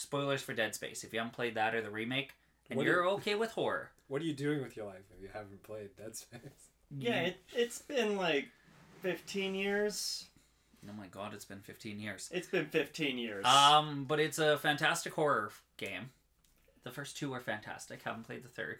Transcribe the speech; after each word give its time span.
spoilers 0.00 0.42
for 0.42 0.54
Dead 0.54 0.74
Space. 0.74 1.04
If 1.04 1.12
you 1.12 1.18
haven't 1.20 1.34
played 1.34 1.54
that 1.54 1.74
or 1.74 1.82
the 1.82 1.90
remake, 1.90 2.34
and 2.70 2.76
What 2.76 2.86
you're 2.86 3.08
okay 3.10 3.34
with 3.34 3.52
horror, 3.52 3.90
What 4.08 4.22
are 4.22 4.24
you 4.24 4.32
doing 4.32 4.62
with 4.62 4.76
your 4.76 4.86
life 4.86 5.04
if 5.14 5.22
you 5.22 5.28
haven't 5.32 5.62
played 5.62 5.90
Dead 5.96 6.16
Space? 6.16 6.40
Yeah, 6.96 7.20
it, 7.20 7.36
it's 7.54 7.80
been 7.82 8.16
like 8.16 8.48
15 9.02 9.54
years. 9.54 10.24
oh 10.88 10.92
my 10.96 11.06
god, 11.08 11.34
it's 11.34 11.44
been 11.44 11.60
15 11.60 12.00
years. 12.00 12.30
It's 12.32 12.48
been 12.48 12.64
15 12.64 13.18
years. 13.18 13.44
Um, 13.44 14.04
but 14.08 14.18
it's 14.20 14.38
a 14.38 14.56
fantastic 14.56 15.12
horror 15.12 15.50
game. 15.76 16.08
The 16.84 16.90
first 16.90 17.18
two 17.18 17.34
are 17.34 17.40
fantastic. 17.40 18.00
Haven't 18.04 18.24
played 18.26 18.42
the 18.42 18.48
third. 18.48 18.78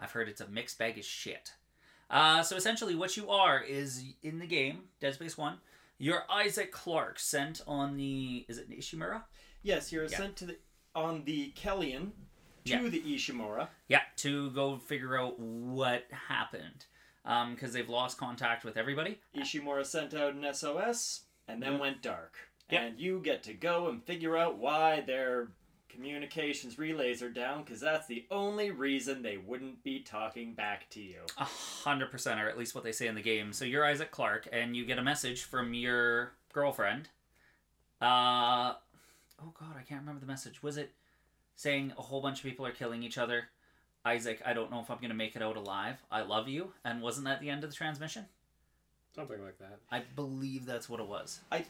I've 0.00 0.10
heard 0.10 0.28
it's 0.28 0.40
a 0.40 0.48
mixed 0.48 0.76
bag 0.76 0.98
of 0.98 1.04
shit. 1.04 1.52
Uh, 2.10 2.42
so 2.42 2.56
essentially, 2.56 2.96
what 2.96 3.16
you 3.16 3.30
are 3.30 3.60
is 3.60 4.02
in 4.24 4.40
the 4.40 4.46
game 4.46 4.88
Dead 4.98 5.14
Space 5.14 5.38
One. 5.38 5.58
You're 5.98 6.24
Isaac 6.28 6.72
Clarke, 6.72 7.20
sent 7.20 7.60
on 7.68 7.96
the 7.96 8.44
is 8.48 8.58
it 8.58 8.68
Ishimura? 8.70 9.22
Yes, 9.62 9.92
you're 9.92 10.04
yeah. 10.04 10.16
sent 10.16 10.36
to 10.36 10.46
the 10.46 10.56
on 10.94 11.24
the 11.24 11.52
Kellion 11.52 12.10
to 12.64 12.72
Yeah. 12.72 12.88
the 12.88 13.00
Ishimura. 13.02 13.68
Yeah, 13.88 14.02
to 14.16 14.50
go 14.50 14.76
figure 14.78 15.18
out 15.18 15.38
what 15.38 16.04
happened, 16.28 16.86
because 17.24 17.72
they've 17.72 17.88
lost 17.88 18.18
contact 18.18 18.64
with 18.64 18.76
everybody. 18.76 19.20
Ishimura 19.36 19.86
sent 19.86 20.14
out 20.14 20.34
an 20.34 20.44
SOS 20.44 21.24
and 21.46 21.62
then 21.62 21.74
Mhm. 21.76 21.80
went 21.80 22.02
dark. 22.02 22.36
Yep. 22.70 22.80
And 22.82 23.00
you 23.00 23.20
get 23.20 23.42
to 23.44 23.54
go 23.54 23.88
and 23.88 24.04
figure 24.04 24.36
out 24.36 24.56
why 24.58 25.00
their 25.00 25.48
communications 25.88 26.78
relays 26.78 27.20
are 27.22 27.30
down 27.30 27.64
because 27.64 27.80
that's 27.80 28.06
the 28.06 28.24
only 28.30 28.70
reason 28.70 29.22
they 29.22 29.36
wouldn't 29.36 29.82
be 29.82 30.00
talking 30.00 30.54
back 30.54 30.88
to 30.90 31.00
you. 31.00 31.20
A 31.36 31.44
hundred 31.44 32.10
percent, 32.12 32.40
or 32.40 32.48
at 32.48 32.56
least 32.56 32.74
what 32.74 32.84
they 32.84 32.92
say 32.92 33.06
in 33.08 33.14
the 33.16 33.22
game. 33.22 33.52
So 33.52 33.64
you're 33.64 33.84
Isaac 33.84 34.10
Clarke, 34.12 34.48
and 34.52 34.76
you 34.76 34.84
get 34.84 34.98
a 34.98 35.02
message 35.02 35.42
from 35.42 35.74
your 35.74 36.34
girlfriend. 36.52 37.08
Uh, 38.00 38.74
oh 39.42 39.52
god, 39.58 39.76
I 39.78 39.82
can't 39.82 40.00
remember 40.00 40.20
the 40.20 40.26
message. 40.26 40.62
Was 40.62 40.76
it 40.76 40.92
saying 41.56 41.92
a 41.98 42.02
whole 42.02 42.20
bunch 42.20 42.38
of 42.38 42.44
people 42.44 42.66
are 42.66 42.72
killing 42.72 43.02
each 43.02 43.18
other? 43.18 43.48
Isaac, 44.04 44.40
I 44.46 44.52
don't 44.54 44.70
know 44.70 44.80
if 44.80 44.90
I'm 44.90 44.98
gonna 45.00 45.14
make 45.14 45.36
it 45.36 45.42
out 45.42 45.56
alive. 45.56 45.96
I 46.10 46.22
love 46.22 46.48
you, 46.48 46.72
and 46.84 47.02
wasn't 47.02 47.26
that 47.26 47.40
the 47.40 47.50
end 47.50 47.64
of 47.64 47.70
the 47.70 47.76
transmission? 47.76 48.24
Something 49.14 49.42
like 49.42 49.58
that. 49.58 49.78
I 49.90 50.02
believe 50.16 50.64
that's 50.66 50.88
what 50.88 51.00
it 51.00 51.06
was. 51.06 51.40
I, 51.50 51.64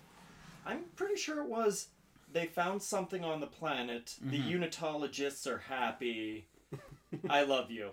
I'm 0.67 0.85
pretty 0.97 1.17
sure 1.17 1.43
it 1.43 1.49
was 1.49 1.89
they 2.33 2.47
found 2.47 2.81
something 2.83 3.25
on 3.25 3.41
the 3.41 3.47
planet. 3.49 4.15
The 4.23 4.39
Mhm. 4.39 4.49
unitologists 4.71 5.47
are 5.49 5.59
happy. 5.59 6.47
I 7.31 7.43
love 7.43 7.71
you. 7.73 7.91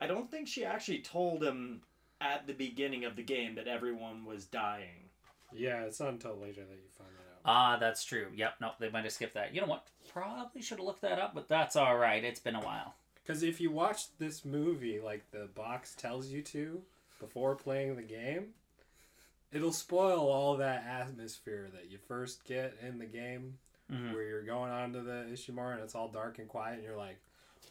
I 0.00 0.06
don't 0.06 0.30
think 0.30 0.46
she 0.46 0.64
actually 0.64 1.00
told 1.00 1.42
him 1.42 1.82
at 2.20 2.46
the 2.46 2.52
beginning 2.52 3.04
of 3.04 3.16
the 3.16 3.22
game 3.24 3.56
that 3.56 3.66
everyone 3.66 4.24
was 4.24 4.44
dying. 4.44 5.08
Yeah, 5.52 5.82
it's 5.84 5.98
not 5.98 6.10
until 6.10 6.36
later 6.36 6.64
that 6.64 6.76
you 6.76 6.88
find 6.96 7.10
out. 7.18 7.25
Ah, 7.46 7.76
that's 7.78 8.04
true. 8.04 8.28
Yep, 8.34 8.54
no, 8.60 8.72
they 8.80 8.90
might 8.90 9.04
have 9.04 9.12
skipped 9.12 9.34
that. 9.34 9.54
You 9.54 9.60
know 9.60 9.66
what? 9.68 9.86
Probably 10.12 10.60
should 10.62 10.78
have 10.78 10.86
looked 10.86 11.02
that 11.02 11.18
up, 11.18 11.34
but 11.34 11.48
that's 11.48 11.76
all 11.76 11.96
right. 11.96 12.22
It's 12.24 12.40
been 12.40 12.56
a 12.56 12.60
while. 12.60 12.94
Because 13.22 13.42
if 13.42 13.60
you 13.60 13.70
watch 13.70 14.06
this 14.18 14.44
movie 14.44 15.00
like 15.00 15.30
the 15.30 15.48
box 15.54 15.94
tells 15.94 16.28
you 16.28 16.42
to 16.42 16.82
before 17.20 17.54
playing 17.54 17.96
the 17.96 18.02
game, 18.02 18.48
it'll 19.52 19.72
spoil 19.72 20.28
all 20.28 20.56
that 20.56 20.84
atmosphere 20.86 21.68
that 21.74 21.90
you 21.90 21.98
first 22.08 22.44
get 22.44 22.76
in 22.82 22.98
the 22.98 23.06
game 23.06 23.58
Mhm. 23.90 24.12
where 24.12 24.22
you're 24.24 24.42
going 24.42 24.70
onto 24.72 25.02
the 25.02 25.26
Ishimura 25.30 25.74
and 25.74 25.82
it's 25.82 25.94
all 25.94 26.08
dark 26.08 26.38
and 26.38 26.48
quiet 26.48 26.74
and 26.74 26.82
you're 26.84 26.96
like, 26.96 27.18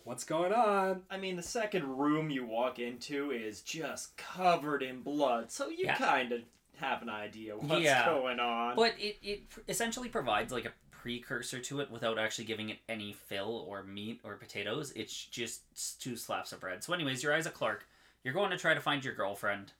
what's 0.06 0.23
going 0.23 0.53
on? 0.53 1.03
I 1.09 1.18
mean, 1.18 1.36
the 1.36 1.44
second 1.44 1.98
room 1.98 2.30
you 2.30 2.46
walk 2.46 2.80
into 2.80 3.31
is 3.31 3.62
just 3.62 4.16
covered 4.18 4.81
in 4.84 5.02
blood, 5.02 5.52
so 5.52 5.68
you 5.68 5.86
Yeah. 5.86 5.96
kind 5.96 6.31
of 6.31 6.42
have 6.80 7.02
an 7.02 7.09
idea 7.09 7.56
what's 7.56 7.84
Yeah. 7.84 8.06
going 8.06 8.40
on. 8.40 8.76
But 8.76 8.94
it, 9.00 9.18
it 9.23 9.44
essentially 9.68 10.09
provides 10.09 10.52
like 10.52 10.66
a 10.66 10.72
precursor 10.92 11.59
to 11.59 11.80
it 11.81 11.92
without 11.92 12.18
actually 12.18 12.45
giving 12.45 12.70
it 12.70 12.78
any 12.90 13.14
fill 13.14 13.66
or 13.68 13.84
meat 13.84 14.20
or 14.23 14.36
potatoes. 14.36 14.92
It's 14.96 15.26
just 15.26 15.62
two 16.02 16.16
slaps 16.16 16.52
of 16.52 16.59
bread. 16.59 16.84
So, 16.84 16.94
anyways, 16.94 17.22
you're 17.23 17.34
Isaac 17.34 17.53
Clarke. 17.53 17.86
You're 18.23 18.34
going 18.34 18.50
to 18.52 18.58
try 18.58 18.73
to 18.73 18.81
find 18.81 19.03
your 19.06 19.14
girlfriend. 19.14 19.72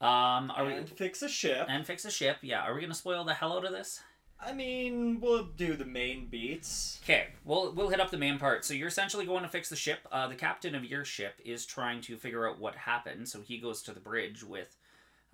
Um, 0.00 0.50
are 0.54 0.66
and 0.66 0.88
we 0.90 0.94
fix 0.96 1.22
a 1.22 1.28
ship. 1.28 1.66
and 1.70 1.86
fix 1.86 2.04
a 2.04 2.10
ship? 2.10 2.36
Yeah. 2.42 2.60
Are 2.60 2.74
we 2.74 2.82
gonna 2.82 2.92
spoil 2.94 3.24
the 3.24 3.32
hell 3.32 3.56
out 3.56 3.64
of 3.64 3.72
this? 3.72 4.02
I 4.38 4.52
mean, 4.52 5.18
we'll 5.22 5.44
do 5.44 5.74
the 5.76 5.86
main 5.86 6.26
beats. 6.26 7.00
Okay, 7.04 7.28
we'll 7.46 7.72
we'll 7.72 7.88
hit 7.88 8.00
up 8.00 8.10
the 8.10 8.18
main 8.18 8.38
part. 8.38 8.66
So 8.66 8.74
you're 8.74 8.88
essentially 8.88 9.24
going 9.24 9.42
to 9.44 9.48
fix 9.48 9.70
the 9.70 9.76
ship. 9.76 10.00
Uh, 10.12 10.28
the 10.28 10.34
captain 10.34 10.74
of 10.74 10.84
your 10.84 11.06
ship 11.06 11.36
is 11.42 11.64
trying 11.64 12.02
to 12.02 12.18
figure 12.18 12.46
out 12.46 12.58
what 12.60 12.74
happened. 12.76 13.26
So 13.30 13.40
he 13.40 13.56
goes 13.56 13.80
to 13.84 13.92
the 13.92 14.00
bridge 14.00 14.44
with, 14.44 14.76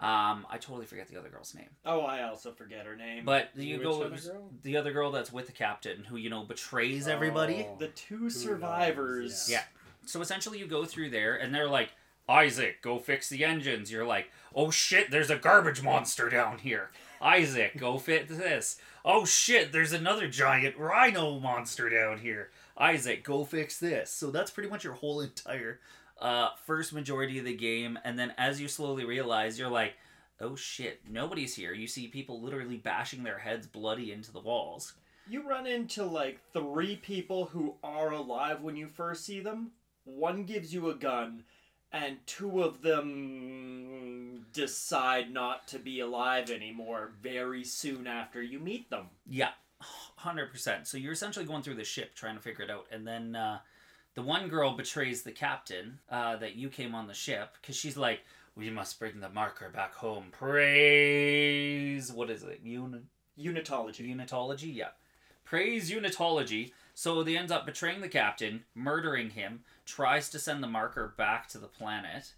um, 0.03 0.47
I 0.51 0.59
totally 0.59 0.87
forget 0.87 1.07
the 1.07 1.17
other 1.17 1.29
girl's 1.29 1.55
name. 1.55 1.69
Oh, 1.87 2.01
I 2.01 2.25
also 2.25 2.51
forget 2.51 2.87
her 2.87 2.97
name. 2.97 3.25
But 3.25 3.51
you 3.55 3.79
Which 3.79 3.87
go 3.87 4.03
other 4.03 4.17
girl? 4.17 4.51
the 4.65 4.77
other 4.77 4.93
girl 4.93 5.13
that's 5.13 5.33
with 5.33 5.47
the 5.47 5.53
captain 5.53 6.03
who 6.03 6.17
you 6.17 6.29
know 6.29 6.43
betrays 6.43 7.07
everybody. 7.07 7.67
Oh. 7.69 7.77
the 7.79 7.89
two 7.89 8.29
survivors. 8.29 9.49
Yeah. 9.49 9.63
So 10.05 10.21
essentially, 10.21 10.59
you 10.59 10.67
go 10.67 10.85
through 10.85 11.11
there, 11.11 11.37
and 11.37 11.55
they're 11.55 11.69
like, 11.69 11.91
Isaac, 12.29 12.83
go 12.83 12.99
fix 12.99 13.29
the 13.29 13.45
engines. 13.45 13.93
You're 13.93 14.07
like, 14.07 14.31
oh 14.55 14.71
shit, 14.73 15.13
there's 15.13 15.31
a 15.31 15.37
garbage 15.37 15.83
monster 15.83 16.29
down 16.29 16.59
here. 16.59 16.91
Isaac, 17.21 17.79
go 17.79 17.99
fit 17.99 18.29
this. 18.29 18.79
Oh 19.05 19.25
shit, 19.25 19.71
there's 19.71 19.93
another 19.93 20.27
giant 20.27 20.77
rhino 20.77 21.39
monster 21.39 21.89
down 21.89 22.19
here. 22.19 22.51
Isaac, 22.77 23.23
go 23.23 23.45
fix 23.45 23.79
this. 23.79 24.11
So 24.11 24.33
that's 24.33 24.51
pretty 24.51 24.69
much 24.69 24.83
your 24.83 24.95
whole 24.95 25.21
entire 25.21 25.79
uh, 26.23 26.51
first 26.65 26.93
majority 26.95 27.39
of 27.39 27.45
the 27.45 27.55
game. 27.55 27.99
And 28.05 28.19
then 28.19 28.33
as 28.39 28.61
you 28.61 28.69
slowly 28.69 29.05
realize, 29.05 29.59
you're 29.59 29.69
like, 29.69 29.95
oh 30.41 30.57
shit, 30.57 31.01
nobody's 31.09 31.55
here. 31.55 31.73
You 31.75 31.87
see 31.87 32.07
people 32.07 32.41
literally 32.41 32.77
bashing 32.77 33.25
their 33.25 33.39
heads 33.39 33.67
bloody 33.67 34.13
into 34.13 34.33
the 34.33 34.41
walls. 34.41 34.95
You 35.29 35.49
run 35.49 35.67
into 35.67 36.05
like 36.05 36.39
three 36.53 36.97
people 36.97 37.47
who 37.47 37.75
are 37.83 38.13
alive 38.13 38.63
when 38.63 38.77
you 38.77 38.87
first 38.87 39.25
see 39.25 39.41
them. 39.41 39.73
One 40.05 40.45
gives 40.45 40.75
you 40.75 40.91
a 40.91 40.95
gun, 40.95 41.45
and 41.93 42.17
two 42.27 42.63
of 42.63 42.83
them 42.83 44.47
decide 44.53 45.33
not 45.33 45.69
to 45.69 45.79
be 45.79 46.01
alive 46.01 46.51
anymore 46.51 47.13
very 47.23 47.63
soon 47.63 48.09
after 48.09 48.43
you 48.43 48.59
meet 48.59 48.91
them. 48.91 49.07
Yeah, 49.29 49.51
hundred 49.81 50.51
percent. 50.51 50.89
So 50.89 50.99
you're 50.99 51.13
essentially 51.13 51.45
going 51.45 51.63
through 51.63 51.77
the 51.77 51.85
ship 51.85 52.17
trying 52.17 52.35
to 52.35 52.43
figure 52.43 52.65
it 52.65 52.71
out, 52.71 52.87
and 52.91 53.07
then 53.07 53.37
uh, 53.37 53.61
the 54.15 54.23
one 54.23 54.49
girl 54.49 54.73
betrays 54.77 55.23
the 55.23 55.33
captain 55.33 55.99
uh, 56.11 56.37
that 56.37 56.55
you 56.57 56.69
came 56.69 56.95
on 56.95 57.07
the 57.07 57.15
ship 57.15 57.55
because 57.61 57.77
she's 57.77 57.97
like, 57.97 58.21
"We 58.57 58.71
must 58.71 58.99
bring 58.99 59.21
the 59.21 59.29
marker 59.31 59.69
back 59.71 59.95
home." 59.95 60.27
Praise 60.33 62.13
what 62.13 62.31
is 62.31 62.43
it? 62.43 62.61
Uni- 62.63 63.01
Unitology. 63.39 64.15
unitology, 64.15 64.75
yeah. 64.75 64.89
Praise 65.45 65.91
unitology. 65.91 66.73
So 66.95 67.23
they 67.23 67.37
ends 67.39 67.51
up 67.51 67.65
betraying 67.65 68.01
the 68.03 68.09
captain, 68.09 68.65
murdering 68.75 69.31
him, 69.31 69.61
tries 69.87 70.29
to 70.31 70.39
send 70.39 70.63
the 70.63 70.67
marker 70.69 71.15
back 71.17 71.49
to 71.49 71.59
the 71.59 71.67
planet. 71.67 72.35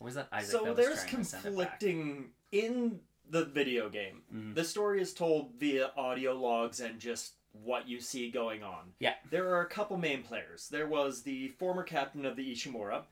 Or 0.00 0.06
was 0.06 0.14
that 0.16 0.28
Isaac? 0.32 0.50
so 0.50 0.64
that 0.64 0.76
there's 0.76 1.04
trying 1.04 1.22
to 1.22 1.24
send 1.24 1.40
it 1.46 1.56
back? 1.56 1.78
conflicting 1.80 2.30
in 2.52 2.98
the 3.30 3.44
video 3.44 3.88
game. 3.88 4.22
Mhm. 4.34 4.54
The 4.54 4.64
story 4.64 5.00
is 5.00 5.14
told 5.14 5.52
via 5.58 5.92
audio 5.96 6.34
logs 6.34 6.80
and 6.80 6.98
just 7.00 7.34
what 7.62 7.88
you 7.88 8.00
see 8.00 8.30
going 8.30 8.62
on. 8.62 8.92
Yeah. 8.98 9.14
There 9.30 9.54
are 9.54 9.60
a 9.62 9.68
couple 9.68 9.96
main 9.96 10.22
players. 10.22 10.68
There 10.68 10.86
was 10.86 11.22
the 11.22 11.48
former 11.58 11.82
captain 11.82 12.24
of 12.26 12.36
the 12.36 12.52
Ishimura 12.52 13.04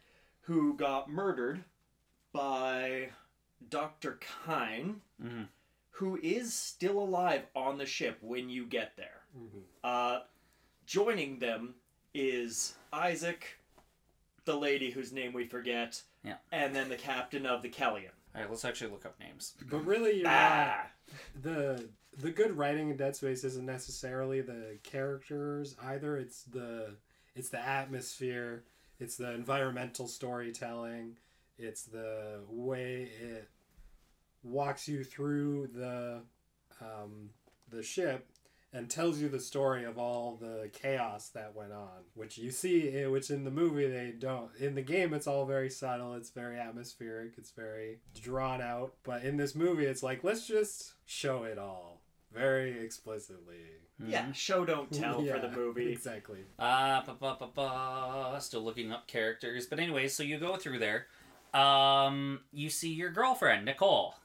who 0.43 0.77
got 0.77 1.11
murdered 1.11 1.65
by 2.33 3.11
Dr. 3.69 4.19
Kyne, 4.21 5.01
Mhm. 5.23 5.49
who 5.91 6.17
is 6.23 6.53
still 6.55 6.99
alive 6.99 7.47
on 7.55 7.79
the 7.79 7.87
ship 7.87 8.19
when 8.21 8.49
you 8.51 8.67
get 8.67 8.97
there. 8.97 9.23
Mhm. 9.37 9.63
Uh, 9.83 10.25
joining 10.87 11.39
them 11.39 11.77
is 12.13 12.77
Isaac, 12.93 13.59
the 14.45 14.57
lady 14.57 14.91
whose 14.91 15.13
name 15.13 15.33
we 15.33 15.47
forget, 15.47 16.03
Yeah. 16.23 16.39
and 16.53 16.75
then 16.75 16.89
the 16.89 16.97
captain 16.97 17.47
of 17.47 17.63
the 17.63 17.71
Kellion. 17.71 18.11
All 18.35 18.41
right, 18.41 18.51
let's 18.51 18.65
actually 18.65 18.91
look 18.91 19.07
up 19.07 19.19
names. 19.21 19.57
But 19.71 19.79
really, 19.79 20.15
you're 20.17 20.25
not, 20.25 20.33
Ah! 20.35 20.91
The 21.43 21.89
the 22.17 22.31
good 22.31 22.57
writing 22.57 22.91
in 22.91 22.97
Dead 22.97 23.17
Space 23.17 23.45
isn't 23.45 23.67
necessarily 23.67 24.41
the 24.41 24.79
characters 24.83 25.77
either. 25.83 26.17
It's 26.17 26.45
the 26.45 26.97
it's 27.35 27.49
the 27.49 27.65
atmosphere. 27.65 28.65
It's 29.01 29.17
the 29.17 29.33
environmental 29.33 30.07
storytelling. 30.07 31.17
It's 31.59 31.83
the 31.83 32.41
way 32.49 33.09
it 33.21 33.49
walks 34.43 34.87
you 34.89 35.05
through 35.05 35.69
the 35.75 36.21
um, 36.81 37.31
the 37.71 37.83
ship 37.83 38.29
and 38.75 38.91
tells 38.91 39.23
you 39.23 39.29
the 39.29 39.39
story 39.39 39.85
of 39.85 39.99
all 39.99 40.37
the 40.41 40.69
chaos 40.73 41.29
that 41.29 41.55
went 41.55 41.73
on, 41.73 42.03
which 42.15 42.37
you 42.37 42.51
see, 42.51 42.91
eh, 42.91 43.07
which 43.07 43.31
in 43.31 43.45
the 43.45 43.51
movie 43.51 43.87
they 43.87 44.13
don't. 44.19 44.51
In 44.59 44.75
the 44.75 44.83
game, 44.83 45.15
it's 45.15 45.29
all 45.29 45.47
very 45.47 45.71
subtle. 45.71 46.15
It's 46.15 46.31
very 46.31 46.59
atmospheric. 46.59 47.35
It's 47.39 47.53
very 47.53 48.01
drawn 48.21 48.61
out. 48.61 48.95
But 49.05 49.23
in 49.23 49.37
this 49.37 49.55
movie, 49.55 49.87
it's 49.87 50.03
like 50.03 50.25
let's 50.25 50.47
just 50.47 50.95
show 51.07 51.45
it 51.45 51.57
all 51.57 52.03
very 52.33 52.85
explicitly. 52.85 53.61
Yeah, 54.05 54.33
show 54.33 54.65
don't 54.65 54.91
tell 54.93 55.25
for 55.25 55.39
the 55.39 55.53
movie. 55.53 55.93
Exactly. 55.93 56.41
Uh, 56.59 57.01
ba, 57.03 57.17
ba, 57.19 57.37
ba, 57.39 57.49
ba. 57.55 58.41
Still 58.41 58.65
looking 58.65 58.91
up 58.91 59.07
characters. 59.07 59.67
But 59.67 59.79
anyway, 59.79 60.09
so 60.09 60.25
you 60.25 60.39
go 60.39 60.57
through 60.57 60.81
there. 60.81 61.07
Um, 61.55 62.41
you 62.53 62.71
see 62.71 62.93
your 62.93 63.11
girlfriend, 63.11 63.67
Nicole. 63.67 64.17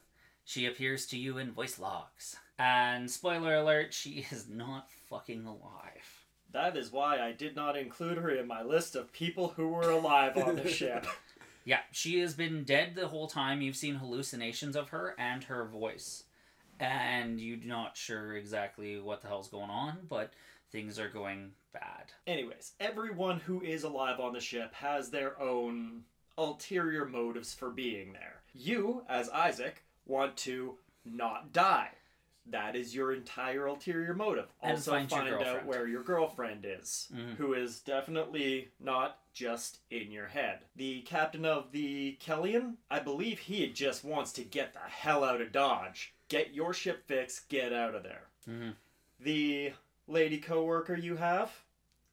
She 0.44 0.66
appears 0.66 1.06
to 1.08 1.18
you 1.20 1.38
in 1.38 1.52
voice 1.52 1.78
logs. 1.78 2.38
And 2.60 3.10
spoiler 3.10 3.56
alert, 3.56 3.94
she 3.94 4.26
is 4.32 4.48
not 4.48 4.90
fucking 5.10 5.46
alive. 5.46 6.26
That 6.52 6.76
is 6.76 6.92
why 6.92 7.20
I 7.20 7.32
did 7.32 7.56
not 7.56 7.78
include 7.78 8.18
her 8.18 8.30
in 8.30 8.48
my 8.48 8.62
list 8.64 8.96
of 8.96 9.14
people 9.14 9.54
who 9.56 9.70
were 9.70 9.90
alive 9.90 10.38
on 10.38 10.56
the 10.56 10.68
ship. 10.68 11.08
Yeah, 11.66 11.82
she 11.92 12.20
has 12.22 12.34
been 12.34 12.64
dead 12.64 12.96
the 12.96 13.10
whole 13.10 13.28
time. 13.28 13.62
You've 13.62 13.76
seen 13.76 13.96
hallucinations 13.96 14.76
of 14.76 14.90
her 14.90 15.14
and 15.20 15.44
her 15.44 15.66
voice. 15.66 16.24
And 16.80 17.40
you're 17.40 17.60
not 17.64 17.96
sure 17.96 18.36
exactly 18.36 19.00
what 19.00 19.22
the 19.22 19.28
hell's 19.28 19.50
going 19.50 19.70
on, 19.70 20.00
but 20.10 20.34
things 20.72 20.98
are 20.98 21.10
going 21.10 21.52
bad. 21.74 22.14
Anyways, 22.26 22.72
everyone 22.80 23.40
who 23.42 23.62
is 23.62 23.84
alive 23.84 24.20
on 24.20 24.34
the 24.34 24.40
ship 24.40 24.74
has 24.74 25.12
their 25.12 25.40
own 25.40 26.06
ulterior 26.40 27.06
motives 27.06 27.54
for 27.54 27.70
being 27.70 28.14
there. 28.14 28.42
You, 28.54 29.04
as 29.08 29.30
Isaac, 29.30 29.84
want 30.08 30.38
to 30.38 30.76
not 31.06 31.54
die. 31.54 31.90
That 32.52 32.76
is 32.76 32.96
your 32.96 33.14
entire 33.14 33.66
ulterior 33.68 34.14
motive. 34.14 34.48
And 34.62 34.74
also 34.74 34.92
find 34.92 35.10
find 35.10 35.34
out 35.34 35.66
where 35.66 35.88
your 35.88 36.04
girlfriend 36.04 36.66
is, 36.66 37.08
Mhm. 37.14 37.36
who 37.36 37.54
is 37.54 37.80
definitely 37.80 38.72
not 38.80 39.20
just 39.34 39.80
in 39.90 40.12
your 40.12 40.28
head. 40.28 40.66
The 40.76 41.02
captain 41.04 41.46
of 41.46 41.72
the 41.72 42.18
Kellion, 42.20 42.78
I 42.90 43.00
believe 43.00 43.40
he 43.40 43.72
just 43.72 44.04
wants 44.04 44.32
to 44.34 44.44
get 44.44 44.74
the 44.74 44.80
hell 44.80 45.24
out 45.24 45.42
of 45.42 45.52
Dodge. 45.52 46.14
Get 46.28 46.54
your 46.54 46.74
ship 46.74 47.06
fixed, 47.08 47.50
get 47.50 47.72
out 47.74 47.96
of 47.96 48.04
there. 48.04 48.28
Mhm. 48.48 48.76
The 49.20 49.74
lady 50.08 50.40
coworker 50.40 50.96
you 50.96 51.18
have, 51.18 51.64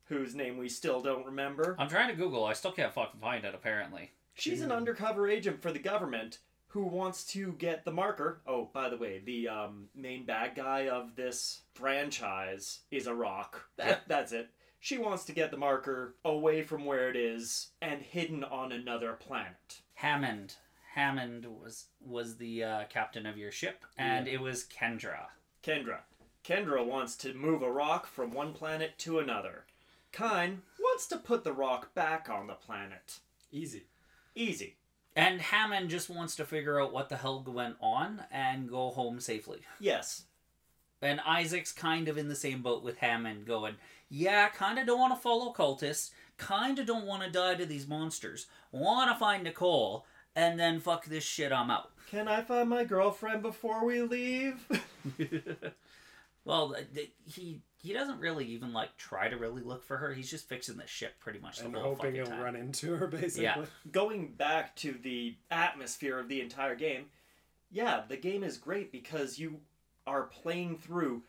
whose 0.04 0.34
name 0.34 0.56
we 0.58 0.68
still 0.68 1.00
don't 1.00 1.24
remember, 1.24 1.74
I'm 1.78 1.88
trying 1.88 2.08
to 2.08 2.14
Google. 2.14 2.44
I 2.44 2.52
still 2.52 2.72
can't 2.72 2.92
fucking 2.92 3.20
find 3.20 3.44
it, 3.44 3.54
apparently. 3.54 4.12
she's 4.38 4.60
an 4.60 4.70
undercover 4.70 5.26
agent 5.28 5.62
for 5.62 5.72
the 5.72 5.78
government 5.78 6.40
who 6.68 6.84
wants 6.84 7.24
to 7.24 7.52
get 7.52 7.84
the 7.84 7.92
marker. 7.92 8.40
Oh, 8.46 8.68
by 8.72 8.88
the 8.88 8.96
way, 8.96 9.20
the 9.24 9.48
um, 9.48 9.88
main 9.94 10.26
bad 10.26 10.54
guy 10.54 10.88
of 10.88 11.16
this 11.16 11.62
franchise 11.74 12.80
is 12.90 13.06
a 13.06 13.14
rock. 13.14 13.62
That, 13.76 14.02
that's 14.08 14.32
it. 14.32 14.50
She 14.80 14.98
wants 14.98 15.24
to 15.24 15.32
get 15.32 15.50
the 15.50 15.56
marker 15.56 16.14
away 16.24 16.62
from 16.62 16.84
where 16.84 17.08
it 17.08 17.16
is 17.16 17.68
and 17.80 18.02
hidden 18.02 18.44
on 18.44 18.72
another 18.72 19.14
planet. 19.14 19.80
Hammond. 19.94 20.54
Hammond 20.94 21.46
was 21.46 21.86
was 22.00 22.36
the 22.36 22.64
uh, 22.64 22.84
captain 22.88 23.26
of 23.26 23.36
your 23.36 23.50
ship, 23.50 23.84
and 23.98 24.26
it 24.26 24.40
was 24.40 24.64
Kendra. 24.64 25.26
Kendra. 25.62 25.98
Kendra 26.42 26.86
wants 26.86 27.16
to 27.16 27.34
move 27.34 27.62
a 27.62 27.70
rock 27.70 28.06
from 28.06 28.32
one 28.32 28.52
planet 28.52 28.96
to 28.98 29.18
another. 29.18 29.64
Kyne 30.12 30.62
wants 30.80 31.06
to 31.08 31.18
put 31.18 31.44
the 31.44 31.52
rock 31.52 31.94
back 31.94 32.30
on 32.30 32.46
the 32.46 32.54
planet. 32.54 33.18
Easy. 33.52 33.84
Easy. 34.34 34.76
And 35.16 35.40
Hammond 35.40 35.88
just 35.88 36.10
wants 36.10 36.36
to 36.36 36.44
figure 36.44 36.78
out 36.78 36.92
what 36.92 37.08
the 37.08 37.16
hell 37.16 37.42
went 37.46 37.76
on 37.80 38.24
and 38.30 38.68
go 38.68 38.90
home 38.90 39.18
safely. 39.18 39.60
Yes. 39.80 40.24
And 41.00 41.20
Isaac's 41.26 41.72
kind 41.72 42.08
of 42.08 42.18
in 42.18 42.28
the 42.28 42.36
same 42.36 42.60
boat 42.60 42.82
with 42.82 42.98
Hammond, 42.98 43.46
going, 43.46 43.76
Yeah, 44.10 44.48
kind 44.50 44.78
of 44.78 44.86
don't 44.86 45.00
want 45.00 45.14
to 45.14 45.20
follow 45.20 45.54
cultists, 45.54 46.10
kind 46.36 46.78
of 46.78 46.86
don't 46.86 47.06
want 47.06 47.22
to 47.22 47.30
die 47.30 47.54
to 47.54 47.64
these 47.64 47.88
monsters, 47.88 48.46
want 48.72 49.10
to 49.10 49.18
find 49.18 49.44
Nicole, 49.44 50.04
and 50.34 50.60
then 50.60 50.80
fuck 50.80 51.06
this 51.06 51.24
shit, 51.24 51.50
I'm 51.50 51.70
out. 51.70 51.92
Can 52.10 52.28
I 52.28 52.42
find 52.42 52.68
my 52.68 52.84
girlfriend 52.84 53.42
before 53.42 53.84
we 53.84 54.02
leave? 54.02 54.66
well, 56.44 56.76
he 57.24 57.62
he 57.76 57.93
doesn't 57.93 58.19
really 58.20 58.46
even 58.46 58.73
like 58.73 58.96
try 58.96 59.28
to 59.28 59.37
really 59.37 59.62
look 59.62 59.84
for 59.84 59.96
her. 59.99 60.12
He's 60.12 60.31
just 60.31 60.49
fixing 60.49 60.76
the 60.76 60.87
ship 60.87 61.14
pretty 61.20 61.38
much 61.38 61.58
the 61.58 61.67
And 61.67 61.75
whole 61.75 61.82
hoping 61.94 61.96
fucking 61.99 62.14
he'll 62.14 62.26
time. 62.26 62.40
run 62.40 62.56
into 62.56 62.96
her, 62.96 63.06
basically. 63.06 63.44
Yeah. 63.44 63.64
going 63.93 64.32
back 64.32 64.75
to 64.76 64.93
the 65.02 65.37
atmosphere 65.50 66.19
of 66.19 66.28
the 66.28 66.40
entire 66.40 66.75
game, 66.75 67.06
yeah, 67.70 68.02
the 68.08 68.17
game 68.17 68.43
is 68.43 68.56
great 68.58 68.90
because 68.93 69.38
you 69.38 69.61
are 70.06 70.23
playing 70.25 70.78
through 70.78 71.23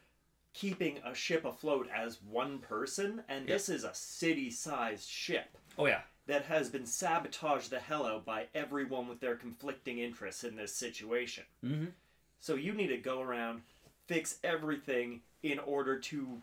keeping 0.54 0.98
a 1.06 1.14
ship 1.14 1.46
afloat 1.46 1.88
as 1.94 2.22
one 2.24 2.60
person, 2.60 3.24
and 3.30 3.48
Yep. 3.48 3.56
this 3.56 3.70
is 3.70 3.84
a 3.84 3.94
city 3.94 4.50
sized 4.50 5.08
ship 5.08 5.58
Oh 5.78 5.86
yeah, 5.86 6.02
that 6.26 6.46
has 6.46 6.70
been 6.70 6.86
sabotaged 6.86 7.70
the 7.70 7.80
hell 7.80 8.06
out 8.06 8.26
by 8.26 8.48
everyone 8.56 9.08
with 9.08 9.20
their 9.20 9.36
conflicting 9.36 10.00
interests 10.00 10.44
in 10.44 10.56
this 10.56 10.74
situation. 10.74 11.44
hmm 11.62 11.86
So 12.40 12.56
you 12.56 12.74
need 12.74 12.88
to 12.88 12.98
go 12.98 13.22
around, 13.22 13.62
fix 14.08 14.40
everything 14.44 15.22
in 15.44 15.60
order 15.60 15.98
to 16.00 16.42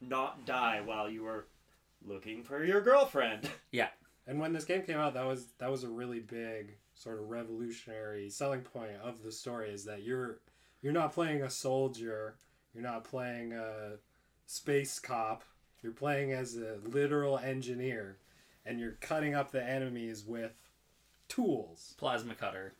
not 0.00 0.44
die 0.44 0.80
while 0.84 1.08
you 1.08 1.26
are 1.26 1.46
looking 2.06 2.42
for 2.42 2.64
your 2.64 2.80
girlfriend. 2.80 3.48
Yeah. 3.72 3.88
And 4.28 4.40
when 4.40 4.52
this 4.52 4.64
game 4.64 4.82
came 4.82 4.98
out, 4.98 5.14
that 5.14 5.26
was 5.26 5.46
that 5.58 5.70
was 5.70 5.84
a 5.84 5.88
really 5.88 6.18
big 6.20 6.76
sort 6.94 7.20
of 7.20 7.28
revolutionary 7.28 8.28
selling 8.30 8.62
point 8.62 8.92
of 9.02 9.22
the 9.22 9.30
story 9.30 9.70
is 9.70 9.84
that 9.84 10.02
you're 10.02 10.40
you're 10.82 10.92
not 10.92 11.12
playing 11.12 11.42
a 11.42 11.50
soldier, 11.50 12.34
you're 12.74 12.82
not 12.82 13.04
playing 13.04 13.52
a 13.52 13.92
space 14.46 14.98
cop, 14.98 15.44
you're 15.82 15.92
playing 15.92 16.32
as 16.32 16.56
a 16.56 16.78
literal 16.84 17.38
engineer 17.38 18.16
and 18.64 18.80
you're 18.80 18.96
cutting 19.00 19.34
up 19.34 19.52
the 19.52 19.62
enemies 19.62 20.24
with 20.26 20.54
tools. 21.28 21.94
plasma 21.98 22.34
cutter, 22.34 22.72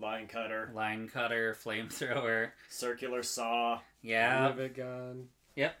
Line 0.00 0.26
cutter, 0.26 0.70
line 0.74 1.08
cutter, 1.08 1.56
flamethrower. 1.64 2.50
circular 2.68 3.22
saw. 3.22 3.80
Yeah, 4.02 4.48
Rivet 4.48 4.76
gun. 4.76 5.28
Yep. 5.56 5.74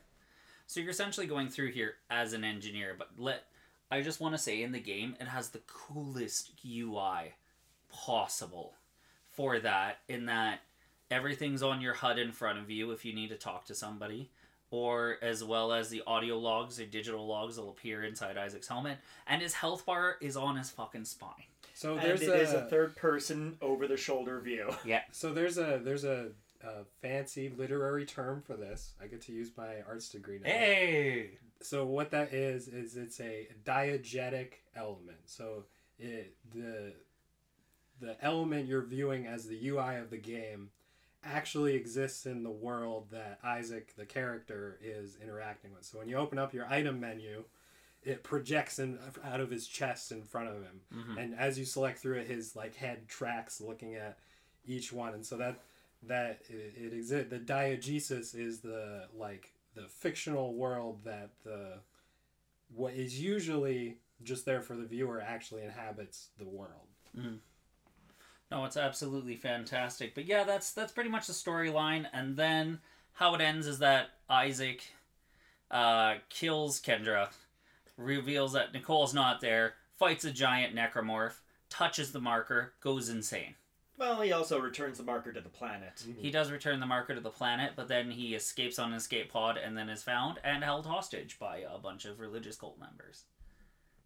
So 0.66 0.80
you're 0.80 0.90
essentially 0.90 1.26
going 1.26 1.48
through 1.48 1.70
here 1.72 1.94
as 2.10 2.32
an 2.32 2.44
engineer, 2.44 2.94
but 2.98 3.10
let 3.16 3.44
I 3.90 4.02
just 4.02 4.20
want 4.20 4.34
to 4.34 4.38
say 4.38 4.62
in 4.62 4.72
the 4.72 4.80
game 4.80 5.16
it 5.20 5.28
has 5.28 5.50
the 5.50 5.62
coolest 5.66 6.52
UI 6.66 7.34
possible 7.90 8.74
for 9.30 9.58
that 9.60 10.00
in 10.08 10.26
that 10.26 10.60
everything's 11.10 11.62
on 11.62 11.80
your 11.80 11.94
HUD 11.94 12.18
in 12.18 12.32
front 12.32 12.58
of 12.58 12.70
you 12.70 12.90
if 12.90 13.04
you 13.04 13.14
need 13.14 13.30
to 13.30 13.36
talk 13.36 13.64
to 13.66 13.74
somebody 13.74 14.30
or 14.70 15.16
as 15.22 15.42
well 15.42 15.72
as 15.72 15.88
the 15.88 16.02
audio 16.06 16.38
logs 16.38 16.78
or 16.78 16.84
digital 16.84 17.26
logs 17.26 17.56
will 17.56 17.70
appear 17.70 18.02
inside 18.04 18.36
Isaac's 18.36 18.68
helmet 18.68 18.98
and 19.26 19.40
his 19.40 19.54
health 19.54 19.86
bar 19.86 20.16
is 20.20 20.36
on 20.36 20.56
his 20.56 20.68
fucking 20.70 21.06
spine. 21.06 21.47
So 21.78 21.94
And 21.94 22.02
there's 22.02 22.22
it 22.22 22.30
a, 22.30 22.40
is 22.40 22.52
a 22.54 22.62
third 22.62 22.96
person 22.96 23.56
over 23.62 23.86
the 23.86 23.96
shoulder 23.96 24.40
view. 24.40 24.68
Yeah. 24.84 25.02
So 25.12 25.32
there's 25.32 25.58
a 25.58 25.80
there's 25.80 26.02
a, 26.02 26.30
a 26.64 26.82
fancy 27.00 27.52
literary 27.56 28.04
term 28.04 28.42
for 28.44 28.56
this. 28.56 28.94
I 29.00 29.06
get 29.06 29.20
to 29.22 29.32
use 29.32 29.52
my 29.56 29.76
arts 29.88 30.08
degree 30.08 30.40
now. 30.42 30.50
Hey. 30.50 31.38
so 31.60 31.86
what 31.86 32.10
that 32.10 32.34
is 32.34 32.66
is 32.66 32.96
it's 32.96 33.20
a 33.20 33.46
diegetic 33.64 34.54
element 34.74 35.18
so 35.26 35.64
it 36.00 36.34
the 36.52 36.92
the 38.00 38.16
element 38.24 38.66
you're 38.66 38.82
viewing 38.82 39.26
as 39.26 39.46
the 39.46 39.68
ui 39.68 39.96
of 39.96 40.10
the 40.10 40.16
game 40.16 40.70
actually 41.24 41.74
exists 41.74 42.26
in 42.26 42.42
the 42.44 42.50
world 42.50 43.06
that 43.10 43.38
isaac 43.42 43.92
the 43.96 44.06
character 44.06 44.78
is 44.82 45.16
interacting 45.22 45.72
with 45.74 45.84
so 45.84 45.98
when 45.98 46.08
you 46.08 46.16
open 46.16 46.38
up 46.38 46.54
your 46.54 46.66
item 46.66 47.00
menu 47.00 47.42
it 48.08 48.22
projects 48.24 48.78
in, 48.78 48.98
out 49.24 49.40
of 49.40 49.50
his 49.50 49.66
chest 49.66 50.12
in 50.12 50.22
front 50.22 50.48
of 50.48 50.62
him 50.62 50.80
Mhm. 50.94 51.18
and 51.22 51.34
as 51.38 51.58
you 51.58 51.64
select 51.64 51.98
through 51.98 52.18
it 52.18 52.26
his 52.26 52.56
like 52.56 52.74
head 52.76 53.06
tracks 53.08 53.60
looking 53.60 53.94
at 53.96 54.18
each 54.66 54.92
one 54.92 55.14
and 55.14 55.24
so 55.24 55.36
that 55.36 55.60
that 56.02 56.40
it, 56.48 56.74
it 56.76 56.92
exists 56.92 57.30
the 57.30 57.38
diegesis 57.38 58.34
is 58.34 58.60
the 58.60 59.08
like 59.14 59.52
the 59.74 59.82
fictional 59.88 60.54
world 60.54 61.04
that 61.04 61.30
the 61.44 61.74
what 62.74 62.92
is 62.94 63.20
usually 63.20 63.98
just 64.22 64.44
there 64.44 64.60
for 64.62 64.74
the 64.76 64.84
viewer 64.86 65.20
actually 65.20 65.62
inhabits 65.62 66.28
the 66.38 66.44
world 66.48 66.86
No, 68.50 68.64
it's 68.64 68.76
absolutely 68.78 69.36
fantastic. 69.36 70.14
But 70.14 70.24
yeah, 70.24 70.44
that's 70.44 70.72
that's 70.72 70.92
pretty 70.92 71.10
much 71.10 71.26
the 71.26 71.34
storyline. 71.34 72.06
And 72.14 72.34
then 72.36 72.80
how 73.12 73.34
it 73.34 73.40
ends 73.42 73.66
is 73.66 73.78
that 73.80 74.08
Isaac 74.30 74.82
uh, 75.70 76.14
kills 76.30 76.80
Kendra, 76.80 77.28
reveals 77.98 78.52
that 78.54 78.72
Nicole's 78.72 79.12
not 79.12 79.40
there, 79.42 79.74
fights 79.96 80.24
a 80.24 80.30
giant 80.30 80.74
necromorph, 80.74 81.40
touches 81.68 82.12
the 82.12 82.20
marker, 82.20 82.72
goes 82.80 83.08
insane. 83.10 83.54
Well, 83.98 84.20
he 84.20 84.30
also 84.30 84.60
returns 84.60 84.98
the 84.98 85.04
marker 85.04 85.32
to 85.32 85.40
the 85.40 85.48
planet. 85.48 86.04
Mhm. 86.06 86.20
He 86.20 86.30
does 86.30 86.52
return 86.52 86.78
the 86.78 86.86
marker 86.86 87.14
to 87.16 87.20
the 87.20 87.30
planet, 87.30 87.72
but 87.74 87.88
then 87.88 88.12
he 88.12 88.34
escapes 88.36 88.78
on 88.78 88.92
an 88.92 88.96
escape 88.96 89.30
pod 89.32 89.56
and 89.56 89.76
then 89.76 89.88
is 89.88 90.04
found 90.04 90.38
and 90.44 90.62
held 90.62 90.86
hostage 90.86 91.38
by 91.38 91.58
a 91.58 91.78
bunch 91.78 92.04
of 92.04 92.20
religious 92.20 92.56
cult 92.56 92.78
members. 92.78 93.24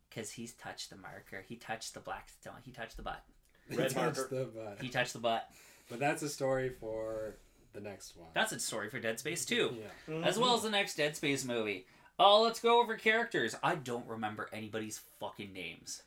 Because 0.08 0.32
he's 0.32 0.54
touched 0.54 0.88
the 0.88 0.96
marker. 0.96 1.44
He 1.46 1.56
touched 1.56 1.92
the 1.92 2.00
black 2.00 2.30
stone. 2.30 2.60
He 2.64 2.72
touched 2.72 2.96
the 2.96 3.02
butt. 3.02 3.22
Red 3.68 3.78
That's 3.78 3.94
marker. 3.94 4.28
the 4.30 4.44
butt. 4.46 4.78
He 4.80 4.88
touched 4.88 5.12
the 5.12 5.18
butt. 5.18 5.50
but 5.90 5.98
that's 6.00 6.22
a 6.22 6.28
story 6.28 6.70
for 6.70 7.36
the 7.74 7.80
next 7.80 8.16
one 8.16 8.28
That's 8.34 8.52
a 8.52 8.60
story 8.60 8.88
for 8.88 8.98
Dead 8.98 9.18
Space 9.18 9.44
2. 9.44 9.76
yeah 9.78 9.86
mm-hmm. 10.08 10.24
as 10.24 10.38
well 10.38 10.54
as 10.54 10.62
the 10.62 10.70
next 10.70 10.96
Dead 10.96 11.16
Space 11.16 11.44
movie. 11.44 11.86
Oh, 12.24 12.42
let's 12.42 12.60
go 12.60 12.80
over 12.80 12.96
characters. 12.96 13.56
I 13.62 13.74
don't 13.74 14.06
remember 14.06 14.48
anybody's 14.52 15.00
fucking 15.20 15.52
names. 15.52 16.02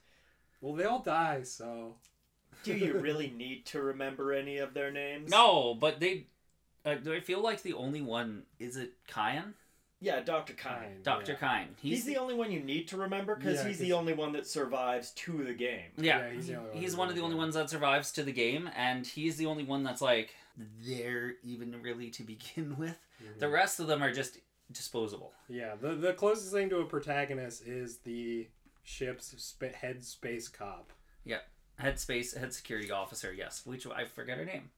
well 0.62 0.74
they 0.74 0.86
all 0.86 1.00
die 1.00 1.44
so 1.44 1.96
Do 2.64 2.74
you 2.74 2.98
really 2.98 3.30
need 3.36 3.66
to 3.68 3.82
remember 3.82 4.32
any 4.34 4.58
of 4.58 4.74
their 4.74 4.92
names? 4.92 5.30
No, 5.30 5.74
but 5.76 6.00
they. 6.00 6.28
Uh, 6.86 6.96
do 6.96 7.14
I 7.14 7.20
feel 7.20 7.42
like 7.42 7.62
the 7.64 7.74
only 7.74 8.02
one 8.02 8.44
is 8.60 8.78
it 8.78 8.94
Kyan? 9.08 9.54
Yeah, 10.02 10.20
Dr. 10.22 10.54
Kyne. 10.54 11.02
Doctor 11.04 11.32
yeah. 11.32 11.38
Kyne. 11.38 11.68
He's, 11.82 12.06
the 12.06 12.18
only 12.18 12.36
one 12.36 12.52
you 12.52 12.60
need 12.60 12.88
to 12.90 12.98
remember 12.98 13.36
because 13.36 13.60
Yeah, 13.62 13.68
he's 13.70 13.80
the 13.80 13.94
only 13.94 14.14
one 14.14 14.34
that 14.34 14.46
survives 14.46 15.12
to 15.12 15.44
the 15.44 15.54
game. 15.54 15.90
yeah. 15.98 16.20
Yeah, 16.20 16.34
he's 16.34 16.48
the 16.48 16.56
only 16.56 16.70
one 16.70 16.78
he's 16.82 16.92
who 16.94 17.00
one 17.00 17.10
of 17.10 17.16
the 17.16 17.22
only 17.22 17.36
ones 17.38 17.56
that 17.56 17.70
survives 17.70 18.12
to 18.14 18.24
the 18.24 18.32
game, 18.32 18.70
and 18.76 19.08
he's 19.08 19.38
the 19.38 19.48
only 19.48 19.64
one 19.64 19.84
that's 19.84 20.02
like 20.02 20.36
there 20.86 21.34
even 21.44 21.82
really 21.82 22.10
to 22.12 22.24
begin 22.24 22.76
with. 22.78 23.00
Mhm. 23.24 23.40
The 23.40 23.50
rest 23.50 23.80
of 23.80 23.88
them 23.88 24.04
are 24.04 24.12
just 24.14 24.38
disposable. 24.72 25.34
Yeah, 25.48 25.76
the 25.80 25.90
the 25.96 26.14
closest 26.14 26.52
thing 26.52 26.70
to 26.70 26.80
a 26.80 26.86
protagonist 26.86 27.66
is 27.66 27.98
the 28.00 28.48
ship's 28.84 29.34
sp- 29.42 29.74
head 29.76 30.04
space 30.04 30.48
cop. 30.48 30.92
Yeah, 31.24 31.40
Head 31.78 32.00
space, 32.00 32.34
head 32.34 32.54
security 32.54 32.92
officer, 32.92 33.34
yes. 33.34 33.66
Which 33.66 33.86
I 33.88 34.06
forget 34.06 34.38
her 34.38 34.46
name. 34.46 34.70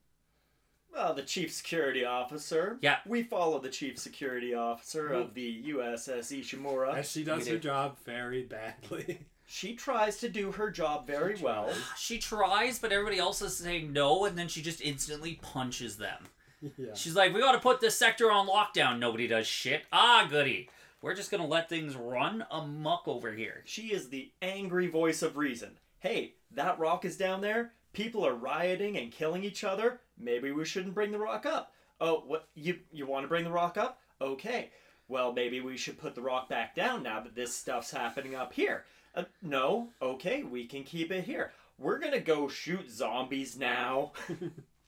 Well, 0.92 1.14
the 1.14 1.22
chief 1.22 1.52
security 1.52 2.04
officer. 2.04 2.78
Yeah. 2.80 2.96
We 3.06 3.22
follow 3.22 3.58
the 3.60 3.68
chief 3.68 3.98
security 3.98 4.54
officer 4.54 5.12
of 5.12 5.34
the 5.34 5.64
USS 5.68 6.32
Ishimura. 6.40 6.94
As 6.96 7.10
she 7.10 7.22
does 7.24 7.44
we 7.44 7.50
her 7.52 7.56
do. 7.58 7.68
job 7.68 7.96
very 8.04 8.42
badly. 8.44 9.20
She 9.50 9.74
tries 9.76 10.18
to 10.18 10.28
do 10.28 10.52
her 10.52 10.70
job 10.70 11.06
very 11.06 11.34
She 11.38 11.42
well. 11.42 11.72
She 11.96 12.18
tries, 12.18 12.78
but 12.78 12.92
everybody 12.92 13.16
else 13.18 13.40
is 13.40 13.56
saying 13.56 13.94
no, 13.94 14.26
and 14.26 14.36
then 14.36 14.46
she 14.46 14.60
just 14.60 14.82
instantly 14.82 15.38
punches 15.40 15.96
them. 15.96 16.24
yeah. 16.76 16.94
She's 16.94 17.14
like, 17.14 17.32
"We 17.32 17.40
got 17.40 17.52
to 17.52 17.58
put 17.58 17.80
this 17.80 17.96
sector 17.96 18.30
on 18.30 18.48
lockdown." 18.48 18.98
Nobody 18.98 19.26
does 19.26 19.46
shit. 19.46 19.82
Ah, 19.92 20.26
goody. 20.28 20.68
We're 21.00 21.14
just 21.14 21.30
gonna 21.30 21.46
let 21.46 21.68
things 21.68 21.94
run 21.94 22.44
amok 22.50 23.06
over 23.06 23.32
here. 23.32 23.62
She 23.64 23.92
is 23.92 24.08
the 24.08 24.32
angry 24.42 24.88
voice 24.88 25.22
of 25.22 25.36
reason. 25.36 25.78
Hey, 26.00 26.34
that 26.52 26.78
rock 26.78 27.04
is 27.04 27.16
down 27.16 27.40
there. 27.40 27.72
People 27.92 28.26
are 28.26 28.34
rioting 28.34 28.96
and 28.96 29.12
killing 29.12 29.44
each 29.44 29.62
other. 29.64 30.00
Maybe 30.18 30.50
we 30.50 30.64
shouldn't 30.64 30.94
bring 30.94 31.12
the 31.12 31.18
rock 31.18 31.46
up. 31.46 31.72
Oh, 32.00 32.22
what 32.26 32.48
you 32.54 32.78
you 32.92 33.06
want 33.06 33.24
to 33.24 33.28
bring 33.28 33.44
the 33.44 33.50
rock 33.50 33.76
up? 33.76 34.00
Okay. 34.20 34.70
Well, 35.08 35.32
maybe 35.32 35.60
we 35.60 35.76
should 35.76 35.98
put 35.98 36.14
the 36.14 36.20
rock 36.20 36.48
back 36.48 36.74
down 36.74 37.02
now 37.02 37.20
that 37.20 37.34
this 37.34 37.54
stuff's 37.54 37.90
happening 37.90 38.34
up 38.34 38.52
here. 38.52 38.84
Uh, 39.14 39.24
no. 39.40 39.88
Okay, 40.02 40.42
we 40.42 40.66
can 40.66 40.84
keep 40.84 41.10
it 41.10 41.24
here. 41.24 41.52
We're 41.78 41.98
going 41.98 42.12
to 42.12 42.20
go 42.20 42.48
shoot 42.48 42.90
zombies 42.90 43.56
now. 43.56 44.12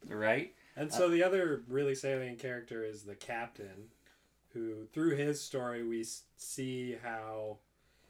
Right? 0.08 0.54
And 0.76 0.92
so 0.92 1.08
the 1.08 1.22
other 1.22 1.62
really 1.68 1.94
salient 1.94 2.38
character 2.38 2.84
is 2.84 3.02
the 3.02 3.14
captain, 3.14 3.88
who 4.52 4.86
through 4.92 5.16
his 5.16 5.40
story 5.40 5.82
we 5.86 6.04
see 6.36 6.96
how 7.02 7.58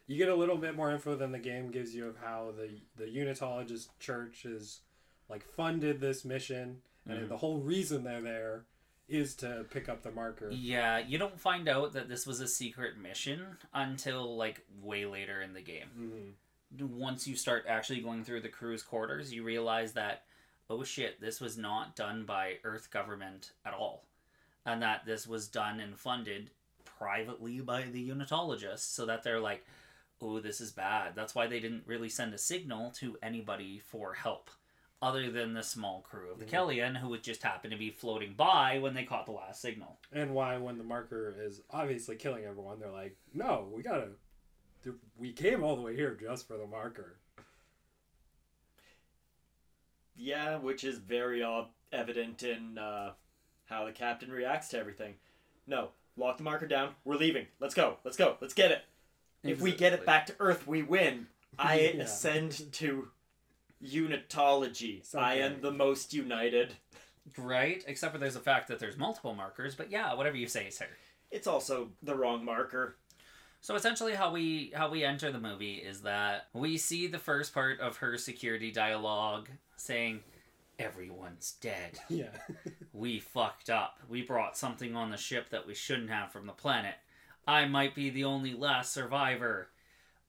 you 0.06 0.16
get 0.16 0.28
a 0.28 0.34
little 0.34 0.56
bit 0.56 0.74
more 0.74 0.90
info 0.90 1.14
than 1.16 1.32
the 1.32 1.38
game 1.38 1.70
gives 1.70 1.94
you 1.94 2.06
of 2.06 2.16
how 2.18 2.52
the 2.56 2.80
the 2.96 3.10
Unitologist 3.10 3.88
Church 3.98 4.44
is 4.44 4.80
like 5.28 5.44
funded 5.44 6.00
this 6.00 6.24
mission, 6.24 6.82
and 7.06 7.24
Mhm. 7.24 7.28
the 7.28 7.36
whole 7.38 7.58
reason 7.60 8.04
they're 8.04 8.20
there 8.20 8.64
is 9.08 9.34
to 9.36 9.64
pick 9.70 9.88
up 9.88 10.02
the 10.02 10.10
marker. 10.10 10.50
Yeah, 10.50 10.98
you 10.98 11.18
don't 11.18 11.40
find 11.40 11.68
out 11.68 11.92
that 11.94 12.08
this 12.08 12.26
was 12.26 12.40
a 12.40 12.46
secret 12.48 12.96
mission 12.96 13.56
until 13.74 14.36
like 14.36 14.64
way 14.80 15.04
later 15.06 15.40
in 15.40 15.52
the 15.52 15.62
game. 15.62 16.36
Mhm. 16.78 16.88
Once 16.90 17.26
you 17.26 17.34
start 17.34 17.64
actually 17.66 18.00
going 18.00 18.22
through 18.24 18.40
the 18.42 18.48
crew's 18.48 18.82
quarters, 18.84 19.32
you 19.32 19.42
realize 19.42 19.92
that 19.94 20.24
oh 20.70 20.84
shit, 20.84 21.20
this 21.20 21.40
was 21.40 21.58
not 21.58 21.96
done 21.96 22.24
by 22.24 22.58
Earth 22.64 22.90
government 22.90 23.52
at 23.66 23.74
all, 23.74 24.04
and 24.64 24.80
that 24.82 25.04
this 25.04 25.26
was 25.26 25.48
done 25.48 25.80
and 25.80 25.98
funded 25.98 26.50
privately 26.84 27.60
by 27.60 27.82
the 27.82 28.08
Unitologists, 28.08 28.94
so 28.94 29.04
that 29.06 29.22
they're 29.22 29.40
like, 29.40 29.66
oh, 30.22 30.38
this 30.38 30.60
is 30.60 30.70
bad. 30.70 31.14
That's 31.14 31.34
why 31.34 31.46
they 31.46 31.60
didn't 31.60 31.86
really 31.86 32.08
send 32.08 32.32
a 32.34 32.38
signal 32.38 32.90
to 32.92 33.18
anybody 33.22 33.78
for 33.78 34.14
help. 34.14 34.50
Other 35.02 35.30
than 35.30 35.54
the 35.54 35.62
small 35.62 36.02
crew 36.02 36.30
of 36.30 36.38
the 36.38 36.44
Mhm. 36.44 36.50
Kellion, 36.50 36.96
who 36.98 37.08
would 37.08 37.22
just 37.24 37.42
happen 37.42 37.70
to 37.70 37.76
be 37.78 37.90
floating 37.90 38.34
by 38.34 38.78
when 38.80 38.92
they 38.92 39.04
caught 39.04 39.24
the 39.24 39.32
last 39.32 39.62
signal. 39.62 39.98
And 40.12 40.34
why, 40.34 40.58
when 40.58 40.76
the 40.76 40.84
marker 40.84 41.34
is 41.40 41.62
obviously 41.70 42.16
killing 42.16 42.44
everyone, 42.44 42.78
they're 42.80 42.90
like, 42.90 43.16
"No, 43.32 43.70
we 43.74 43.82
gotta. 43.82 44.10
We 45.16 45.32
came 45.32 45.62
all 45.64 45.74
the 45.76 45.80
way 45.82 45.96
here 45.96 46.14
just 46.14 46.46
for 46.46 46.58
the 46.58 46.66
marker." 46.66 47.18
Yeah, 50.22 50.58
which 50.58 50.84
is 50.84 50.98
very 50.98 51.42
uh, 51.42 51.62
evident 51.92 52.42
in 52.42 52.76
uh, 52.76 53.12
how 53.64 53.86
the 53.86 53.92
captain 53.92 54.30
reacts 54.30 54.68
to 54.68 54.78
everything. 54.78 55.14
No, 55.66 55.88
lock 56.16 56.36
the 56.36 56.42
marker 56.42 56.66
down. 56.66 56.90
We're 57.04 57.16
leaving. 57.16 57.46
Let's 57.58 57.74
go. 57.74 57.96
Let's 58.04 58.18
go. 58.18 58.36
Let's 58.40 58.52
get 58.54 58.70
it. 58.70 58.82
If 59.42 59.62
we 59.62 59.72
get 59.74 59.94
it 59.94 60.04
back 60.04 60.26
to 60.26 60.34
Earth, 60.38 60.66
we 60.66 60.82
win. 60.82 61.26
I 61.58 61.92
Yeah. 61.94 62.02
ascend 62.02 62.70
to 62.74 63.08
unitology. 63.82 65.02
I 65.14 65.36
am 65.36 65.62
the 65.62 65.72
most 65.72 66.12
united. 66.12 66.74
Right, 67.38 67.82
except 67.86 68.12
for 68.12 68.18
there's 68.18 68.34
the 68.34 68.40
fact 68.40 68.68
that 68.68 68.78
there's 68.78 68.98
multiple 68.98 69.34
markers, 69.34 69.74
but 69.74 69.90
yeah, 69.90 70.12
whatever 70.14 70.36
you 70.36 70.46
say, 70.48 70.68
sir. 70.70 70.86
It's 71.30 71.46
also 71.46 71.90
the 72.02 72.14
wrong 72.14 72.44
marker. 72.44 72.96
So 73.62 73.74
essentially 73.74 74.14
how 74.14 74.32
we 74.32 74.72
how 74.74 74.90
we 74.90 75.04
enter 75.04 75.30
the 75.30 75.38
movie 75.38 75.74
is 75.74 76.00
that 76.02 76.48
we 76.54 76.76
see 76.78 77.06
the 77.06 77.18
first 77.18 77.52
part 77.54 77.78
of 77.80 77.98
her 77.98 78.16
security 78.16 78.70
dialogue 78.70 79.48
saying 79.80 80.20
everyone's 80.78 81.54
dead. 81.60 81.98
Yeah. 82.08 82.30
We 82.92 83.20
fucked 83.20 83.70
up. 83.70 84.00
We 84.08 84.22
brought 84.22 84.56
something 84.56 84.96
on 84.96 85.10
the 85.10 85.16
ship 85.16 85.50
that 85.50 85.66
we 85.66 85.74
shouldn't 85.74 86.10
have 86.10 86.32
from 86.32 86.46
the 86.46 86.52
planet. 86.52 86.94
I 87.46 87.66
might 87.66 87.94
be 87.94 88.10
the 88.10 88.24
only 88.24 88.52
last 88.52 88.92
survivor. 88.92 89.68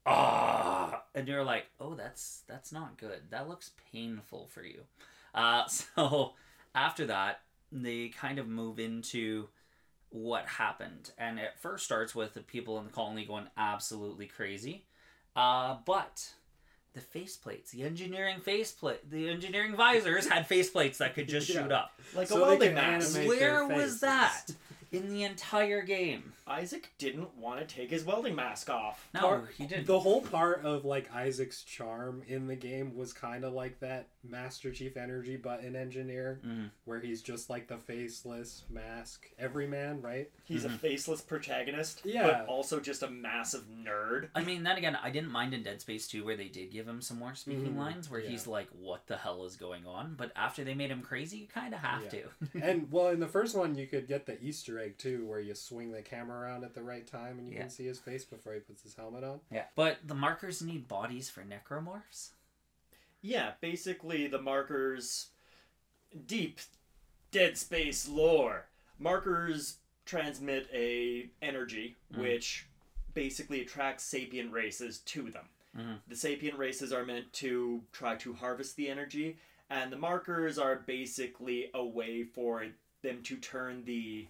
Ah, 0.06 1.04
and 1.14 1.28
you're 1.28 1.44
like, 1.44 1.66
"Oh, 1.80 1.96
that's 1.96 2.44
that's 2.48 2.72
not 2.72 2.98
good. 2.98 3.22
That 3.30 3.50
looks 3.50 3.72
painful 3.92 4.48
for 4.48 4.64
you." 4.64 4.82
Uh, 5.34 5.68
so 5.68 6.34
after 6.74 7.06
that, 7.08 7.42
they 7.72 8.10
kind 8.10 8.40
of 8.40 8.48
move 8.48 8.80
into 8.80 9.50
what 10.10 10.46
happened, 10.46 11.12
and 11.18 11.40
it 11.40 11.52
first 11.60 11.86
starts 11.86 12.14
with 12.14 12.34
the 12.34 12.42
people 12.42 12.78
in 12.80 12.86
the 12.86 12.92
colony 12.92 13.26
going 13.26 13.48
absolutely 13.58 14.28
crazy. 14.28 14.86
Uh, 15.36 15.78
but 15.86 16.34
the 16.94 17.00
faceplates, 17.02 17.72
the 17.72 17.84
engineering 17.84 18.40
faceplate, 18.42 19.10
the 19.10 19.30
engineering 19.30 19.76
visors 19.76 20.28
had 20.28 20.48
faceplates 20.48 20.98
that 20.98 21.16
could 21.16 21.28
just 21.30 21.48
shoot 21.52 21.72
up. 21.72 21.94
Like 22.16 22.28
So 22.28 22.38
a 22.38 22.42
welding 22.48 22.74
mask. 22.74 23.18
Where 23.26 23.66
was 23.68 24.02
that 24.02 24.48
in 24.92 25.10
the 25.10 25.24
entire 25.24 25.82
game? 25.84 26.34
Isaac 26.48 26.92
didn't 26.98 27.34
want 27.38 27.60
to 27.66 27.76
take 27.76 27.90
his 27.90 28.04
welding 28.04 28.36
mask 28.36 28.70
off. 28.70 29.08
No, 29.14 29.22
Part- 29.22 29.50
he 29.58 29.66
didn't. 29.66 29.88
The 29.88 30.00
whole 30.00 30.22
part 30.22 30.66
of 30.66 30.84
like 30.84 31.14
Isaac's 31.16 31.64
charm 31.64 32.24
in 32.28 32.48
the 32.48 32.56
game 32.58 32.98
was 32.98 33.14
kind 33.14 33.46
of 33.46 33.54
like 33.54 33.80
that 33.80 34.08
Master 34.24 34.72
Chief 34.72 34.98
Energy 34.98 35.36
button 35.38 35.76
engineer, 35.76 36.40
Mhm. 36.46 36.70
where 36.86 37.00
he's 37.00 37.22
just 37.22 37.50
like 37.50 37.68
the 37.68 37.78
faceless 37.78 38.64
mask 38.70 39.30
everyman, 39.38 40.02
right? 40.02 40.32
He's 40.46 40.64
Mhm. 40.64 40.76
a 40.76 40.78
faceless 40.78 41.22
protagonist, 41.22 42.02
Yeah. 42.06 42.24
but 42.28 42.46
also 42.48 42.80
just 42.80 43.04
a 43.04 43.10
massive 43.10 43.66
nerd. 43.68 44.30
I 44.36 44.44
mean, 44.44 44.64
then 44.64 44.78
again, 44.78 44.96
I 44.96 45.10
didn't 45.10 45.32
mind 45.32 45.54
in 45.54 45.64
Dead 45.64 45.82
Space 45.82 46.08
2 46.08 46.24
where 46.24 46.38
they 46.38 46.48
did 46.50 46.72
give 46.72 46.88
him 46.88 47.02
some 47.02 47.18
more 47.20 47.36
speaking 47.36 47.74
Mhm, 47.74 47.78
lines 47.78 48.10
where 48.10 48.20
yeah. 48.20 48.30
he's 48.30 48.48
like, 48.48 48.70
what 48.70 49.08
the 49.08 49.18
hell 49.18 49.46
is 49.46 49.56
going 49.56 49.86
on? 49.86 50.16
But 50.16 50.32
after 50.36 50.64
they 50.64 50.74
made 50.76 50.92
him 50.92 51.02
crazy, 51.02 51.40
you 51.40 51.48
kind 51.48 51.74
of 51.74 51.80
have 51.82 52.04
Yeah. 52.04 52.10
to. 52.10 52.30
and 52.64 52.92
well, 52.92 53.08
in 53.10 53.20
the 53.20 53.28
first 53.38 53.56
one, 53.56 53.76
you 53.76 53.88
could 53.88 54.08
get 54.08 54.26
the 54.26 54.42
Easter 54.44 54.80
egg 54.80 54.98
too, 54.98 55.26
where 55.26 55.40
you 55.40 55.56
swing 55.56 55.92
the 55.92 56.02
camera 56.02 56.40
around 56.42 56.64
at 56.64 56.74
the 56.74 56.84
right 56.84 57.06
time 57.08 57.40
and 57.40 57.48
you 57.48 57.56
Yeah. 57.56 57.62
can 57.62 57.70
see 57.70 57.86
his 57.86 58.00
face 58.00 58.24
before 58.26 58.54
he 58.54 58.60
puts 58.60 58.84
his 58.84 58.96
helmet 58.96 59.24
on. 59.24 59.42
yeah. 59.50 59.66
But 59.76 60.08
the 60.08 60.16
markers 60.16 60.62
need 60.62 60.88
bodies 60.88 61.30
for 61.30 61.44
necromorphs? 61.44 62.32
Yeah, 63.22 63.52
basically 63.62 64.28
the 64.28 64.42
markers 64.42 65.28
deep 66.26 66.60
dead 67.32 67.58
space 67.58 68.08
lore. 68.08 68.68
Markers 69.00 69.78
transmit 70.06 70.68
a 70.74 71.30
energy 71.42 71.96
Mm. 72.14 72.20
which 72.22 72.66
basically 73.14 73.62
attracts 73.62 74.04
sapient 74.04 74.52
races 74.52 75.00
to 75.00 75.30
them. 75.30 75.46
Mhm. 75.78 76.02
The 76.08 76.16
sapient 76.16 76.58
races 76.58 76.92
are 76.92 77.06
meant 77.06 77.32
to 77.34 77.84
try 77.92 78.16
to 78.18 78.34
harvest 78.34 78.76
the 78.76 78.90
energy 78.90 79.38
and 79.70 79.92
the 79.92 79.98
markers 79.98 80.58
are 80.58 80.76
basically 80.76 81.70
a 81.74 81.84
way 81.86 82.24
for 82.24 82.68
them 83.02 83.24
to 83.24 83.38
turn 83.38 83.86
the 83.86 84.28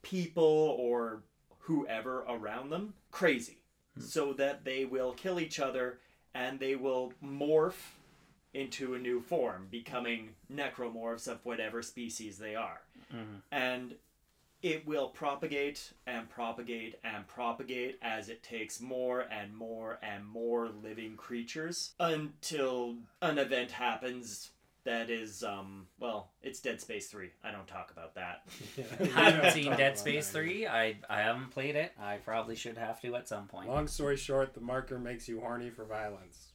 people 0.00 0.42
or 0.78 1.22
whoever 1.60 2.20
around 2.20 2.70
them 2.70 2.94
crazy 3.10 3.58
so 3.98 4.32
that 4.32 4.64
they 4.64 4.84
will 4.86 5.12
kill 5.12 5.38
each 5.38 5.60
other 5.60 6.00
and 6.34 6.58
they 6.58 6.74
will 6.74 7.12
morph 7.22 7.92
into 8.54 8.94
a 8.94 8.98
new 8.98 9.20
form, 9.20 9.66
becoming 9.70 10.30
necromorphs 10.52 11.28
of 11.28 11.44
whatever 11.44 11.82
species 11.82 12.38
they 12.38 12.54
are. 12.54 12.80
Mm-hmm. 13.12 13.36
And 13.50 13.94
it 14.62 14.86
will 14.86 15.08
propagate 15.08 15.92
and 16.06 16.28
propagate 16.28 16.96
and 17.02 17.26
propagate 17.26 17.98
as 18.00 18.28
it 18.28 18.42
takes 18.42 18.80
more 18.80 19.20
and 19.20 19.56
more 19.56 19.98
and 20.02 20.24
more 20.24 20.68
living 20.68 21.16
creatures 21.16 21.94
until 21.98 22.96
an 23.20 23.38
event 23.38 23.72
happens 23.72 24.50
that 24.84 25.10
is, 25.10 25.44
um, 25.44 25.86
well, 26.00 26.30
it's 26.42 26.60
Dead 26.60 26.80
Space 26.80 27.08
3. 27.08 27.30
I 27.44 27.52
don't 27.52 27.66
talk 27.68 27.92
about 27.92 28.14
that. 28.16 28.42
I 29.16 29.30
haven't 29.30 29.52
seen 29.52 29.76
Dead 29.76 29.96
Space 29.96 30.30
3. 30.30 30.66
I, 30.66 30.96
I 31.08 31.20
haven't 31.20 31.50
played 31.50 31.76
it. 31.76 31.92
I 32.00 32.16
probably 32.16 32.56
should 32.56 32.76
have 32.76 33.00
to 33.02 33.14
at 33.14 33.28
some 33.28 33.46
point. 33.46 33.68
Long 33.68 33.86
story 33.86 34.16
short, 34.16 34.54
the 34.54 34.60
marker 34.60 34.98
makes 34.98 35.28
you 35.28 35.40
horny 35.40 35.70
for 35.70 35.84
violence. 35.84 36.51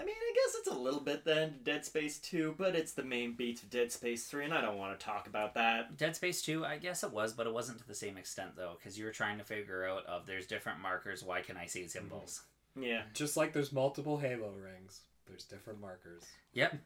I 0.00 0.04
mean, 0.04 0.14
I 0.16 0.32
guess 0.34 0.54
it's 0.58 0.68
a 0.68 0.78
little 0.78 1.00
bit 1.00 1.26
then 1.26 1.56
Dead 1.62 1.84
Space 1.84 2.18
2, 2.20 2.54
but 2.56 2.74
it's 2.74 2.92
the 2.92 3.04
main 3.04 3.34
beats 3.34 3.62
of 3.62 3.68
Dead 3.68 3.92
Space 3.92 4.26
3, 4.26 4.46
and 4.46 4.54
I 4.54 4.62
don't 4.62 4.78
want 4.78 4.98
to 4.98 5.04
talk 5.04 5.26
about 5.26 5.52
that. 5.54 5.98
Dead 5.98 6.16
Space 6.16 6.40
2, 6.40 6.64
I 6.64 6.78
guess 6.78 7.04
it 7.04 7.12
was, 7.12 7.34
but 7.34 7.46
it 7.46 7.52
wasn't 7.52 7.78
to 7.80 7.86
the 7.86 7.94
same 7.94 8.16
extent 8.16 8.56
though, 8.56 8.76
because 8.78 8.98
you 8.98 9.04
were 9.04 9.10
trying 9.10 9.36
to 9.38 9.44
figure 9.44 9.86
out 9.86 10.06
of 10.06 10.24
there's 10.24 10.46
different 10.46 10.80
markers. 10.80 11.22
Why 11.22 11.42
can 11.42 11.58
I 11.58 11.66
see 11.66 11.86
symbols? 11.86 12.42
Mm-hmm. 12.78 12.88
Yeah. 12.88 13.02
Just 13.12 13.36
like 13.36 13.52
there's 13.52 13.72
multiple 13.72 14.16
Halo 14.16 14.52
rings, 14.52 15.00
there's 15.28 15.44
different 15.44 15.82
markers. 15.82 16.22
Yep. 16.54 16.78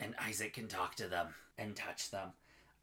and 0.00 0.14
Isaac 0.26 0.54
can 0.54 0.66
talk 0.66 0.94
to 0.96 1.06
them 1.06 1.34
and 1.58 1.76
touch 1.76 2.10
them. 2.10 2.30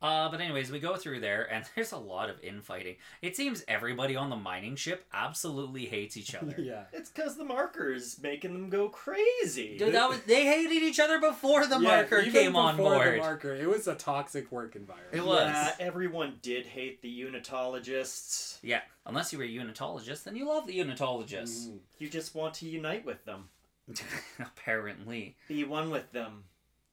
Uh, 0.02 0.30
but 0.30 0.42
anyways, 0.42 0.72
we 0.72 0.80
go 0.80 0.96
through 0.96 1.20
there, 1.20 1.44
and 1.54 1.64
there's 1.76 1.92
a 1.92 1.98
lot 1.98 2.30
of 2.30 2.44
infighting. 2.44 2.96
It 3.22 3.36
seems 3.36 3.64
everybody 3.68 4.16
on 4.16 4.30
the 4.30 4.36
mining 4.36 4.76
ship 4.76 5.06
absolutely 5.14 5.86
hates 5.86 6.18
each 6.18 6.34
other. 6.34 6.56
yeah. 6.60 6.86
It's 6.92 7.10
because 7.10 7.38
the 7.38 7.46
marker's 7.46 8.20
making 8.22 8.54
them 8.54 8.70
go 8.70 8.90
crazy. 8.90 9.78
Dude, 9.78 9.94
that 9.94 10.10
was, 10.10 10.20
they 10.22 10.46
hated 10.46 10.82
each 10.84 11.00
other 11.00 11.20
before 11.20 11.68
the 11.68 11.76
Yeah, 11.80 11.88
marker 11.88 12.20
even 12.20 12.32
came 12.32 12.56
on 12.56 12.78
before 12.78 12.96
board. 12.96 13.14
The 13.14 13.18
marker, 13.18 13.54
it 13.56 13.70
was 13.70 13.88
a 13.88 13.96
toxic 13.96 14.52
work 14.52 14.76
environment. 14.76 15.14
It 15.14 15.26
was. 15.26 15.48
Yeah, 15.48 15.74
everyone 15.80 16.38
did 16.42 16.66
hate 16.66 17.02
the 17.02 17.10
unitologists. 17.22 18.58
Yeah, 18.64 18.82
unless 19.06 19.32
you 19.32 19.38
were 19.40 19.46
a 19.46 19.48
unitologist, 19.48 20.24
then 20.24 20.36
you 20.36 20.48
love 20.48 20.68
the 20.68 20.78
unitologists. 20.80 21.68
Mhm. 21.68 21.80
You 22.00 22.10
just 22.10 22.34
want 22.36 22.56
to 22.56 22.66
unite 22.68 23.06
with 23.06 23.24
them, 23.26 23.50
Apparently. 24.40 25.36
be 25.48 25.64
one 25.64 25.90
with 25.90 26.12
them. 26.12 26.46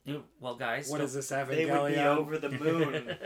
You- 0.09 0.25
Well, 0.41 0.55
guys. 0.55 0.89
What 0.91 0.99
don't- 0.99 1.07
is 1.07 1.15
this, 1.15 1.29
They 1.29 1.67
would 1.67 1.93
be 1.93 1.99
over 2.01 2.39
the 2.39 2.49
moon. 2.65 3.17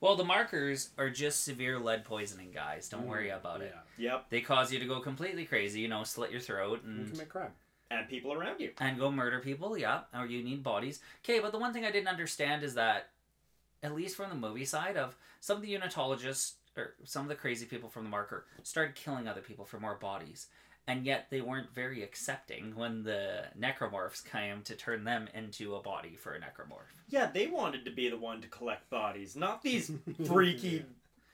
well, 0.00 0.16
the 0.16 0.24
markers 0.24 0.90
are 0.98 1.10
just 1.10 1.44
severe 1.44 1.78
lead 1.78 2.04
poisoning, 2.04 2.50
guys. 2.52 2.88
Don't 2.88 3.06
worry 3.06 3.28
Mm, 3.28 3.36
about 3.36 3.62
it. 3.62 3.74
yeah. 3.96 4.12
yep, 4.12 4.26
They 4.30 4.40
cause 4.40 4.72
you 4.72 4.78
to 4.78 4.84
go 4.86 5.00
completely 5.00 5.44
crazy, 5.46 5.80
you 5.80 5.88
know, 5.88 6.04
slit 6.04 6.30
your 6.30 6.40
throat 6.40 6.82
You 6.84 6.90
and 6.90 7.10
commit 7.10 7.28
crime. 7.28 7.52
and 7.90 8.08
people 8.08 8.32
around 8.32 8.60
you. 8.60 8.72
and 8.78 8.98
go 8.98 9.10
murder 9.10 9.40
people, 9.40 9.76
yeah, 9.78 10.02
or 10.14 10.26
you 10.26 10.42
need 10.42 10.62
bodies. 10.62 11.00
Okay, 11.24 11.40
but 11.40 11.52
the 11.52 11.58
one 11.58 11.72
thing 11.72 11.84
I 11.84 11.90
didn't 11.90 12.08
understand 12.08 12.62
is 12.62 12.74
that, 12.74 13.08
at 13.82 13.94
least 13.94 14.16
from 14.16 14.30
the 14.30 14.36
movie 14.36 14.64
side 14.64 14.96
of 14.96 15.16
some 15.40 15.56
of 15.56 15.62
the 15.62 15.72
unitologists 15.72 16.54
or 16.76 16.94
some 17.04 17.22
of 17.22 17.28
the 17.28 17.34
crazy 17.34 17.64
people 17.66 17.88
from 17.88 18.04
the 18.04 18.10
marker 18.10 18.44
started 18.62 18.94
killing 18.94 19.26
other 19.28 19.40
people 19.40 19.64
for 19.64 19.78
more 19.80 19.94
bodies, 19.94 20.48
and 20.88 21.04
yet 21.04 21.26
they 21.30 21.40
weren't 21.40 21.74
very 21.74 22.02
accepting 22.02 22.74
when 22.76 23.02
the 23.02 23.44
necromorphs 23.58 24.24
came 24.24 24.62
to 24.62 24.74
turn 24.74 25.04
them 25.04 25.28
into 25.34 25.74
a 25.74 25.82
body 25.82 26.16
for 26.16 26.34
a 26.34 26.38
necromorph. 26.40 26.94
Yeah, 27.08 27.26
they 27.32 27.46
wanted 27.46 27.84
to 27.84 27.90
be 27.90 28.08
the 28.08 28.16
one 28.18 28.40
to 28.42 28.48
collect 28.48 28.88
bodies, 28.90 29.34
not 29.36 29.62
these 29.62 29.90
freaky 30.26 30.84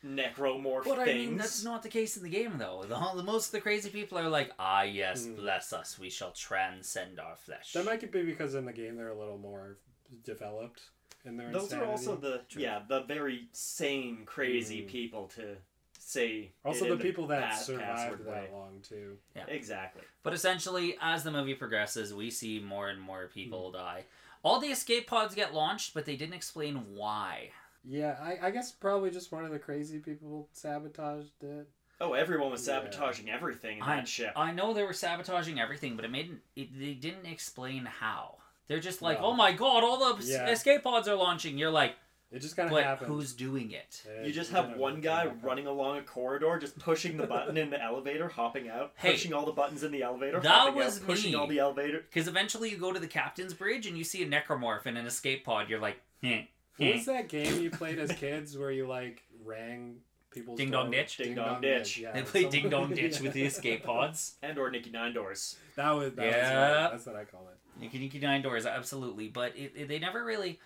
necromorph 0.04 0.84
But 0.84 0.98
I 0.98 1.04
things. 1.04 1.28
mean, 1.28 1.36
that's 1.38 1.62
not 1.64 1.82
the 1.82 1.88
case 1.88 2.16
in 2.16 2.22
the 2.22 2.28
game, 2.28 2.58
though. 2.58 2.82
The, 2.82 2.98
the 3.16 3.22
most 3.22 3.46
of 3.46 3.52
the 3.52 3.60
crazy 3.60 3.90
people 3.90 4.18
are 4.18 4.28
like, 4.28 4.50
ah, 4.58 4.82
yes, 4.82 5.26
Mm. 5.26 5.36
bless 5.36 5.72
us, 5.72 5.98
we 5.98 6.10
shall 6.10 6.32
transcend 6.32 7.20
our 7.20 7.36
flesh. 7.36 7.72
That 7.72 7.84
might 7.84 8.10
be 8.10 8.22
because 8.24 8.54
in 8.54 8.64
the 8.64 8.72
game 8.72 8.96
they're 8.96 9.08
a 9.10 9.18
little 9.18 9.38
more 9.38 9.78
developed 10.24 10.82
in 11.24 11.36
their 11.36 11.50
Those 11.52 11.72
are 11.72 11.84
also 11.84 12.16
the 12.16 12.42
True. 12.48 12.62
yeah 12.62 12.80
the 12.88 13.02
very 13.02 13.48
sane 13.52 14.24
crazy 14.26 14.82
Mm. 14.82 14.88
people 14.88 15.28
to 15.36 15.56
say. 16.02 16.52
also 16.64 16.84
it 16.84 16.88
the 16.88 16.94
in 16.94 17.00
people 17.00 17.26
that 17.28 17.50
pa- 17.50 17.56
survived 17.56 18.24
that 18.24 18.30
way. 18.32 18.48
long 18.52 18.80
too. 18.86 19.16
Yeah, 19.36 19.44
exactly. 19.48 20.02
But 20.22 20.34
essentially, 20.34 20.96
as 21.00 21.24
the 21.24 21.30
movie 21.30 21.54
progresses, 21.54 22.12
we 22.12 22.30
see 22.30 22.58
more 22.60 22.88
and 22.88 23.00
more 23.00 23.28
people 23.32 23.70
Hmm. 23.70 23.76
die. 23.76 24.04
All 24.42 24.58
the 24.58 24.68
escape 24.68 25.06
pods 25.06 25.34
get 25.34 25.54
launched, 25.54 25.94
but 25.94 26.04
they 26.04 26.16
didn't 26.16 26.34
explain 26.34 26.94
why. 26.96 27.50
Yeah, 27.84 28.16
I, 28.20 28.48
I 28.48 28.50
guess 28.50 28.72
probably 28.72 29.10
just 29.10 29.32
one 29.32 29.44
of 29.44 29.50
the 29.52 29.58
crazy 29.58 29.98
people 29.98 30.48
sabotaged 30.52 31.42
it. 31.42 31.68
Oh, 32.00 32.14
everyone 32.14 32.50
was 32.50 32.66
Yeah. 32.66 32.78
sabotaging 32.80 33.30
everything 33.30 33.76
in 33.78 33.82
I- 33.84 33.96
that 33.96 34.08
ship. 34.08 34.32
I 34.36 34.50
know 34.52 34.72
they 34.72 34.82
were 34.82 34.92
sabotaging 34.92 35.60
everything, 35.60 35.94
but 35.96 36.04
it 36.04 36.10
made 36.10 36.40
it, 36.56 36.78
they 36.78 36.94
didn't 36.94 37.26
explain 37.26 37.84
how. 37.84 38.38
They're 38.68 38.80
just 38.80 39.02
like, 39.02 39.20
No. 39.20 39.26
oh 39.26 39.32
my 39.34 39.52
god, 39.52 39.84
all 39.84 40.14
the 40.14 40.24
Yeah. 40.24 40.48
escape 40.48 40.82
pods 40.82 41.06
are 41.06 41.14
launching. 41.16 41.58
You're 41.58 41.70
like, 41.70 41.94
It 42.32 42.40
just 42.40 42.56
kind 42.56 42.68
of 42.68 42.72
but 42.72 42.82
happened. 42.84 43.08
who's 43.12 43.34
doing 43.34 43.72
it? 43.72 44.02
Yeah, 44.06 44.26
you 44.26 44.32
just 44.32 44.50
have 44.52 44.76
one 44.76 45.00
guy 45.02 45.26
back 45.26 45.36
running 45.42 45.66
along 45.66 45.98
a 45.98 46.02
corridor, 46.02 46.58
just 46.58 46.78
pushing 46.78 47.16
the 47.18 47.26
button 47.26 47.56
in 47.58 47.68
the 47.70 47.80
elevator, 47.82 48.28
hopping 48.28 48.68
out, 48.70 48.92
Hey, 48.96 49.12
pushing 49.12 49.34
all 49.34 49.44
the 49.44 49.52
buttons 49.52 49.82
in 49.82 49.92
the 49.92 50.02
elevator, 50.02 50.40
that 50.40 50.74
was 50.74 51.00
out, 51.00 51.06
pushing 51.06 51.32
me. 51.32 51.36
all 51.36 51.46
the 51.46 51.58
elevator. 51.58 51.98
Because 51.98 52.28
eventually 52.28 52.70
you 52.70 52.78
go 52.78 52.90
to 52.92 52.98
the 52.98 53.06
captain's 53.06 53.52
bridge 53.52 53.86
and 53.86 53.98
you 53.98 54.04
see 54.04 54.22
a 54.22 54.26
necromorph 54.26 54.86
in 54.86 54.96
an 54.96 55.04
escape 55.06 55.44
pod. 55.44 55.68
You're 55.68 55.78
like, 55.80 56.00
hmm, 56.22 56.28
hmm. 56.28 56.32
heh, 56.78 56.86
What 56.86 56.94
was 56.96 57.06
that 57.06 57.28
game 57.28 57.60
you 57.60 57.70
played 57.70 57.98
as 57.98 58.10
kids 58.12 58.56
where 58.56 58.70
you 58.70 58.86
like 58.86 59.22
rang 59.44 59.96
people's 60.30 60.56
Ding 60.58 60.70
Dong 60.70 60.90
Ditch? 60.90 61.18
Ding 61.18 61.34
Dong 61.34 61.60
Ditch. 61.60 61.98
Yeah, 61.98 62.12
They 62.12 62.22
play 62.22 62.42
some- 62.42 62.50
Ding 62.50 62.70
Dong 62.70 62.90
Ditch 62.94 63.20
with 63.20 63.34
the 63.34 63.42
escape 63.44 63.84
pods. 63.84 64.36
And 64.42 64.56
or 64.58 64.70
Nicky 64.70 64.90
Nine 64.90 65.12
Doors. 65.12 65.56
That 65.76 65.90
was 65.90 66.14
that 66.14 66.24
Yeah. 66.24 66.30
was 66.36 66.50
right. 66.82 66.90
that's 66.92 67.06
what 67.06 67.16
I 67.16 67.24
call 67.24 67.48
it. 67.52 67.58
Nikki 67.80 67.98
Nikki 67.98 68.18
Nine 68.18 68.42
Doors, 68.42 68.66
absolutely. 68.66 69.28
But 69.28 69.56
it, 69.56 69.72
it- 69.76 69.88
they 69.88 69.98
never 69.98 70.24
really. 70.24 70.58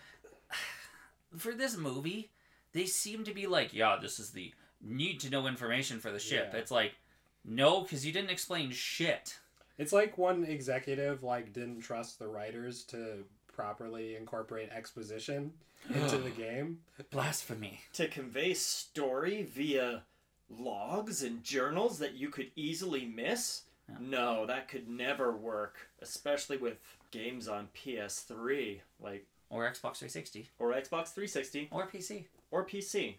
For 1.36 1.52
this 1.52 1.76
movie, 1.76 2.30
they 2.72 2.86
seem 2.86 3.24
to 3.24 3.34
be 3.34 3.46
like, 3.46 3.72
yeah, 3.72 3.96
this 4.00 4.18
is 4.18 4.30
the 4.30 4.52
need 4.82 5.20
to 5.20 5.30
know 5.30 5.46
information 5.46 5.98
for 5.98 6.10
the 6.10 6.18
ship. 6.18 6.50
Yeah. 6.52 6.58
It's 6.60 6.70
like, 6.70 6.96
no, 7.44 7.82
because 7.82 8.04
you 8.04 8.12
didn't 8.12 8.30
explain 8.30 8.70
shit. 8.70 9.38
It's 9.78 9.92
like 9.92 10.18
one 10.18 10.44
executive 10.44 11.22
like 11.22 11.52
didn't 11.52 11.80
trust 11.80 12.18
the 12.18 12.28
writers 12.28 12.82
to 12.84 13.24
properly 13.52 14.16
incorporate 14.16 14.70
exposition 14.70 15.52
into 15.94 16.18
the 16.18 16.30
game. 16.30 16.80
Blasphemy. 17.10 17.80
To 17.94 18.08
convey 18.08 18.54
story 18.54 19.42
via 19.42 20.02
logs 20.48 21.22
and 21.22 21.42
journals 21.42 21.98
that 21.98 22.14
you 22.14 22.30
could 22.30 22.50
easily 22.56 23.04
miss? 23.04 23.62
Yeah. 23.88 23.96
No, 24.00 24.46
that 24.46 24.68
could 24.68 24.88
never 24.88 25.36
work, 25.36 25.88
especially 26.02 26.56
with 26.56 26.78
games 27.10 27.48
on 27.48 27.68
PS3, 27.76 28.80
like 29.00 29.26
Or 29.50 29.64
Xbox 29.64 29.98
360. 29.98 30.48
or 30.58 30.72
Xbox 30.72 31.14
360 31.14 31.68
Or 31.70 31.86
PC. 31.86 32.24
or 32.50 32.64
PC. 32.64 33.16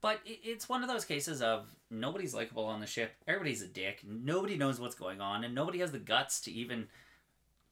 But 0.00 0.20
it's 0.24 0.68
one 0.68 0.82
of 0.82 0.88
those 0.88 1.04
cases 1.04 1.42
of 1.42 1.66
nobody's 1.90 2.32
likable 2.34 2.64
on 2.64 2.80
the 2.80 2.86
ship. 2.86 3.12
Everybody's 3.28 3.60
a 3.60 3.66
dick. 3.66 4.02
Nobody 4.06 4.56
knows 4.56 4.80
what's 4.80 4.94
going 4.94 5.20
on, 5.20 5.44
and 5.44 5.54
nobody 5.54 5.80
has 5.80 5.92
the 5.92 5.98
guts 5.98 6.40
to 6.42 6.50
even, 6.52 6.88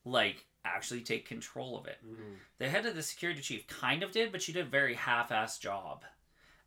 like, 0.04 0.44
actually 0.62 1.00
take 1.00 1.26
control 1.26 1.78
of 1.78 1.86
it. 1.86 1.96
Mm-hmm. 2.04 2.34
The 2.58 2.68
head 2.68 2.84
of 2.84 2.94
the 2.94 3.02
security 3.02 3.40
chief 3.40 3.66
kind 3.66 4.02
of 4.02 4.10
did, 4.12 4.30
but 4.30 4.42
she 4.42 4.52
did 4.52 4.66
a 4.66 4.68
very 4.68 4.94
half-assed 4.94 5.60
job. 5.60 6.04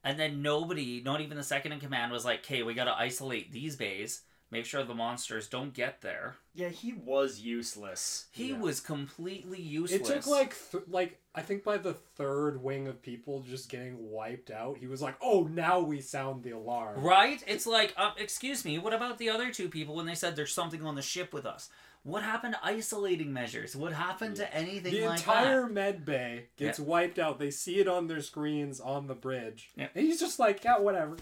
And 0.03 0.19
then 0.19 0.41
nobody, 0.41 0.99
not 1.05 1.21
even 1.21 1.37
the 1.37 1.43
second 1.43 1.73
in 1.73 1.79
command, 1.79 2.11
was 2.11 2.25
like, 2.25 2.39
"Okay, 2.39 2.63
we 2.63 2.73
got 2.73 2.85
to 2.85 2.97
isolate 2.97 3.51
these 3.51 3.75
bays, 3.75 4.21
make 4.51 4.65
sure 4.65 4.83
the 4.83 4.93
monsters 4.93 5.47
don't 5.47 5.73
get 5.73 6.01
there." 6.01 6.35
Yeah, 6.53 6.69
he 6.69 6.93
was 6.93 7.39
useless. 7.39 8.27
He 8.31 8.49
Yeah. 8.49 8.57
was 8.59 8.79
completely 8.81 9.61
useless. 9.61 10.01
It 10.09 10.13
took 10.13 10.27
like 10.27 10.55
th- 10.71 10.83
like 10.87 11.19
I 11.33 11.41
think 11.41 11.63
by 11.63 11.77
the 11.77 11.93
third 11.93 12.61
wing 12.61 12.87
of 12.87 13.01
people 13.01 13.39
just 13.41 13.69
getting 13.69 14.11
wiped 14.11 14.51
out, 14.51 14.77
he 14.77 14.87
was 14.87 15.01
like, 15.01 15.15
"Oh, 15.21 15.43
now 15.43 15.79
we 15.79 16.01
sound 16.01 16.43
the 16.43 16.51
alarm." 16.51 17.01
right. 17.01 17.41
It's 17.47 17.65
like, 17.65 17.93
uh, 17.97 18.11
excuse 18.17 18.65
me, 18.65 18.77
what 18.77 18.93
about 18.93 19.17
the 19.17 19.29
other 19.29 19.51
two 19.51 19.69
people 19.69 19.95
when 19.95 20.05
they 20.05 20.15
said 20.15 20.35
there's 20.35 20.53
something 20.53 20.85
on 20.85 20.95
the 20.95 21.01
ship 21.01 21.33
with 21.33 21.45
us? 21.45 21.69
What 22.03 22.23
happened 22.23 22.55
to 22.55 22.65
isolating 22.65 23.31
measures? 23.31 23.75
What 23.75 23.93
happened 23.93 24.35
to 24.37 24.53
anything 24.53 24.91
The 24.91 25.05
like 25.07 25.19
entire 25.19 25.61
that? 25.67 25.71
med 25.71 26.03
bay 26.03 26.47
gets 26.57 26.79
wiped 26.79 27.19
out. 27.19 27.37
They 27.37 27.51
see 27.51 27.79
it 27.79 27.87
on 27.87 28.07
their 28.07 28.21
screens 28.21 28.79
on 28.81 29.05
the 29.07 29.13
bridge, 29.15 29.69
Yeah. 29.75 29.89
and 29.93 30.03
he's 30.05 30.19
just 30.19 30.39
like, 30.39 30.63
"Yeah, 30.63 30.79
whatever." 30.79 31.15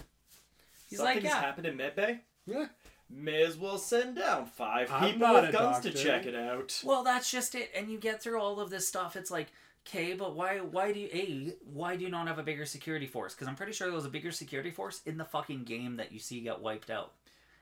He's 0.88 0.98
Something's 0.98 1.22
like, 1.22 1.32
yeah. 1.32 1.40
happened 1.40 1.66
in 1.66 1.76
med 1.76 1.94
bay? 1.94 2.20
Yeah. 2.46 2.66
May 3.12 3.42
as 3.42 3.56
well 3.56 3.76
send 3.78 4.16
down 4.16 4.46
5 4.46 4.90
I'm 4.90 5.12
people 5.12 5.26
not 5.28 5.42
with 5.42 5.50
a 5.50 5.52
guns 5.52 5.80
to 5.80 5.90
check 5.92 6.26
it 6.26 6.34
out. 6.34 6.80
Well, 6.84 7.02
that's 7.02 7.30
just 7.30 7.54
it. 7.54 7.70
And 7.74 7.90
you 7.90 7.98
get 7.98 8.22
through 8.22 8.40
all 8.40 8.60
of 8.60 8.70
this 8.70 8.86
stuff. 8.86 9.16
It's 9.16 9.30
like, 9.30 9.48
okay, 9.86 10.14
but 10.14 10.36
why? 10.36 10.58
Why 10.58 10.92
do 10.92 11.00
you? 11.00 11.08
A, 11.12 11.54
why 11.72 11.96
do 11.96 12.04
you 12.04 12.10
not 12.10 12.28
have 12.28 12.38
a 12.38 12.42
bigger 12.42 12.64
security 12.64 13.06
force? 13.06 13.34
Because 13.34 13.48
I'm 13.48 13.56
pretty 13.56 13.72
sure 13.72 13.88
there 13.88 13.96
was 13.96 14.04
a 14.06 14.10
bigger 14.10 14.30
security 14.30 14.70
force 14.70 15.00
in 15.06 15.18
the 15.18 15.24
fucking 15.24 15.64
game 15.64 15.96
that 15.96 16.12
you 16.12 16.18
see 16.18 16.40
get 16.40 16.60
wiped 16.60 16.90
out 16.90 17.12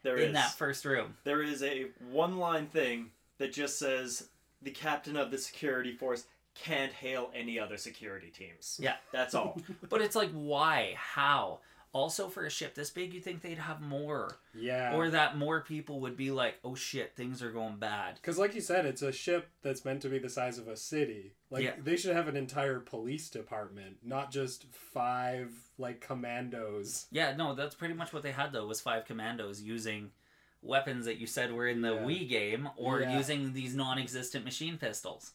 There 0.03 0.17
in 0.17 0.29
is. 0.29 0.35
that 0.35 0.53
first 0.53 0.85
room. 0.85 1.17
There 1.25 1.43
is 1.43 1.63
a 1.63 1.87
one 2.11 2.39
line 2.39 2.67
thing 2.67 3.11
that 3.39 3.53
just 3.53 3.79
says 3.79 4.29
the 4.63 4.71
captain 4.71 5.17
of 5.17 5.31
the 5.31 5.39
security 5.39 5.93
force 5.93 6.25
can't 6.55 6.93
hail 6.93 7.31
any 7.35 7.59
other 7.59 7.77
security 7.77 8.29
teams. 8.37 8.79
Yeah. 8.83 8.97
That's 9.13 9.35
all. 9.35 9.61
But 9.89 10.01
it's 10.03 10.17
like, 10.17 10.31
why? 10.33 10.95
How? 10.97 11.61
Also, 11.93 12.29
for 12.29 12.45
a 12.45 12.51
ship 12.51 12.75
this 12.75 12.91
big, 12.91 13.15
you 13.15 13.21
think 13.21 13.41
they'd 13.41 13.59
have 13.59 13.81
more, 13.81 14.39
Yeah. 14.55 14.95
or 14.95 15.09
that 15.11 15.37
more 15.39 15.63
people 15.63 16.01
would 16.01 16.17
be 16.17 16.31
like, 16.31 16.59
"Oh 16.63 16.75
shit, 16.75 17.17
things 17.17 17.43
are 17.43 17.51
going 17.51 17.79
bad." 17.79 18.17
Because, 18.17 18.39
like 18.39 18.55
you 18.55 18.61
said, 18.61 18.85
it's 18.85 19.01
a 19.01 19.11
ship 19.11 19.49
that's 19.63 19.85
meant 19.87 20.03
to 20.03 20.09
be 20.11 20.19
the 20.19 20.29
size 20.29 20.59
of 20.59 20.69
a 20.69 20.77
city. 20.77 21.35
Like, 21.51 21.65
Yeah. 21.65 21.77
they 21.79 21.97
should 21.97 22.15
have 22.15 22.29
an 22.29 22.37
entire 22.37 22.79
police 22.81 23.31
department, 23.31 23.99
not 24.03 24.31
just 24.31 24.65
five, 24.67 25.51
like, 25.79 26.01
commandos. 26.01 27.07
Yeah, 27.11 27.35
no, 27.35 27.55
that's 27.55 27.75
pretty 27.75 27.95
much 27.95 28.13
what 28.13 28.23
they 28.23 28.33
had 28.33 28.53
though. 28.53 28.67
Was 28.67 28.81
five 28.83 29.05
commandos 29.07 29.63
using 29.63 30.13
weapons 30.61 31.05
that 31.07 31.17
you 31.19 31.27
said 31.27 31.53
were 31.53 31.69
in 31.69 31.81
the 31.83 31.95
Yeah. 31.95 32.03
Wii 32.03 32.29
game, 32.29 32.69
or 32.77 33.01
Yeah. 33.01 33.17
using 33.17 33.53
these 33.55 33.75
non-existent 33.75 34.45
machine 34.45 34.77
pistols. 34.77 35.33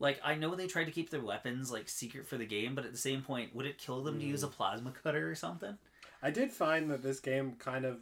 Like 0.00 0.20
I 0.24 0.34
know 0.34 0.54
they 0.56 0.66
tried 0.66 0.86
to 0.86 0.90
keep 0.90 1.10
their 1.10 1.20
weapons 1.20 1.70
like 1.70 1.88
secret 1.88 2.26
for 2.26 2.36
the 2.36 2.46
game, 2.46 2.74
but 2.74 2.84
at 2.84 2.90
the 2.90 2.98
same 2.98 3.22
point, 3.22 3.54
would 3.54 3.66
it 3.66 3.78
kill 3.78 4.02
them 4.02 4.18
to 4.18 4.26
use 4.26 4.42
a 4.42 4.48
Mm. 4.48 4.52
plasma 4.52 4.90
cutter 4.90 5.30
or 5.30 5.34
something? 5.36 5.78
I 6.22 6.30
did 6.32 6.50
find 6.52 6.90
that 6.90 7.02
this 7.02 7.20
game 7.20 7.52
kind 7.58 7.84
of 7.84 7.98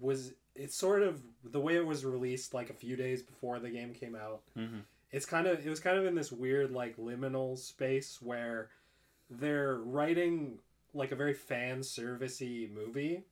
was. 0.00 0.32
It's 0.56 0.76
sort 0.76 1.02
of 1.02 1.20
the 1.42 1.60
way 1.60 1.74
it 1.74 1.84
was 1.84 2.04
released, 2.04 2.54
like, 2.54 2.70
a 2.70 2.74
few 2.74 2.94
days 2.94 3.22
before 3.22 3.58
the 3.58 3.70
game 3.70 3.92
came 3.92 4.14
out. 4.14 4.40
Mm-hmm. 4.56 4.78
it's 5.10 5.26
kind 5.26 5.46
of 5.46 5.64
it 5.66 5.68
was 5.68 5.80
kind 5.80 5.98
of 5.98 6.06
in 6.06 6.14
this 6.14 6.32
weird 6.32 6.70
like 6.72 6.96
liminal 6.96 7.56
space 7.58 8.18
where 8.22 8.70
they're 9.30 9.76
writing 9.76 10.58
like 10.92 11.10
a 11.12 11.16
very 11.16 11.34
fan 11.34 11.80
servicey 11.80 12.70
movie 12.72 13.24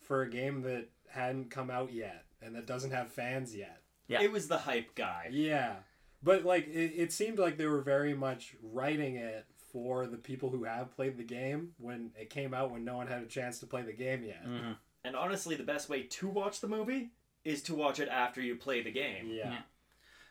for 0.00 0.22
a 0.22 0.30
game 0.30 0.62
that 0.62 0.86
hadn't 1.08 1.50
come 1.50 1.70
out 1.70 1.92
yet 1.92 2.24
and 2.42 2.54
that 2.54 2.66
doesn't 2.66 2.90
have 2.92 3.10
fans 3.10 3.54
yet. 3.54 3.80
Yeah. 4.08 4.22
It 4.22 4.30
was 4.32 4.48
the 4.48 4.58
hype 4.58 4.94
guy. 4.94 5.28
Yeah. 5.30 5.76
But 6.24 6.44
like 6.44 6.66
it, 6.68 6.92
it 6.96 7.12
seemed 7.12 7.38
like 7.38 7.58
they 7.58 7.66
were 7.66 7.82
very 7.82 8.14
much 8.14 8.56
writing 8.62 9.16
it 9.16 9.44
for 9.72 10.06
the 10.06 10.16
people 10.16 10.50
who 10.50 10.64
have 10.64 10.94
played 10.96 11.16
the 11.18 11.24
game 11.24 11.72
when 11.78 12.10
it 12.18 12.30
came 12.30 12.54
out 12.54 12.70
when 12.70 12.84
no 12.84 12.96
one 12.96 13.06
had 13.06 13.22
a 13.22 13.26
chance 13.26 13.58
to 13.60 13.66
play 13.66 13.82
the 13.82 13.92
game 13.92 14.22
yet. 14.24 14.44
Mhm. 14.46 14.76
And 15.04 15.14
honestly, 15.16 15.54
the 15.56 15.64
best 15.64 15.88
way 15.88 16.04
to 16.04 16.28
watch 16.28 16.60
the 16.60 16.68
movie 16.68 17.10
is 17.44 17.62
to 17.64 17.74
watch 17.74 18.00
it 18.00 18.08
after 18.08 18.40
you 18.40 18.56
play 18.56 18.80
the 18.82 18.90
game. 18.90 19.28
Yeah. 19.28 19.50
Yeah. 19.50 19.58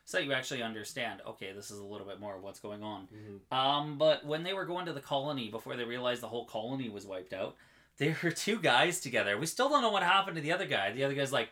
So 0.05 0.17
you 0.17 0.33
actually 0.33 0.63
understand. 0.63 1.21
Okay, 1.27 1.51
this 1.53 1.69
is 1.71 1.77
a 1.79 1.83
little 1.85 2.07
bit 2.07 2.19
more 2.19 2.35
of 2.35 2.41
what's 2.43 2.59
going 2.59 2.81
on. 2.83 3.07
Mhm. 3.13 3.55
Um, 3.55 3.97
but 3.97 4.25
when 4.25 4.43
they 4.43 4.53
were 4.53 4.65
going 4.65 4.85
to 4.87 4.93
the 4.93 4.99
colony 5.01 5.49
before 5.49 5.75
they 5.75 5.83
realized 5.85 6.21
the 6.21 6.27
whole 6.27 6.45
colony 6.45 6.89
was 6.89 7.05
wiped 7.05 7.33
out, 7.33 7.55
there 7.97 8.17
were 8.23 8.31
two 8.31 8.59
guys 8.59 8.99
together. 8.99 9.37
We 9.37 9.45
still 9.45 9.69
don't 9.69 9.81
know 9.83 9.91
what 9.91 10.03
happened 10.03 10.35
to 10.37 10.41
the 10.41 10.51
other 10.51 10.65
guy. 10.65 10.91
The 10.91 11.03
other 11.03 11.13
guy's 11.13 11.31
like, 11.31 11.49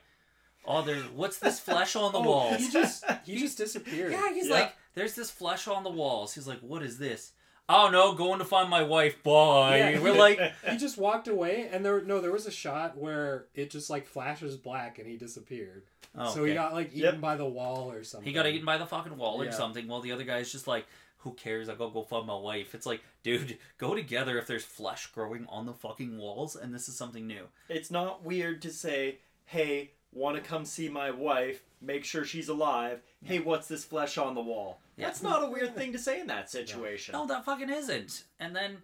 "Oh, 0.66 0.82
there's 0.82 1.04
what's 1.10 1.40
this 1.40 1.60
flesh 1.70 1.96
on 1.96 2.12
the 2.12 2.20
Oh, 2.20 2.24
walls?" 2.24 2.58
He 2.58 2.70
just 2.72 3.04
he 3.26 3.38
just 3.38 3.58
disappeared. 3.58 4.12
Yeah, 4.12 4.34
he's 4.34 4.48
Yeah. 4.48 4.54
like, 4.56 4.76
"There's 4.94 5.16
this 5.16 5.30
flesh 5.32 5.68
on 5.68 5.84
the 5.84 5.90
walls." 5.90 6.34
He's 6.34 6.48
like, 6.48 6.60
"What 6.60 6.84
is 6.84 6.98
this?" 6.98 7.34
Oh 7.70 7.90
no, 7.90 8.14
going 8.14 8.40
to 8.40 8.46
find 8.46 8.70
my 8.70 8.84
wife. 8.84 9.24
Bye. 9.24 9.78
Yeah. 9.78 10.00
We're 10.02 10.14
like, 10.18 10.40
He 10.70 10.76
just 10.78 10.98
walked 10.98 11.28
away, 11.30 11.70
and 11.72 11.86
there 11.86 12.02
no, 12.02 12.20
there 12.20 12.32
was 12.32 12.46
a 12.46 12.52
shot 12.52 12.98
where 12.98 13.46
it 13.56 13.70
just 13.70 13.90
like 13.90 14.08
flashes 14.08 14.58
black, 14.58 15.00
and 15.00 15.08
he 15.08 15.16
disappeared. 15.16 15.84
oh, 16.18 16.34
So 16.34 16.44
he 16.44 16.54
got 16.54 16.74
like 16.74 16.88
eaten 16.90 17.14
Yep. 17.16 17.22
by 17.22 17.38
the 17.38 17.46
wall 17.46 17.90
or 17.92 18.04
something. 18.04 18.28
He 18.28 18.34
got 18.34 18.46
eaten 18.48 18.66
by 18.66 18.78
the 18.78 18.86
fucking 18.86 19.16
wall 19.16 19.42
or 19.42 19.46
Yeah. 19.46 19.52
something. 19.52 19.88
While 19.88 20.02
the 20.02 20.12
other 20.12 20.26
guy's 20.26 20.52
just 20.52 20.68
like, 20.68 20.86
"Who 21.20 21.32
cares? 21.34 21.70
I 21.70 21.76
gotta 21.76 21.94
go 21.94 22.02
find 22.04 22.26
my 22.28 22.36
wife." 22.36 22.76
It's 22.76 22.86
like, 22.88 23.02
dude, 23.24 23.58
go 23.78 23.96
together 23.96 24.38
if 24.38 24.48
there's 24.48 24.66
flesh 24.66 25.06
growing 25.08 25.46
on 25.48 25.66
the 25.66 25.74
fucking 25.74 26.18
walls, 26.18 26.58
and 26.58 26.74
this 26.74 26.90
is 26.90 26.98
something 26.98 27.26
new. 27.26 27.48
It's 27.70 27.92
not 27.92 28.24
weird 28.26 28.62
to 28.64 28.72
say, 28.72 29.20
hey, 29.46 29.92
want 30.14 30.36
to 30.36 30.42
come 30.42 30.66
see 30.66 30.90
my 30.90 31.12
wife, 31.12 31.64
make 31.82 32.04
sure 32.04 32.26
she's 32.26 32.50
alive. 32.50 33.02
Hey, 33.24 33.40
what's 33.40 33.68
this 33.68 33.84
flesh 33.84 34.18
on 34.18 34.36
the 34.36 34.42
wall? 34.42 34.80
Yeah. 34.98 35.08
That's 35.08 35.24
not 35.24 35.44
a 35.44 35.50
weird 35.50 35.76
thing 35.76 35.94
to 35.94 36.00
say 36.00 36.20
in 36.20 36.28
that 36.28 36.50
situation. 36.50 37.14
No, 37.14 37.26
that 37.28 37.46
fucking 37.46 37.70
isn't. 37.70 38.24
And 38.40 38.56
then 38.56 38.78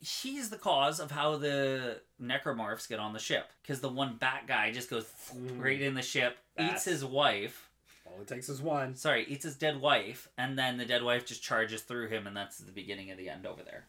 he's 0.00 0.50
the 0.50 0.58
cause 0.58 1.00
of 1.00 1.10
how 1.10 1.36
the 1.36 2.00
necromorphs 2.22 2.88
get 2.88 2.98
on 3.00 3.12
the 3.14 3.18
ship 3.18 3.50
because 3.62 3.80
the 3.80 3.88
one 3.88 4.16
bat 4.16 4.44
guy 4.46 4.70
just 4.70 4.90
goes 4.90 5.06
Mm. 5.34 5.62
right 5.62 5.80
in 5.80 5.94
the 5.94 6.02
ship, 6.02 6.36
eats 6.58 6.84
his 6.84 7.04
wife. 7.04 7.70
All 8.06 8.20
it 8.20 8.28
takes 8.28 8.48
is 8.50 8.60
one. 8.60 8.94
Sorry, 8.96 9.24
eats 9.26 9.44
his 9.44 9.56
dead 9.56 9.80
wife, 9.80 10.28
and 10.36 10.58
then 10.58 10.76
the 10.76 10.84
dead 10.84 11.02
wife 11.02 11.24
just 11.24 11.42
charges 11.42 11.80
through 11.82 12.08
him, 12.08 12.26
and 12.26 12.36
that's 12.36 12.58
the 12.58 12.70
beginning 12.70 13.10
of 13.10 13.16
the 13.18 13.28
end 13.30 13.46
over 13.46 13.62
there. 13.62 13.86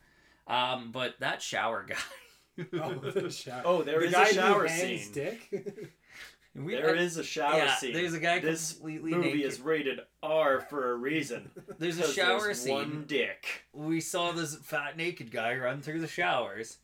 Um, 0.47 0.91
but 0.91 1.19
that 1.19 1.41
shower 1.41 1.85
guy. 1.87 2.65
Oh, 2.81 2.93
the 2.93 3.29
shower. 3.29 3.61
Oh, 3.65 3.83
there 3.83 3.99
the 3.99 4.05
is 4.05 4.11
guy 4.13 4.29
a 4.29 4.33
shower 4.33 4.61
who 4.61 4.67
hangs 4.73 5.03
scene. 5.03 5.13
dick. 5.13 5.91
We- 6.55 6.73
There 6.75 6.95
is 6.95 7.17
a 7.17 7.23
shower 7.23 7.57
yeah, 7.57 7.75
scene. 7.75 7.93
there's 7.93 8.13
a 8.13 8.19
guy 8.19 8.39
This 8.39 8.73
completely 8.73 9.11
movie 9.11 9.33
naked. 9.33 9.45
is 9.51 9.59
rated 9.59 9.99
R 10.23 10.61
for 10.61 10.91
a 10.91 10.95
reason. 10.95 11.51
There's 11.79 11.99
a 11.99 12.11
shower 12.11 12.39
there's 12.41 12.61
scene. 12.61 12.73
One 12.73 13.03
dick. 13.07 13.65
we 13.73 13.99
saw 13.99 14.31
this 14.31 14.55
fat 14.55 14.95
naked 14.95 15.31
guy 15.31 15.55
run 15.57 15.81
through 15.81 15.99
the 15.99 16.07
showers. 16.07 16.77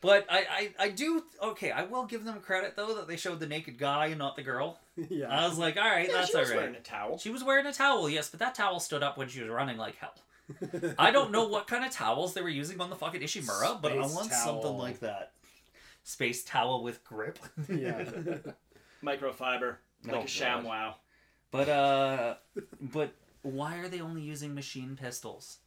But 0.00 0.24
I, 0.30 0.46
I, 0.78 0.84
I 0.84 0.88
do 0.90 1.24
okay. 1.42 1.70
I 1.72 1.82
will 1.82 2.06
give 2.06 2.24
them 2.24 2.40
credit 2.40 2.74
though 2.76 2.94
that 2.94 3.06
they 3.08 3.16
showed 3.16 3.38
the 3.40 3.46
naked 3.46 3.76
guy 3.78 4.06
and 4.06 4.18
not 4.18 4.34
the 4.36 4.42
girl. 4.42 4.78
yeah. 5.10 5.26
I 5.28 5.46
was 5.46 5.58
like, 5.58 5.76
all 5.76 5.82
right, 5.82 6.06
Yeah, 6.08 6.14
that's 6.14 6.34
all 6.34 6.40
right. 6.40 6.46
she 6.48 6.48
was 6.48 6.50
right. 6.50 6.56
wearing 6.56 6.76
a 6.76 6.80
towel. 6.80 7.18
She 7.18 7.30
was 7.30 7.44
wearing 7.44 7.66
a 7.66 7.72
towel, 7.72 8.08
yes, 8.08 8.30
but 8.30 8.40
that 8.40 8.54
towel 8.54 8.80
stood 8.80 9.02
up 9.02 9.18
when 9.18 9.28
she 9.28 9.40
was 9.42 9.50
running 9.50 9.76
like 9.76 9.96
hell. 9.96 10.14
I 10.98 11.10
don't 11.10 11.30
know 11.32 11.46
what 11.48 11.66
kind 11.66 11.84
of 11.84 11.90
towels 11.92 12.32
they 12.34 12.40
were 12.42 12.48
using 12.48 12.80
on 12.80 12.90
the 12.90 12.96
fucking 12.96 13.20
Ishimura, 13.20 13.80
but 13.82 13.92
I 13.92 13.96
want 13.96 14.30
towel. 14.30 14.44
something 14.62 14.78
like 14.78 15.00
that. 15.00 15.32
Space 16.02 16.42
towel 16.44 16.82
with 16.82 17.04
grip. 17.04 17.38
yeah. 17.68 18.04
Microfiber. 19.02 19.76
Like 20.04 20.14
Oh, 20.14 20.18
a 20.18 20.20
God. 20.20 20.26
ShamWow. 20.26 20.94
But 21.50 21.68
uh, 21.68 22.34
but 22.80 23.12
why 23.42 23.78
are 23.78 23.88
they 23.88 24.00
only 24.00 24.22
using 24.22 24.54
machine 24.54 24.96
pistols 25.00 25.58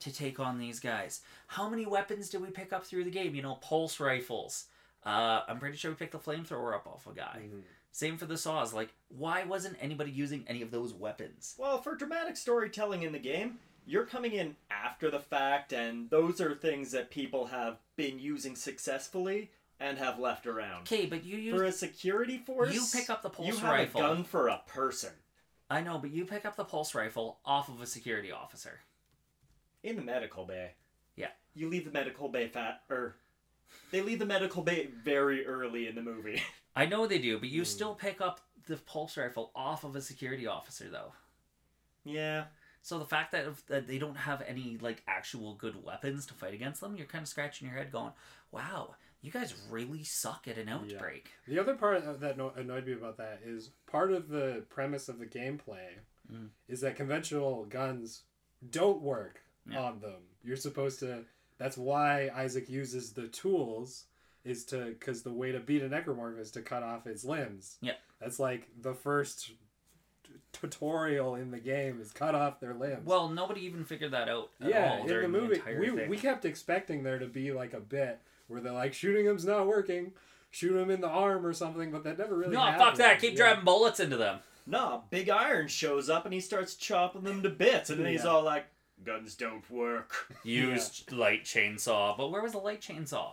to 0.00 0.12
take 0.12 0.40
on 0.40 0.58
these 0.58 0.80
guys? 0.80 1.20
How 1.46 1.68
many 1.68 1.86
weapons 1.86 2.28
did 2.30 2.42
we 2.42 2.48
pick 2.50 2.72
up 2.72 2.84
through 2.84 3.04
the 3.04 3.10
game? 3.10 3.34
You 3.34 3.42
know, 3.42 3.56
pulse 3.56 4.00
rifles. 4.00 4.66
Uh, 5.04 5.42
I'm 5.48 5.58
pretty 5.58 5.76
sure 5.76 5.90
we 5.90 5.94
picked 5.96 6.12
the 6.12 6.18
flamethrower 6.18 6.74
up 6.74 6.86
off 6.86 7.06
a 7.06 7.14
guy. 7.14 7.40
Mhm. 7.44 7.62
Same 7.92 8.16
for 8.18 8.26
the 8.26 8.36
saws. 8.36 8.72
Like, 8.74 8.90
why 9.08 9.44
wasn't 9.44 9.76
anybody 9.80 10.10
using 10.10 10.44
any 10.46 10.62
of 10.62 10.70
those 10.70 10.92
weapons? 10.94 11.54
Well, 11.58 11.80
for 11.82 11.94
dramatic 11.96 12.36
storytelling 12.36 13.02
in 13.02 13.12
the 13.12 13.18
game, 13.18 13.58
you're 13.86 14.06
coming 14.06 14.32
in 14.32 14.56
after 14.70 15.10
the 15.10 15.18
fact, 15.18 15.72
and 15.72 16.08
those 16.10 16.40
are 16.40 16.54
things 16.54 16.92
that 16.92 17.10
people 17.10 17.46
have 17.46 17.78
been 17.96 18.18
using 18.20 18.54
successfully 18.56 19.50
and 19.80 19.98
have 19.98 20.18
left 20.18 20.46
around. 20.46 20.82
Okay, 20.82 21.06
but 21.06 21.24
you 21.24 21.36
use 21.38 21.54
For 21.56 21.64
a 21.64 21.72
security 21.72 22.38
force, 22.38 22.74
you 22.74 22.82
pick 22.92 23.08
up 23.10 23.22
the 23.22 23.30
pulse 23.30 23.48
you 23.48 23.56
have 23.56 23.70
rifle. 23.70 24.00
a 24.00 24.04
gun 24.04 24.24
for 24.24 24.48
a 24.48 24.60
person 24.66 25.10
I 25.70 25.80
know, 25.82 25.98
but 25.98 26.10
you 26.10 26.24
pick 26.24 26.44
up 26.44 26.56
the 26.56 26.64
pulse 26.64 26.94
rifle 26.94 27.38
off 27.44 27.68
of 27.68 27.80
a 27.80 27.86
security 27.86 28.30
officer. 28.32 28.80
in 29.82 29.96
the 29.96 30.02
medical 30.02 30.44
bay. 30.44 30.72
Yeah. 31.16 31.28
You 31.54 31.68
leave 31.68 31.84
the 31.84 31.90
medical 31.92 32.28
bay 32.28 32.48
fat, 32.48 32.82
or 32.90 33.14
they 33.92 34.00
leave 34.02 34.18
the 34.18 34.26
medical 34.26 34.62
bay 34.62 34.88
very 35.04 35.46
early 35.46 35.86
in 35.86 35.94
the 35.94 36.02
movie. 36.02 36.42
I 36.76 36.86
know 36.86 37.06
they 37.06 37.18
do, 37.18 37.38
but 37.38 37.48
you 37.48 37.62
Hmm. 37.62 37.66
still 37.66 37.94
pick 37.94 38.20
up 38.20 38.40
the 38.66 38.76
pulse 38.76 39.16
rifle 39.16 39.50
off 39.54 39.84
of 39.84 39.96
a 39.96 40.02
security 40.02 40.46
officer, 40.46 40.88
though. 40.90 41.12
yeah. 42.04 42.44
So 42.82 42.98
the 42.98 43.04
fact 43.04 43.32
that, 43.32 43.44
that 43.66 43.86
they 43.86 43.98
don't 43.98 44.16
have 44.16 44.42
any 44.46 44.78
like 44.80 45.02
actual 45.06 45.54
good 45.54 45.84
weapons 45.84 46.24
to 46.26 46.34
fight 46.34 46.54
against 46.54 46.80
them, 46.80 46.96
you're 46.96 47.06
kind 47.06 47.22
of 47.22 47.28
scratching 47.28 47.68
your 47.68 47.76
head, 47.76 47.92
going, 47.92 48.12
"Wow, 48.52 48.94
you 49.22 49.30
guys 49.30 49.54
really 49.70 50.02
suck 50.04 50.46
at 50.48 50.56
an 50.58 50.68
outbreak." 50.68 51.30
The 51.46 51.58
other 51.58 51.74
part 51.74 52.20
that 52.20 52.38
annoyed 52.56 52.86
me 52.86 52.92
about 52.92 53.16
that 53.18 53.40
is 53.44 53.70
part 53.86 54.12
of 54.12 54.28
the 54.28 54.64
premise 54.70 55.08
of 55.08 55.18
the 55.18 55.26
gameplay 55.26 55.98
Mm. 56.32 56.50
is 56.68 56.80
that 56.82 56.94
conventional 56.94 57.64
guns 57.64 58.22
don't 58.70 59.02
work 59.02 59.40
Yeah. 59.68 59.80
on 59.80 60.00
them. 60.00 60.22
You're 60.44 60.56
supposed 60.56 61.00
to. 61.00 61.24
That's 61.58 61.76
why 61.76 62.28
Isaac 62.34 62.68
uses 62.70 63.12
the 63.12 63.26
tools 63.28 64.06
is 64.44 64.64
to 64.66 64.86
because 64.90 65.22
the 65.24 65.32
way 65.32 65.50
to 65.52 65.58
beat 65.60 65.82
a 65.82 65.88
necromorph 65.88 66.38
is 66.38 66.50
to 66.52 66.62
cut 66.62 66.82
off 66.82 67.06
its 67.06 67.24
limbs. 67.24 67.78
Yeah. 67.80 67.96
That's 68.20 68.38
like 68.38 68.68
the 68.80 68.94
first 68.94 69.48
t- 69.48 70.32
tutorial 70.52 71.34
in 71.34 71.50
the 71.50 71.58
game 71.58 72.00
is 72.00 72.12
cut 72.12 72.34
off 72.34 72.60
their 72.60 72.74
limbs. 72.74 73.04
Well, 73.06 73.28
nobody 73.28 73.62
even 73.62 73.84
figured 73.84 74.12
that 74.12 74.28
out 74.28 74.50
at 74.60 74.68
yeah, 74.70 74.92
all 75.00 75.08
in 75.08 75.22
the 75.22 75.28
movie, 75.28 75.54
entire 75.56 75.80
we, 75.80 75.90
thing. 75.90 76.08
we 76.08 76.16
kept 76.16 76.44
expecting 76.44 77.02
there 77.02 77.18
to 77.18 77.26
be 77.26 77.52
like 77.52 77.72
a 77.74 77.80
bit 77.80 78.20
where 78.50 78.60
they're 78.60 78.72
like 78.72 78.92
shooting 78.92 79.26
him's 79.26 79.44
not 79.44 79.66
working, 79.66 80.12
shoot 80.50 80.76
him 80.76 80.90
in 80.90 81.00
the 81.00 81.08
arm 81.08 81.46
or 81.46 81.52
something, 81.52 81.90
but 81.90 82.04
that 82.04 82.18
never 82.18 82.36
really. 82.36 82.54
no, 82.54 82.60
happened. 82.60 82.82
fuck 82.82 82.94
that! 82.96 83.20
Keep 83.20 83.32
Yeah. 83.32 83.36
driving 83.38 83.64
bullets 83.64 84.00
into 84.00 84.16
them. 84.16 84.40
Nah, 84.66 85.00
Big 85.10 85.30
Iron 85.30 85.68
shows 85.68 86.10
up 86.10 86.24
and 86.26 86.34
he 86.34 86.40
starts 86.40 86.74
chopping 86.74 87.22
them 87.22 87.42
to 87.42 87.48
bits, 87.48 87.90
and 87.90 87.98
then 88.04 88.12
he's 88.12 88.24
all 88.26 88.42
like, 88.42 88.66
"Guns 89.04 89.34
don't 89.34 89.68
work." 89.70 90.34
Used 90.44 91.10
light 91.12 91.44
chainsaw, 91.44 92.16
but 92.16 92.30
where 92.30 92.42
was 92.42 92.52
the 92.52 92.58
light 92.58 92.80
chainsaw? 92.80 93.32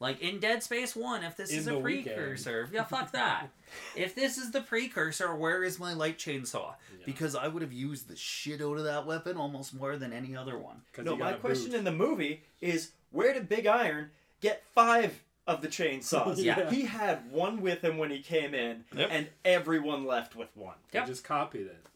Like 0.00 0.20
in 0.20 0.38
Dead 0.38 0.62
Space 0.62 0.94
One, 0.94 1.24
if 1.24 1.36
this 1.36 1.50
In 1.50 1.58
is 1.58 1.64
the 1.64 1.74
a 1.74 1.78
weekend. 1.80 2.14
precursor, 2.16 2.68
yeah, 2.72 2.84
fuck 2.84 3.10
that. 3.12 3.48
if 3.96 4.14
this 4.14 4.38
is 4.38 4.52
the 4.52 4.60
precursor, 4.60 5.34
where 5.34 5.64
is 5.64 5.80
my 5.80 5.92
light 5.92 6.18
chainsaw? 6.18 6.74
Yeah. 6.96 7.04
Because 7.04 7.34
I 7.34 7.48
would 7.48 7.62
have 7.62 7.72
used 7.72 8.06
the 8.06 8.14
shit 8.14 8.62
out 8.62 8.78
of 8.78 8.84
that 8.84 9.06
weapon 9.06 9.36
almost 9.36 9.74
more 9.74 9.96
than 9.96 10.12
any 10.12 10.36
other 10.36 10.56
one. 10.56 10.82
No, 11.02 11.16
my 11.16 11.32
question 11.32 11.74
in 11.74 11.82
the 11.82 11.90
movie 11.90 12.44
is, 12.60 12.92
where 13.10 13.34
did 13.34 13.48
Big 13.48 13.66
Iron 13.66 14.10
get 14.40 14.64
five 14.74 15.22
of 15.46 15.62
the 15.62 15.68
chainsaws? 15.68 16.36
Yeah. 16.42 16.68
he 16.70 16.82
had 16.84 17.30
one 17.30 17.60
with 17.60 17.82
him 17.82 17.98
when 17.98 18.10
he 18.10 18.20
came 18.20 18.54
in, 18.54 18.84
Yep. 18.94 19.08
and 19.10 19.28
everyone 19.44 20.04
left 20.06 20.36
with 20.36 20.48
one. 20.56 20.76
They 20.90 20.98
Yep. 20.98 21.08
just 21.08 21.24
copied 21.24 21.66
it. 21.66 21.86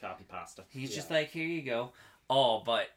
Copy 0.00 0.24
pasta. 0.28 0.64
He's 0.68 0.94
just 0.94 1.10
like, 1.10 1.30
here 1.30 1.46
you 1.46 1.62
go. 1.62 1.92
Oh, 2.30 2.60
but 2.64 2.88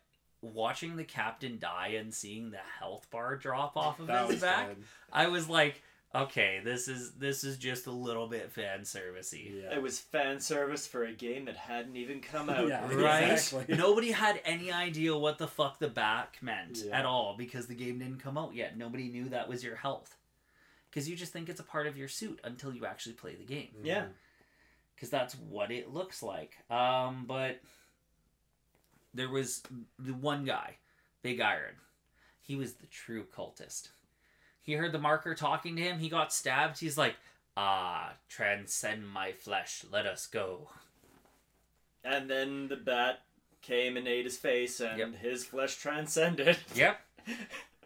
watching 0.41 0.95
the 0.97 1.03
captain 1.03 1.57
die 1.59 1.89
and 1.97 2.13
seeing 2.13 2.51
the 2.51 2.59
health 2.79 3.07
bar 3.11 3.35
drop 3.35 3.75
off 3.77 3.99
of 3.99 4.07
That 4.07 4.29
his 4.29 4.41
back, 4.41 4.67
fun. 4.67 4.83
I 5.11 5.27
was 5.27 5.47
like, 5.49 5.81
okay, 6.13 6.61
this 6.63 6.87
is 6.87 7.11
this 7.13 7.43
is 7.43 7.57
just 7.57 7.87
a 7.87 7.91
little 7.91 8.27
bit 8.27 8.51
fan 8.51 8.81
servicey. 8.81 9.61
Yeah. 9.63 9.75
It 9.75 9.81
was 9.81 9.99
fan 9.99 10.39
service 10.39 10.85
for 10.87 11.03
a 11.05 11.13
game 11.13 11.45
that 11.45 11.55
hadn't 11.57 11.95
even 11.95 12.19
come 12.21 12.49
out. 12.49 12.67
Yeah. 12.67 12.85
Right? 12.93 13.31
Exactly. 13.31 13.75
Nobody 13.75 14.11
had 14.11 14.41
any 14.45 14.71
idea 14.71 15.17
what 15.17 15.37
the 15.37 15.47
fuck 15.47 15.79
the 15.79 15.87
back 15.89 16.37
meant 16.41 16.83
Yeah. 16.85 16.99
at 16.99 17.05
all 17.05 17.35
because 17.37 17.67
the 17.67 17.75
game 17.75 17.99
didn't 17.99 18.19
come 18.19 18.37
out 18.37 18.53
yet. 18.55 18.77
Nobody 18.77 19.07
knew 19.09 19.29
that 19.29 19.47
was 19.49 19.63
your 19.63 19.75
health. 19.75 20.15
Because 20.89 21.07
you 21.09 21.15
just 21.15 21.31
think 21.31 21.47
it's 21.47 21.61
a 21.61 21.63
part 21.63 21.87
of 21.87 21.95
your 21.97 22.09
suit 22.09 22.39
until 22.43 22.73
you 22.73 22.85
actually 22.85 23.13
play 23.13 23.35
the 23.35 23.45
game. 23.45 23.69
Yeah. 23.83 24.05
because 24.95 25.09
that's 25.09 25.33
what 25.35 25.71
it 25.71 25.91
looks 25.93 26.21
like. 26.21 26.57
Um, 26.69 27.23
but 27.27 27.59
there 29.13 29.29
was 29.29 29.63
the 29.97 30.13
one 30.13 30.43
guy, 30.45 30.75
Big 31.23 31.39
Iron. 31.41 31.75
He 32.41 32.55
was 32.55 32.73
the 32.73 32.87
true 32.87 33.25
cultist. 33.35 33.89
He 34.71 34.77
heard 34.77 34.93
the 34.93 34.99
marker 34.99 35.35
talking 35.35 35.75
to 35.75 35.81
him. 35.81 35.99
He 35.99 36.07
got 36.07 36.31
stabbed. 36.31 36.79
He's 36.79 36.97
like, 36.97 37.17
"Ah, 37.57 38.13
transcend 38.29 39.05
my 39.05 39.33
flesh. 39.33 39.83
Let 39.91 40.05
us 40.05 40.27
go." 40.27 40.69
And 42.05 42.29
then 42.29 42.69
the 42.69 42.77
bat 42.77 43.19
came 43.61 43.97
and 43.97 44.07
ate 44.07 44.23
his 44.23 44.37
face, 44.37 44.79
and 44.79 44.97
Yep. 44.97 45.15
his 45.15 45.43
flesh 45.43 45.75
transcended. 45.75 46.57
Yep. 46.75 47.01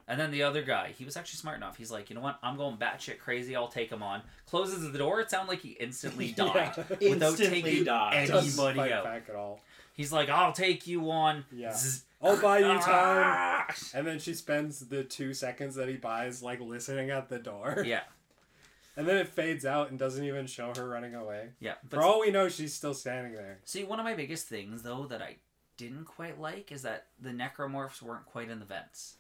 And 0.08 0.20
then 0.20 0.30
the 0.30 0.44
other 0.44 0.62
guy, 0.62 0.94
he 0.96 1.04
was 1.06 1.18
actually 1.18 1.38
smart 1.38 1.58
enough. 1.58 1.76
He's 1.78 1.90
like, 1.90 2.12
you 2.12 2.16
know 2.16 2.22
what? 2.22 2.38
I'm 2.44 2.56
going 2.58 2.78
batshit 2.78 3.18
crazy. 3.18 3.56
I'll 3.56 3.68
take 3.68 3.90
him 3.92 4.04
on. 4.04 4.22
Closes 4.46 4.92
the 4.92 4.96
door. 5.00 5.20
It 5.22 5.32
sounded 5.32 5.50
like 5.50 5.62
he 5.62 5.70
instantly 5.72 6.32
died 6.38 6.74
Yeah. 7.00 7.10
without 7.10 7.30
Instantly 7.32 7.62
taking 7.64 7.84
died. 7.86 8.28
Doesn't 8.28 8.64
anybody 8.68 8.94
out. 8.94 9.04
back 9.04 9.24
at 9.30 9.36
all. 9.36 9.62
He's 9.94 10.12
like, 10.14 10.30
I'll 10.30 10.54
take 10.54 10.86
you 10.86 11.10
on. 11.10 11.46
Yeah. 11.52 11.74
Zzz. 11.74 12.04
I'll 12.26 12.42
buy 12.42 12.60
you 12.60 12.80
time. 12.82 13.68
And 13.94 14.06
then 14.06 14.20
she 14.20 14.34
spends 14.34 14.80
the 14.80 15.04
two 15.04 15.34
seconds 15.34 15.76
that 15.76 15.88
he 15.88 15.96
buys 15.96 16.42
like 16.44 16.60
listening 16.60 17.10
at 17.10 17.30
the 17.30 17.40
door. 17.40 17.84
Yeah, 17.86 18.02
And 18.98 19.08
then 19.08 19.18
it 19.18 19.28
fades 19.28 19.66
out 19.66 19.90
and 19.90 20.00
doesn't 20.00 20.24
even 20.24 20.48
show 20.48 20.72
her 20.78 20.88
running 20.88 21.16
away. 21.16 21.50
yeah. 21.60 21.74
For 21.90 22.02
all 22.02 22.22
we 22.22 22.32
know, 22.32 22.48
she's 22.48 22.74
still 22.74 22.94
standing 22.94 23.34
there. 23.34 23.60
see, 23.66 23.84
one 23.84 24.00
of 24.00 24.06
my 24.06 24.14
biggest 24.14 24.48
things 24.48 24.84
though 24.84 25.06
that 25.08 25.22
I 25.22 25.38
didn't 25.78 26.06
quite 26.06 26.40
like 26.40 26.72
is 26.72 26.84
that 26.84 27.08
the 27.22 27.32
necromorphs 27.32 28.02
weren't 28.02 28.26
quite 28.26 28.50
in 28.50 28.60
the 28.60 28.66
vents. 28.66 29.16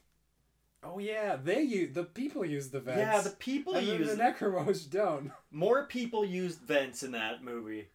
Oh 0.84 1.00
yeah, 1.00 1.36
they 1.36 1.62
use 1.62 1.94
the 1.94 2.04
people 2.04 2.46
use 2.46 2.70
the 2.70 2.80
vents. 2.80 3.00
Yeah, 3.00 3.22
the 3.22 3.32
people 3.32 3.76
and 3.76 3.88
use 3.88 4.16
the 4.16 4.24
necromorphs 4.24 4.90
don't. 4.90 5.32
more 5.52 5.86
people 5.86 6.24
used 6.24 6.60
vents 6.60 7.02
in 7.04 7.12
that 7.12 7.44
movie 7.44 7.88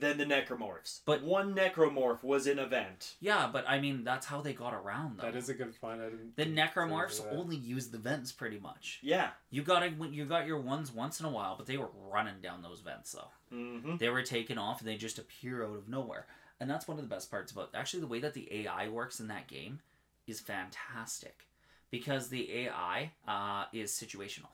than 0.00 0.18
the 0.18 0.24
necromorphs. 0.24 1.00
But- 1.04 1.22
one 1.22 1.54
necromorph 1.54 2.22
was 2.22 2.46
in 2.46 2.58
a 2.58 2.66
vent. 2.66 3.14
Yeah, 3.20 3.48
but 3.52 3.64
I 3.68 3.78
mean 3.80 4.04
that's 4.04 4.26
how 4.26 4.40
they 4.40 4.52
got 4.52 4.74
around 4.74 5.18
though. 5.18 5.24
That 5.24 5.36
is 5.36 5.48
a 5.48 5.54
good 5.54 5.78
point. 5.80 6.00
I 6.00 6.10
didn't. 6.10 6.36
the 6.36 6.46
necromorphs 6.46 7.24
only 7.32 7.56
use 7.56 7.88
the 7.88 7.98
vents 7.98 8.32
pretty 8.32 8.58
much. 8.58 9.00
Yeah. 9.02 9.30
You 9.50 9.62
got 9.62 9.82
you 10.12 10.24
got 10.24 10.46
your 10.46 10.60
ones 10.60 10.92
once 10.92 11.20
in 11.20 11.26
a 11.26 11.30
while, 11.30 11.56
but 11.56 11.66
they 11.66 11.76
were 11.76 11.90
running 12.10 12.40
down 12.42 12.62
those 12.62 12.80
vents 12.80 13.12
though. 13.12 13.56
Mm-hmm. 13.56 13.96
They 13.96 14.08
were 14.08 14.22
taken 14.22 14.58
off 14.58 14.80
and 14.80 14.88
they 14.88 14.96
just 14.96 15.18
appear 15.18 15.64
out 15.64 15.76
of 15.76 15.88
nowhere. 15.88 16.26
And 16.60 16.68
that's 16.68 16.88
one 16.88 16.98
of 16.98 17.04
the 17.04 17.14
best 17.14 17.30
parts 17.30 17.52
about 17.52 17.70
actually 17.74 18.00
the 18.00 18.08
way 18.08 18.20
that 18.20 18.34
the 18.34 18.48
AI 18.52 18.88
works 18.88 19.20
in 19.20 19.28
that 19.28 19.46
game 19.46 19.80
is 20.26 20.40
fantastic. 20.40 21.46
Because 21.90 22.28
the 22.28 22.52
AI 22.66 23.12
uh, 23.26 23.64
is 23.72 23.90
situational. 23.92 24.50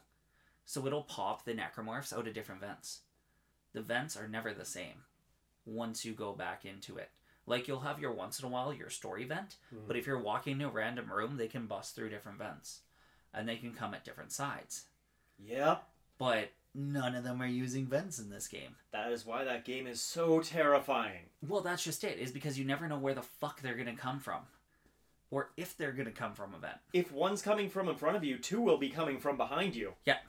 So 0.66 0.86
it'll 0.86 1.02
pop 1.02 1.44
the 1.44 1.52
necromorphs 1.54 2.16
out 2.16 2.28
of 2.28 2.34
different 2.34 2.60
vents. 2.60 3.00
The 3.72 3.82
vents 3.82 4.16
are 4.16 4.28
never 4.28 4.54
the 4.54 4.64
same 4.64 5.02
once 5.66 6.04
you 6.04 6.12
go 6.12 6.32
back 6.32 6.64
into 6.64 6.96
it. 6.96 7.10
Like 7.46 7.68
you'll 7.68 7.80
have 7.80 8.00
your 8.00 8.12
once 8.12 8.38
in 8.40 8.46
a 8.46 8.48
while 8.48 8.72
your 8.72 8.90
story 8.90 9.24
vent, 9.24 9.56
Mhm. 9.72 9.86
but 9.86 9.96
if 9.96 10.06
you're 10.06 10.18
walking 10.18 10.58
to 10.58 10.64
a 10.66 10.70
random 10.70 11.12
room, 11.12 11.36
they 11.36 11.48
can 11.48 11.66
bust 11.66 11.94
through 11.94 12.10
different 12.10 12.38
vents. 12.38 12.82
And 13.32 13.48
they 13.48 13.56
can 13.56 13.74
come 13.74 13.92
at 13.94 14.04
different 14.04 14.32
sides. 14.32 14.86
Yep. 15.38 15.86
But 16.18 16.52
none 16.74 17.14
of 17.14 17.24
them 17.24 17.42
are 17.42 17.46
using 17.46 17.86
vents 17.86 18.18
in 18.18 18.30
this 18.30 18.48
game. 18.48 18.76
That 18.92 19.12
is 19.12 19.26
why 19.26 19.44
that 19.44 19.64
game 19.64 19.86
is 19.86 20.00
so 20.00 20.40
terrifying. 20.40 21.30
Well, 21.42 21.60
that's 21.60 21.84
just 21.84 22.04
it. 22.04 22.18
Is 22.18 22.30
because 22.32 22.58
you 22.58 22.64
never 22.64 22.88
know 22.88 22.98
where 22.98 23.14
the 23.14 23.22
fuck 23.22 23.60
they're 23.60 23.76
gonna 23.76 23.96
come 23.96 24.20
from, 24.20 24.46
or 25.30 25.50
if 25.56 25.76
they're 25.76 25.92
gonna 25.92 26.12
come 26.12 26.34
from 26.34 26.54
a 26.54 26.58
vent. 26.58 26.78
If 26.92 27.12
one's 27.12 27.42
coming 27.42 27.68
from 27.68 27.88
in 27.88 27.96
front 27.96 28.16
of 28.16 28.24
you, 28.24 28.38
two 28.38 28.60
will 28.60 28.78
be 28.78 28.90
coming 28.90 29.18
from 29.18 29.36
behind 29.36 29.74
you. 29.76 29.94
Yeah. 30.04 30.20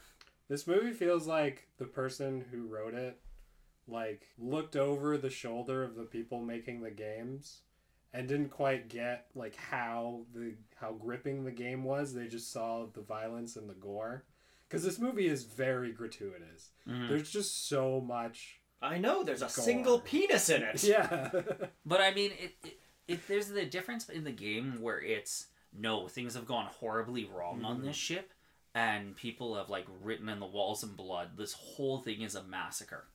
This 0.47 0.67
movie 0.67 0.93
feels 0.93 1.25
like 1.27 1.67
the 1.77 1.85
person 1.85 2.41
who 2.51 2.67
wrote 2.67 2.93
it, 2.93 3.19
like 3.87 4.27
looked 4.37 4.75
over 4.75 5.17
the 5.17 5.29
shoulder 5.29 5.83
of 5.83 5.95
the 5.95 6.03
people 6.03 6.41
making 6.41 6.81
the 6.81 6.91
games, 6.91 7.61
and 8.13 8.27
didn't 8.27 8.49
quite 8.49 8.89
get 8.89 9.27
like 9.35 9.55
how 9.55 10.21
the 10.33 10.53
how 10.75 10.93
gripping 10.93 11.43
the 11.43 11.51
game 11.51 11.83
was. 11.83 12.13
They 12.13 12.27
just 12.27 12.51
saw 12.51 12.85
the 12.93 13.01
violence 13.01 13.55
and 13.55 13.69
the 13.69 13.73
gore, 13.75 14.25
because 14.67 14.83
this 14.83 14.99
movie 14.99 15.27
is 15.27 15.43
very 15.43 15.91
gratuitous. 15.91 16.71
Mhm. 16.87 17.09
There's 17.09 17.29
just 17.31 17.67
so 17.67 18.01
much. 18.01 18.59
I 18.81 18.97
know, 18.97 19.23
there's 19.23 19.41
a 19.41 19.45
Go 19.45 19.49
single 19.49 19.99
penis 19.99 20.49
in 20.49 20.61
it. 20.61 20.83
Yeah. 20.83 21.31
But 21.85 22.01
I 22.01 22.13
mean, 22.13 22.31
it, 22.39 22.55
it, 22.63 22.79
it 23.07 23.27
there's 23.27 23.47
the 23.47 23.65
difference 23.65 24.09
in 24.09 24.23
the 24.23 24.31
game 24.31 24.81
where 24.81 24.99
it's 25.01 25.47
no 25.77 26.07
things 26.07 26.33
have 26.35 26.45
gone 26.45 26.67
horribly 26.79 27.25
wrong 27.25 27.63
on 27.63 27.79
Mhm. 27.81 27.85
this 27.85 27.95
ship, 27.95 28.31
and 28.73 29.15
people 29.15 29.55
have 29.55 29.69
like 29.69 29.85
written 30.01 30.29
in 30.29 30.39
the 30.39 30.45
walls 30.45 30.83
in 30.83 30.91
blood. 30.95 31.37
This 31.37 31.53
whole 31.53 31.99
thing 31.99 32.21
is 32.21 32.35
a 32.35 32.43
massacre 32.43 33.07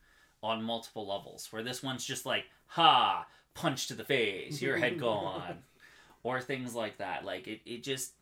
on 0.42 0.62
multiple 0.62 1.06
levels. 1.06 1.48
Where 1.52 1.62
this 1.62 1.82
one's 1.82 2.04
just 2.04 2.24
like, 2.26 2.44
ha, 2.66 3.26
punch 3.54 3.86
to 3.88 3.94
the 3.94 4.04
face, 4.04 4.60
your 4.62 4.76
head 4.76 4.98
gone, 4.98 5.58
or 6.22 6.40
things 6.40 6.74
like 6.74 6.98
that. 6.98 7.24
Like 7.24 7.46
it, 7.48 7.60
it 7.66 7.82
just. 7.82 8.12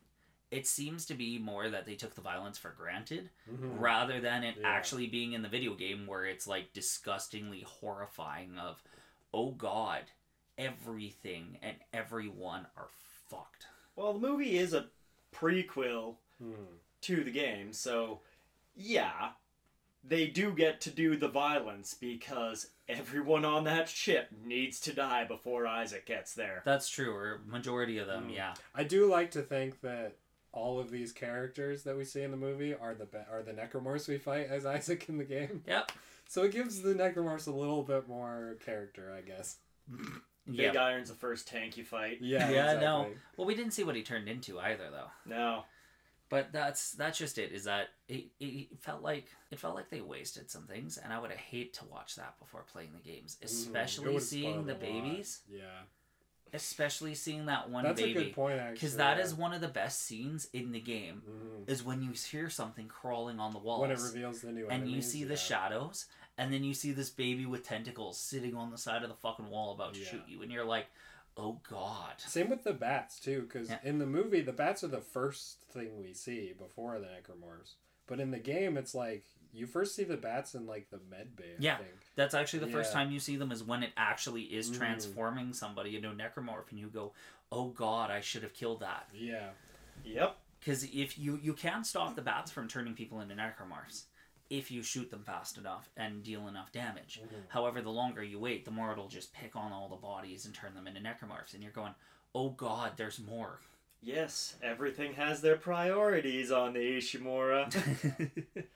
It 0.50 0.66
seems 0.66 1.04
to 1.06 1.14
be 1.14 1.38
more 1.38 1.68
that 1.68 1.84
they 1.84 1.94
took 1.94 2.14
the 2.14 2.22
violence 2.22 2.56
for 2.56 2.70
granted 2.70 3.28
Mhm. 3.52 3.78
rather 3.78 4.18
than 4.18 4.44
it 4.44 4.56
Yeah. 4.58 4.66
actually 4.66 5.06
being 5.06 5.34
in 5.34 5.42
the 5.42 5.48
video 5.50 5.74
game 5.74 6.06
where 6.06 6.24
it's 6.24 6.46
like 6.46 6.72
disgustingly 6.72 7.60
horrifying 7.68 8.56
of 8.58 8.82
oh 9.34 9.50
god 9.50 10.04
everything 10.56 11.58
and 11.62 11.76
everyone 11.92 12.66
are 12.78 12.88
fucked 13.28 13.66
Well, 13.94 14.14
the 14.14 14.20
movie 14.20 14.56
is 14.56 14.72
a 14.72 14.86
prequel 15.34 16.16
Mhm. 16.42 16.78
to 17.02 17.24
the 17.24 17.30
game, 17.30 17.72
so 17.74 18.22
yeah, 18.74 19.32
they 20.08 20.26
do 20.26 20.52
get 20.52 20.80
to 20.82 20.90
do 20.90 21.16
the 21.16 21.28
violence 21.28 21.94
because 21.94 22.68
everyone 22.88 23.44
on 23.44 23.64
that 23.64 23.88
ship 23.88 24.28
needs 24.44 24.80
to 24.80 24.92
die 24.92 25.24
before 25.24 25.66
Isaac 25.66 26.06
gets 26.06 26.34
there. 26.34 26.62
that's 26.64 26.88
true 26.88 27.12
or 27.14 27.40
majority 27.46 27.98
of 27.98 28.06
them 28.06 28.28
Mm. 28.28 28.34
yeah 28.34 28.54
I 28.74 28.84
do 28.84 29.06
like 29.06 29.30
to 29.32 29.42
think 29.42 29.80
that 29.82 30.16
all 30.52 30.80
of 30.80 30.90
these 30.90 31.12
characters 31.12 31.82
that 31.84 31.96
we 31.96 32.04
see 32.04 32.22
in 32.22 32.30
the 32.30 32.36
movie 32.36 32.74
are 32.74 32.94
the 32.94 33.04
be- 33.04 33.18
are 33.30 33.42
the 33.42 33.52
necromorphs 33.52 34.08
we 34.08 34.18
fight 34.18 34.48
as 34.48 34.64
Isaac 34.76 35.08
in 35.08 35.18
the 35.18 35.24
game. 35.24 35.62
yep 35.66 35.92
So 36.28 36.42
it 36.44 36.52
gives 36.52 36.80
the 36.82 36.94
necromorphs 36.94 37.46
a 37.46 37.50
little 37.52 37.82
bit 37.82 38.08
more 38.08 38.56
character, 38.64 39.14
I 39.16 39.20
guess. 39.20 39.56
yeah 40.46 40.68
Big 40.70 40.76
Iron's 40.76 41.10
the 41.10 41.14
first 41.16 41.46
tank 41.46 41.76
you 41.76 41.84
fight. 41.84 42.18
Yeah, 42.22 42.48
Yeah, 42.50 42.72
exactly. 42.72 42.84
no. 42.86 43.06
well 43.36 43.46
we 43.46 43.54
didn't 43.54 43.72
see 43.72 43.84
what 43.84 43.94
he 43.96 44.02
turned 44.02 44.28
into 44.28 44.58
either 44.58 44.84
though 44.90 45.10
No. 45.26 45.64
But 46.30 46.52
that's 46.52 46.92
that's 46.92 47.18
just 47.18 47.38
it 47.38 47.52
is 47.52 47.64
that 47.64 47.88
it, 48.08 48.26
it 48.40 48.68
felt 48.80 49.02
like 49.02 49.26
it 49.50 49.58
felt 49.58 49.74
like 49.74 49.88
they 49.90 50.00
wasted 50.00 50.50
some 50.50 50.66
things 50.66 50.98
and 50.98 51.12
i 51.12 51.18
would 51.18 51.30
hate 51.32 51.72
to 51.74 51.84
watch 51.86 52.16
that 52.16 52.38
before 52.38 52.64
playing 52.72 52.90
the 52.92 53.10
games 53.10 53.36
Mhm. 53.40 53.44
Especially 53.44 54.06
would've 54.14 54.22
seeing 54.22 54.66
the 54.66 54.72
lot. 54.72 54.80
babies 54.80 55.40
Yeah, 55.48 55.82
especially 56.52 57.14
seeing 57.14 57.46
that 57.46 57.68
one 57.68 57.84
that's 57.84 58.00
baby 58.00 58.18
a 58.20 58.24
good 58.24 58.34
point 58.34 58.60
because 58.72 58.96
that 58.96 59.18
yeah. 59.18 59.22
is 59.24 59.34
one 59.34 59.52
of 59.52 59.60
the 59.60 59.68
best 59.68 60.02
scenes 60.02 60.48
in 60.52 60.72
the 60.72 60.80
game 60.80 61.22
Mhm. 61.28 61.68
is 61.68 61.82
when 61.82 62.02
you 62.02 62.12
hear 62.12 62.48
something 62.48 62.88
crawling 62.88 63.38
on 63.38 63.52
the 63.52 63.58
walls 63.58 63.82
when 63.82 63.90
it 63.90 63.98
reveals 64.00 64.40
the 64.40 64.52
new 64.52 64.66
and 64.68 64.84
you 64.84 64.88
enemies, 64.96 65.12
see 65.12 65.24
the 65.24 65.36
shadows 65.36 66.06
and 66.38 66.52
then 66.52 66.64
you 66.64 66.72
see 66.72 66.92
this 66.92 67.10
baby 67.10 67.44
with 67.46 67.64
tentacles 67.64 68.18
sitting 68.18 68.54
on 68.54 68.70
the 68.70 68.78
side 68.78 69.02
of 69.02 69.08
the 69.08 69.16
fucking 69.16 69.50
wall 69.50 69.72
about 69.74 69.92
to 69.94 70.00
Yeah. 70.00 70.06
shoot 70.10 70.22
you 70.26 70.42
and 70.42 70.50
you're 70.50 70.64
like 70.64 70.86
oh 71.38 71.60
god 71.70 72.14
Same 72.18 72.50
with 72.50 72.64
the 72.64 72.72
bats 72.74 73.18
too, 73.20 73.42
because 73.42 73.70
Yeah. 73.70 73.78
in 73.84 73.98
the 73.98 74.06
movie 74.06 74.40
the 74.42 74.52
bats 74.52 74.82
are 74.84 74.88
the 74.88 75.00
first 75.00 75.62
thing 75.72 75.98
we 75.98 76.12
see 76.12 76.52
before 76.58 76.98
the 76.98 77.06
necromorphs. 77.06 77.74
But 78.06 78.20
in 78.20 78.30
the 78.30 78.38
game, 78.38 78.76
it's 78.76 78.94
like 78.94 79.24
you 79.52 79.66
first 79.66 79.94
see 79.94 80.04
the 80.04 80.16
bats 80.16 80.54
in 80.54 80.66
like 80.66 80.90
the 80.90 80.98
med 81.10 81.36
bay. 81.36 81.52
I 81.52 81.56
Yeah. 81.58 81.76
think. 81.78 81.90
that's 82.16 82.34
actually 82.34 82.60
the 82.60 82.72
first 82.72 82.92
time 82.92 83.10
you 83.12 83.20
see 83.20 83.36
them 83.36 83.52
is 83.52 83.62
when 83.62 83.82
it 83.82 83.92
actually 83.96 84.42
is 84.42 84.70
Mm. 84.70 84.76
transforming 84.78 85.52
somebody 85.54 85.94
into 85.96 86.10
a 86.10 86.14
necromorph 86.14 86.68
and 86.70 86.78
you 86.78 86.88
go 86.88 87.12
oh 87.52 87.68
god 87.68 88.10
i 88.10 88.20
should 88.20 88.42
have 88.42 88.52
killed 88.52 88.80
that 88.80 89.08
Yeah. 89.14 89.50
Yep. 90.04 90.36
because 90.60 90.84
if 90.84 91.18
you 91.18 91.36
you 91.42 91.54
can 91.54 91.84
stop 91.84 92.14
the 92.16 92.22
bats 92.22 92.50
from 92.50 92.66
turning 92.68 92.94
people 92.94 93.20
into 93.20 93.34
necromorphs 93.34 94.04
if 94.50 94.70
you 94.70 94.82
shoot 94.82 95.10
them 95.10 95.22
fast 95.24 95.58
enough 95.58 95.90
and 95.96 96.22
deal 96.22 96.48
enough 96.48 96.72
damage 96.72 97.20
Mhm. 97.22 97.42
However, 97.48 97.82
the 97.82 97.90
longer 97.90 98.22
you 98.22 98.38
wait, 98.40 98.64
the 98.64 98.70
more 98.70 98.92
it'll 98.92 99.08
just 99.08 99.32
pick 99.32 99.54
on 99.56 99.72
all 99.72 99.88
the 99.88 99.96
bodies 99.96 100.46
and 100.46 100.54
turn 100.54 100.74
them 100.74 100.86
into 100.86 101.00
necromorphs. 101.00 101.52
And 101.54 101.62
you're 101.62 101.72
going, 101.72 101.94
oh 102.34 102.50
god, 102.50 102.92
there's 102.96 103.18
more. 103.20 103.60
Yes, 104.00 104.56
everything 104.62 105.14
has 105.14 105.40
their 105.42 105.56
priorities 105.56 106.50
on 106.52 106.72
the 106.74 106.78
Ishimura. 106.98 107.72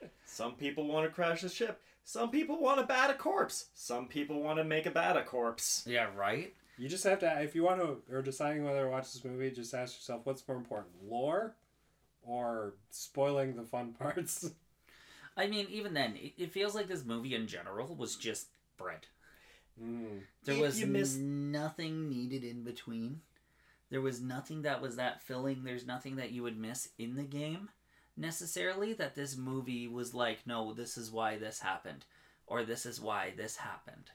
Some 0.25 0.55
people 0.57 0.87
want 0.89 1.07
to 1.09 1.15
crash 1.15 1.43
the 1.43 1.49
ship. 1.49 1.81
Some 2.05 2.31
people 2.31 2.59
want 2.61 2.81
to 2.81 2.87
bat 2.87 3.11
a 3.11 3.15
corpse. 3.15 3.67
Some 3.75 4.09
people 4.09 4.43
want 4.43 4.59
to 4.59 4.65
make 4.65 4.87
a 4.87 4.91
bat 4.91 5.17
a 5.17 5.23
corpse. 5.23 5.85
yeah, 5.87 6.09
right? 6.17 6.53
You 6.77 6.89
just 6.89 7.05
have 7.05 7.21
to, 7.21 7.41
if 7.43 7.55
you 7.55 7.63
want 7.63 7.81
to, 7.81 8.03
or 8.13 8.23
deciding 8.23 8.65
whether 8.65 8.83
to 8.85 8.89
watch 8.91 9.13
this 9.13 9.25
movie, 9.25 9.51
just 9.53 9.73
ask 9.75 9.97
yourself 9.97 10.23
what's 10.25 10.47
more 10.49 10.57
important, 10.57 10.93
lore 11.09 11.55
or 12.25 12.75
spoiling 12.91 13.55
the 13.57 13.63
fun 13.63 13.93
parts. 13.99 14.51
I 15.37 15.47
mean, 15.47 15.67
even 15.71 15.95
then, 15.95 16.15
it, 16.17 16.33
it 16.37 16.53
feels 16.53 16.75
like 16.75 16.89
this 16.89 17.05
movie 17.05 17.35
in 17.35 17.47
general 17.47 17.95
was 17.95 18.17
just 18.17 18.49
bread. 18.77 19.07
Mm. 19.83 20.21
There 20.45 20.57
If 20.57 20.61
was 20.61 20.81
you 20.81 20.87
miss- 20.87 21.17
nothing 21.17 22.09
needed 22.09 22.45
in 22.45 22.63
between. 22.63 23.21
There 23.91 24.01
was 24.01 24.21
nothing 24.21 24.63
that 24.63 24.81
was 24.81 24.97
that 24.97 25.23
filling. 25.23 25.65
There's 25.65 25.87
nothing 25.87 26.17
that 26.17 26.31
you 26.33 26.43
would 26.43 26.59
miss 26.59 26.89
in 26.99 27.17
the 27.17 27.25
game 27.25 27.69
necessarily 28.17 28.93
that 28.93 29.15
this 29.15 29.37
movie 29.37 29.89
was 29.89 30.15
like, 30.15 30.47
no, 30.47 30.73
this 30.75 30.97
is 30.99 31.11
why 31.11 31.39
this 31.39 31.61
happened, 31.61 32.05
or 32.47 32.63
this 32.63 32.85
is 32.85 33.01
why 33.01 33.33
this 33.37 33.57
happened. 33.57 34.11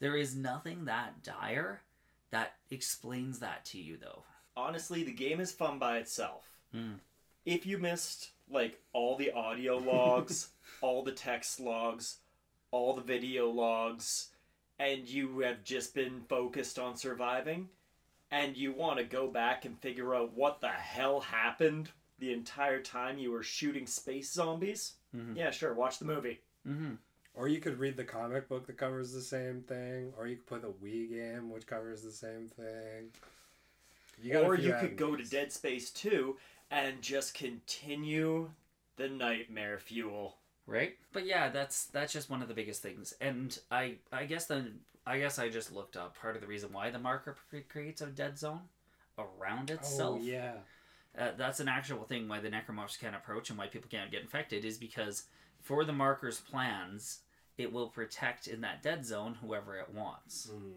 There 0.00 0.16
is 0.16 0.36
nothing 0.36 0.84
that 0.84 1.22
dire 1.22 1.82
that 2.30 2.54
explains 2.70 3.40
that 3.40 3.64
to 3.66 3.78
you, 3.78 3.96
though. 3.96 4.22
Honestly, 4.56 5.02
the 5.02 5.12
game 5.12 5.40
is 5.40 5.52
fun 5.52 5.78
by 5.78 5.98
itself. 5.98 6.44
Mm. 6.74 6.98
If 7.44 7.66
you 7.66 7.78
missed 7.78 8.30
like 8.50 8.80
all 8.92 9.16
the 9.16 9.32
audio 9.32 9.76
logs, 9.78 10.48
all 10.80 11.02
the 11.02 11.12
text 11.12 11.60
logs, 11.60 12.18
all 12.70 12.94
the 12.94 13.02
video 13.02 13.48
logs, 13.50 14.28
and 14.78 15.08
you 15.08 15.40
have 15.40 15.62
just 15.64 15.94
been 15.94 16.22
focused 16.28 16.78
on 16.78 16.96
surviving, 16.96 17.68
and 18.30 18.56
you 18.56 18.72
want 18.72 18.98
to 18.98 19.04
go 19.04 19.28
back 19.28 19.64
and 19.64 19.78
figure 19.80 20.14
out 20.14 20.32
what 20.36 20.60
the 20.60 20.68
hell 20.68 21.20
happened 21.20 21.90
the 22.18 22.32
entire 22.32 22.80
time 22.80 23.18
you 23.18 23.30
were 23.30 23.42
shooting 23.42 23.86
space 23.86 24.32
zombies, 24.32 24.94
Mhm. 25.16 25.36
yeah, 25.36 25.50
sure, 25.50 25.74
watch 25.74 25.98
the 25.98 26.04
movie. 26.04 26.40
Mm-hmm. 26.66 26.94
Or 27.36 27.48
you 27.48 27.58
could 27.60 27.78
read 27.80 27.96
the 27.96 28.04
comic 28.04 28.48
book 28.48 28.66
that 28.66 28.76
covers 28.76 29.12
the 29.12 29.20
same 29.20 29.62
thing, 29.62 30.12
or 30.16 30.26
you 30.28 30.36
could 30.36 30.46
play 30.46 30.58
the 30.60 30.68
Wii 30.84 31.08
game 31.10 31.50
which 31.50 31.66
covers 31.66 32.02
the 32.02 32.12
same 32.12 32.48
thing. 32.48 33.10
You 34.22 34.32
got 34.32 34.44
or 34.44 34.56
few 34.56 34.68
you 34.68 34.74
could 34.80 34.96
go 34.96 35.16
to. 35.16 35.24
Dead 35.24 35.50
Space 35.52 35.90
2 35.90 36.36
and 36.70 37.00
just 37.02 37.34
continue 37.34 38.50
the 38.96 39.08
nightmare 39.08 39.78
fuel. 39.78 40.36
right 40.66 40.96
but 41.12 41.26
yeah 41.26 41.48
that's 41.50 41.86
that's 41.86 42.12
just 42.12 42.30
one 42.30 42.42
of 42.42 42.48
the 42.48 42.54
biggest 42.54 42.80
things 42.82 43.12
and 43.20 43.58
i 43.70 43.94
i 44.12 44.24
guess 44.24 44.46
then 44.46 44.78
i 45.06 45.18
guess 45.18 45.38
i 45.38 45.48
just 45.48 45.72
looked 45.72 45.96
up 45.96 46.16
part 46.18 46.34
of 46.36 46.40
the 46.40 46.48
reason 46.48 46.72
why 46.72 46.90
the 46.90 46.98
marker 46.98 47.36
creates 47.68 48.00
a 48.00 48.06
dead 48.06 48.38
zone 48.38 48.60
around 49.18 49.70
itself 49.70 50.20
Oh 50.22 50.24
yeah. 50.24 50.52
uh, 51.18 51.30
that's 51.36 51.60
an 51.60 51.68
actual 51.68 52.04
thing 52.04 52.28
why 52.28 52.40
the 52.40 52.48
necromorphs 52.50 52.98
can't 52.98 53.14
approach 53.16 53.50
and 53.50 53.58
why 53.58 53.66
people 53.66 53.90
can't 53.90 54.10
get 54.10 54.22
infected 54.22 54.64
is 54.64 54.78
because 54.78 55.24
for 55.60 55.84
the 55.84 55.92
marker's 55.92 56.40
plans 56.40 57.20
it 57.58 57.72
will 57.72 57.88
protect 57.88 58.46
in 58.48 58.60
that 58.62 58.82
dead 58.82 59.04
zone 59.04 59.36
whoever 59.40 59.76
it 59.76 59.88
wants 59.94 60.50
Mm. 60.52 60.72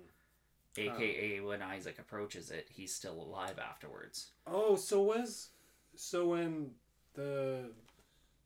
aka 0.78 1.40
when 1.40 1.62
isaac 1.62 1.98
approaches 2.00 2.52
it 2.52 2.68
he's 2.70 2.94
still 2.94 3.20
alive 3.22 3.58
afterwards 3.60 4.28
Oh, 4.46 4.76
so 4.76 5.02
was 5.02 5.50
so 6.00 6.28
when 6.30 6.72
the 7.14 7.72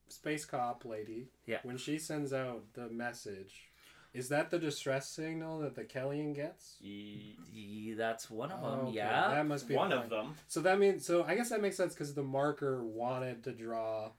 space 0.08 0.46
cop 0.46 0.86
lady, 0.86 1.30
Yeah. 1.46 1.60
when 1.64 1.78
she 1.78 1.98
sends 1.98 2.34
out 2.34 2.74
the 2.74 2.90
message, 2.90 3.70
is 4.14 4.28
that 4.30 4.50
the 4.50 4.60
distress 4.60 5.08
signal 5.10 5.60
that 5.60 5.76
the 5.76 5.86
Kellion 5.86 6.36
gets? 6.36 6.76
Ye- 6.82 7.38
Ye- 7.52 7.94
that's 7.94 8.30
one 8.30 8.52
of 8.52 8.62
Oh, 8.64 8.70
them 8.72 8.80
okay. 8.88 8.98
yeah 8.98 9.30
that 9.30 9.46
must 9.46 9.68
be 9.68 9.76
One 9.76 9.94
of 9.94 10.10
them. 10.10 10.36
So 10.48 10.60
that 10.62 10.80
means 10.80 11.06
so 11.06 11.24
I 11.24 11.36
guess 11.36 11.50
that 11.50 11.62
makes 11.62 11.78
sense 11.78 11.94
because 11.94 12.14
the 12.14 12.24
marker 12.24 12.84
wanted 12.84 13.44
to 13.46 13.52
draw 13.54 14.12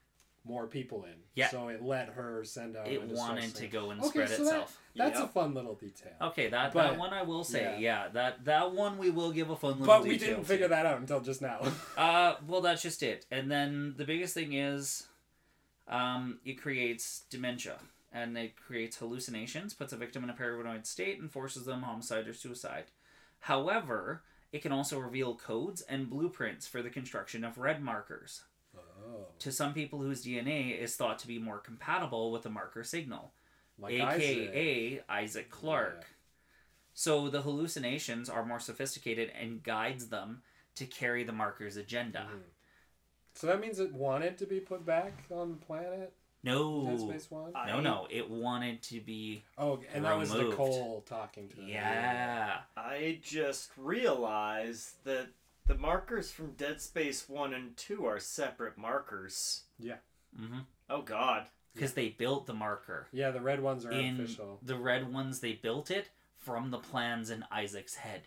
more 0.44 0.66
people 0.66 1.04
in. 1.04 1.14
Yeah. 1.34 1.48
So 1.50 1.68
it 1.68 1.82
let 1.82 2.08
her 2.10 2.42
send 2.44 2.76
out. 2.76 2.88
it 2.88 3.02
wanted 3.02 3.54
to 3.54 3.66
go 3.68 3.90
and 3.90 4.00
Okay, 4.00 4.08
spread 4.10 4.28
so 4.30 4.36
that- 4.38 4.42
itself 4.50 4.78
That's 4.94 5.18
Yep. 5.18 5.28
a 5.30 5.32
fun 5.32 5.54
little 5.54 5.74
detail. 5.74 6.12
Okay, 6.20 6.48
that, 6.50 6.72
But- 6.74 6.82
that 6.90 6.98
one 6.98 7.12
I 7.14 7.22
will 7.22 7.44
say, 7.44 7.62
yeah. 7.62 8.04
yeah. 8.04 8.08
that 8.08 8.44
that 8.44 8.72
one 8.72 8.98
we 8.98 9.08
will 9.10 9.32
give 9.32 9.48
a 9.50 9.56
fun 9.56 9.72
little. 9.72 9.86
But 9.86 10.02
we 10.04 10.18
didn't 10.18 10.40
to. 10.40 10.44
figure 10.44 10.68
that 10.68 10.84
out 10.84 10.98
until 10.98 11.20
just 11.20 11.40
now. 11.40 11.60
Uh, 11.96 12.36
well, 12.46 12.60
that's 12.60 12.82
just 12.82 13.02
it. 13.02 13.24
And 13.30 13.50
then 13.50 13.94
the 13.96 14.04
biggest 14.04 14.34
thing 14.34 14.52
is, 14.52 15.06
um, 15.88 16.40
it 16.44 16.54
creates 16.60 17.20
dementia, 17.30 17.78
and 18.12 18.36
it 18.36 18.56
creates 18.56 18.96
hallucinations, 18.98 19.72
puts 19.74 19.92
a 19.92 19.96
victim 19.96 20.22
in 20.24 20.30
a 20.30 20.34
paranoid 20.34 20.86
state, 20.86 21.18
and 21.20 21.30
forces 21.30 21.64
them 21.64 21.82
homicide 21.82 22.26
or 22.28 22.34
suicide. 22.34 22.84
However, 23.40 24.22
it 24.52 24.60
can 24.62 24.72
also 24.72 24.98
reveal 24.98 25.34
codes 25.34 25.80
and 25.82 26.08
blueprints 26.10 26.66
for 26.68 26.82
the 26.82 26.90
construction 26.90 27.44
of 27.44 27.56
red 27.58 27.82
markers. 27.82 28.42
Oh, 29.04 29.26
To 29.40 29.52
some 29.52 29.74
people 29.74 29.98
whose 30.00 30.24
DNA 30.24 30.78
is 30.78 30.96
thought 30.96 31.18
to 31.20 31.26
be 31.26 31.38
more 31.38 31.58
compatible 31.58 32.30
with 32.32 32.42
the 32.42 32.50
marker 32.50 32.84
signal. 32.84 33.32
like 33.78 33.94
aka 33.94 35.02
Isaac, 35.08 35.50
Clarke. 35.50 35.96
Yeah. 36.02 36.06
So 36.94 37.28
the 37.28 37.42
hallucinations 37.42 38.28
are 38.28 38.44
more 38.44 38.60
sophisticated 38.60 39.30
and 39.30 39.62
guides 39.62 40.08
them 40.08 40.42
to 40.74 40.84
carry 40.86 41.24
the 41.24 41.32
marker's 41.32 41.76
agenda. 41.76 42.28
Mhm. 42.30 42.42
So 43.34 43.46
that 43.46 43.60
means 43.60 43.78
it 43.78 43.92
wanted 43.92 44.36
to 44.38 44.46
be 44.46 44.60
put 44.60 44.84
back 44.84 45.24
on 45.30 45.52
the 45.52 45.56
planet. 45.66 46.12
Dead 46.44 46.52
No, 46.54 46.98
Space 47.08 47.30
One. 47.30 47.52
I- 47.54 47.68
no, 47.68 47.80
no. 47.80 48.06
It 48.10 48.28
wanted 48.28 48.82
to 48.84 49.00
be. 49.00 49.44
Oh, 49.56 49.80
and 49.92 50.04
that 50.04 50.18
was 50.18 50.34
Nicole 50.34 51.00
talking 51.02 51.48
to 51.50 51.56
him. 51.56 51.68
Yeah. 51.68 52.62
I 52.76 53.20
just 53.22 53.70
realized 53.76 55.02
that 55.04 55.28
the 55.72 55.78
markers 55.78 56.30
from 56.30 56.52
Dead 56.52 56.80
Space 56.80 57.28
1 57.28 57.54
and 57.54 57.76
2 57.76 58.04
are 58.04 58.18
separate 58.18 58.76
markers. 58.76 59.62
Yeah. 59.78 59.96
Mm-hmm. 60.38 60.60
Oh 60.90 61.02
god. 61.02 61.46
Because 61.74 61.94
they 61.94 62.10
built 62.10 62.46
the 62.46 62.52
marker. 62.52 63.06
Yeah, 63.12 63.30
the 63.30 63.40
red 63.40 63.62
ones 63.62 63.86
are 63.86 63.92
In 63.92 64.20
official. 64.20 64.58
the 64.62 64.76
red 64.76 65.10
ones, 65.10 65.40
they 65.40 65.54
built 65.54 65.90
it 65.90 66.10
from 66.36 66.70
the 66.70 66.78
plans 66.78 67.30
in 67.30 67.44
Isaac's 67.50 67.94
head. 67.96 68.22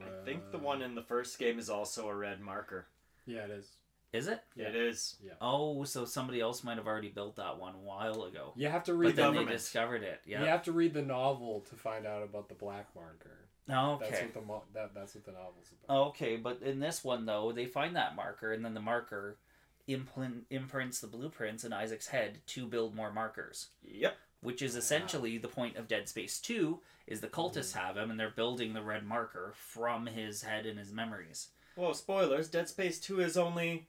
I 0.00 0.24
think 0.24 0.52
the 0.52 0.58
one 0.58 0.80
in 0.80 0.94
the 0.94 1.02
first 1.02 1.38
game 1.38 1.58
is 1.58 1.68
also 1.68 2.08
a 2.08 2.14
red 2.14 2.40
marker. 2.40 2.86
Yeah, 3.26 3.44
it 3.44 3.50
is. 3.50 3.66
Is 4.12 4.28
it? 4.28 4.40
Yeah. 4.54 4.68
It 4.68 4.76
is. 4.76 5.16
Oh, 5.42 5.84
so 5.84 6.04
somebody 6.06 6.40
else 6.40 6.64
might 6.64 6.78
have 6.78 6.86
already 6.86 7.08
built 7.08 7.36
that 7.36 7.58
one 7.58 7.74
a 7.74 7.78
while 7.78 8.22
ago. 8.22 8.52
You 8.56 8.68
have 8.68 8.84
to 8.84 8.94
read. 8.94 9.16
But 9.16 9.22
read 9.22 9.34
then 9.34 9.34
the. 9.34 9.44
they 9.50 9.52
discovered 9.56 10.02
it. 10.02 10.20
Yeah. 10.24 10.40
You 10.40 10.46
have 10.46 10.62
to 10.62 10.72
read 10.72 10.94
the 10.94 11.02
novel 11.02 11.66
to 11.68 11.74
find 11.74 12.06
out 12.06 12.22
about 12.22 12.48
the 12.48 12.54
black 12.54 12.86
marker. 12.94 13.47
That's 13.68 14.22
what 14.22 14.34
the 14.34 14.40
mo- 14.40 14.62
that, 14.74 14.94
that's 14.94 15.14
what 15.14 15.24
the 15.24 15.32
novel's 15.32 15.72
about. 15.84 16.06
Okay, 16.08 16.36
but 16.36 16.62
in 16.62 16.80
this 16.80 17.04
one 17.04 17.26
though, 17.26 17.52
they 17.52 17.66
find 17.66 17.96
that 17.96 18.16
marker, 18.16 18.52
and 18.52 18.64
then 18.64 18.74
the 18.74 18.80
marker 18.80 19.38
imprint, 19.86 20.44
imprints 20.50 21.00
the 21.00 21.06
blueprints 21.06 21.64
in 21.64 21.72
Isaac's 21.72 22.08
head 22.08 22.38
to 22.48 22.66
build 22.66 22.94
more 22.94 23.12
markers, 23.12 23.68
Yep. 23.84 24.16
which 24.40 24.62
is 24.62 24.76
essentially 24.76 25.38
the 25.38 25.48
point 25.48 25.76
of 25.76 25.88
Dead 25.88 26.08
Space 26.08 26.40
Two. 26.40 26.80
Is 27.06 27.22
the 27.22 27.28
cultists 27.28 27.72
mm. 27.72 27.80
have 27.80 27.96
him, 27.96 28.10
and 28.10 28.20
they're 28.20 28.30
building 28.30 28.74
the 28.74 28.82
red 28.82 29.02
marker 29.02 29.54
from 29.56 30.06
his 30.06 30.42
head 30.42 30.66
and 30.66 30.78
his 30.78 30.92
memories. 30.92 31.48
Whoa, 31.78 31.92
spoilers. 31.92 32.48
Dead 32.48 32.68
Space 32.68 32.98
2 32.98 33.20
is 33.20 33.36
only 33.36 33.86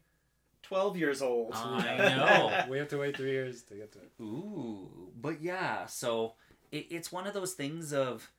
12 0.61 0.95
years 0.95 1.21
old. 1.23 1.53
I 1.55 1.97
know. 1.97 2.65
we 2.69 2.77
have 2.77 2.87
to 2.89 2.99
wait 2.99 3.17
three 3.17 3.31
years 3.31 3.63
to 3.63 3.73
get 3.73 3.91
to 3.93 3.99
it. 3.99 4.11
Ooh, 4.21 5.11
but 5.19 5.41
yeah, 5.41 5.87
so 5.87 6.33
it, 6.71 6.85
it's 6.91 7.11
one 7.11 7.25
of 7.25 7.33
those 7.33 7.53
things 7.53 7.91
of 7.91 8.31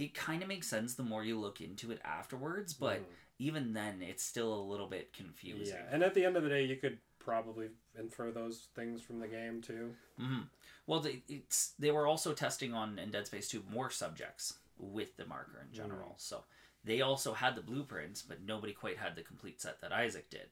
it 0.00 0.14
kind 0.14 0.40
of 0.42 0.48
makes 0.48 0.66
sense 0.66 0.94
the 0.94 1.02
more 1.02 1.22
you 1.22 1.38
look 1.38 1.60
into 1.60 1.90
it 1.92 2.00
afterwards, 2.04 2.72
but 2.72 3.00
Mhm. 3.00 3.04
even 3.38 3.72
then, 3.74 4.00
it's 4.02 4.22
still 4.22 4.54
a 4.54 4.62
little 4.62 4.86
bit 4.86 5.12
confusing. 5.12 5.76
yeah, 5.76 5.88
and 5.90 6.02
at 6.02 6.14
the 6.14 6.24
end 6.24 6.36
of 6.36 6.42
the 6.42 6.48
day, 6.48 6.64
you 6.64 6.76
could 6.76 6.98
probably 7.18 7.68
infer 7.94 8.30
those 8.30 8.68
things 8.74 9.02
from 9.02 9.18
the 9.20 9.28
game 9.28 9.60
too. 9.60 9.94
hmm 10.16 10.42
Well, 10.86 11.00
they, 11.00 11.22
it's 11.28 11.72
they 11.78 11.90
were 11.90 12.06
also 12.06 12.32
testing 12.32 12.72
on 12.72 12.98
in 12.98 13.10
Dead 13.10 13.26
Space 13.26 13.48
2 13.48 13.62
more 13.68 13.90
subjects 13.90 14.58
with 14.78 15.16
the 15.18 15.26
marker 15.26 15.60
in 15.60 15.72
general. 15.72 16.14
So 16.16 16.44
they 16.82 17.02
also 17.02 17.34
had 17.34 17.54
the 17.54 17.62
blueprints, 17.62 18.22
but 18.22 18.40
nobody 18.40 18.72
quite 18.72 18.96
had 18.98 19.14
the 19.14 19.22
complete 19.22 19.60
set 19.60 19.80
that 19.82 19.92
Isaac 19.92 20.30
did. 20.30 20.48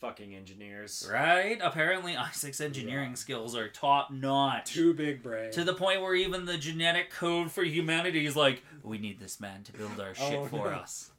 Fucking 0.00 0.34
engineers. 0.34 1.06
Right? 1.12 1.58
Apparently, 1.62 2.16
Isaac's 2.16 2.60
engineering 2.60 3.10
Yeah. 3.10 3.14
skills 3.16 3.54
are 3.54 3.68
top 3.68 4.10
notch. 4.10 4.72
Too 4.72 4.94
big 4.94 5.22
brain. 5.22 5.52
To 5.52 5.62
the 5.64 5.74
point 5.74 6.00
where 6.00 6.14
even 6.14 6.46
the 6.46 6.56
genetic 6.56 7.10
code 7.10 7.50
for 7.52 7.62
humanity 7.62 8.24
is 8.24 8.34
like, 8.34 8.62
we 8.82 8.96
need 8.98 9.20
this 9.20 9.40
man 9.40 9.62
to 9.64 9.72
build 9.72 10.00
our 10.00 10.14
shit 10.14 10.34
Oh, 10.38 10.46
for 10.46 10.70
no. 10.70 10.76
us. 10.78 11.10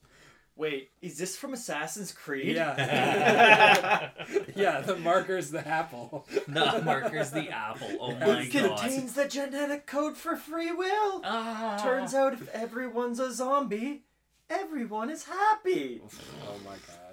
Wait, 0.55 0.89
is 1.01 1.17
this 1.17 1.37
from 1.37 1.53
Assassin's 1.53 2.11
Creed? 2.11 2.55
Yeah. 2.55 4.09
yeah, 4.55 4.81
the 4.81 4.95
marker's 4.97 5.49
the 5.51 5.65
apple. 5.67 6.27
The 6.47 6.81
marker's 6.83 7.31
the 7.31 7.49
apple. 7.49 7.87
Oh 7.99 8.11
my 8.15 8.41
it 8.41 8.51
god. 8.51 8.77
contains 8.79 9.13
the 9.13 9.27
genetic 9.27 9.85
code 9.87 10.17
for 10.17 10.35
free 10.35 10.71
will. 10.71 11.21
Ah. 11.23 11.79
Turns 11.83 12.13
out 12.13 12.33
if 12.33 12.49
everyone's 12.49 13.19
a 13.19 13.31
zombie, 13.31 14.03
everyone 14.49 15.09
is 15.09 15.23
happy. 15.25 16.01
Oh 16.47 16.57
my 16.65 16.71
god. 16.87 17.10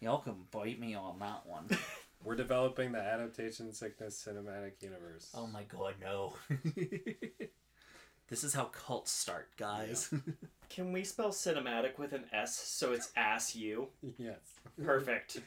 Y'all 0.00 0.18
can 0.18 0.36
bite 0.50 0.78
me 0.78 0.94
on 0.94 1.18
that 1.20 1.46
one. 1.46 1.68
We're 2.24 2.36
developing 2.36 2.92
the 2.92 3.00
adaptation 3.00 3.72
sickness 3.72 4.26
cinematic 4.26 4.82
universe. 4.82 5.30
Oh 5.34 5.46
my 5.46 5.62
god, 5.62 5.94
no. 6.00 6.34
this 8.28 8.44
is 8.44 8.52
how 8.52 8.64
cults 8.64 9.12
start, 9.12 9.48
guys. 9.56 10.12
Can 10.68 10.92
we 10.92 11.04
spell 11.04 11.28
cinematic 11.28 11.98
with 11.98 12.12
an 12.12 12.24
S 12.32 12.56
so 12.56 12.92
it's 12.92 13.12
ass 13.16 13.54
you? 13.54 13.88
Yes. 14.18 14.40
Perfect. 14.82 15.40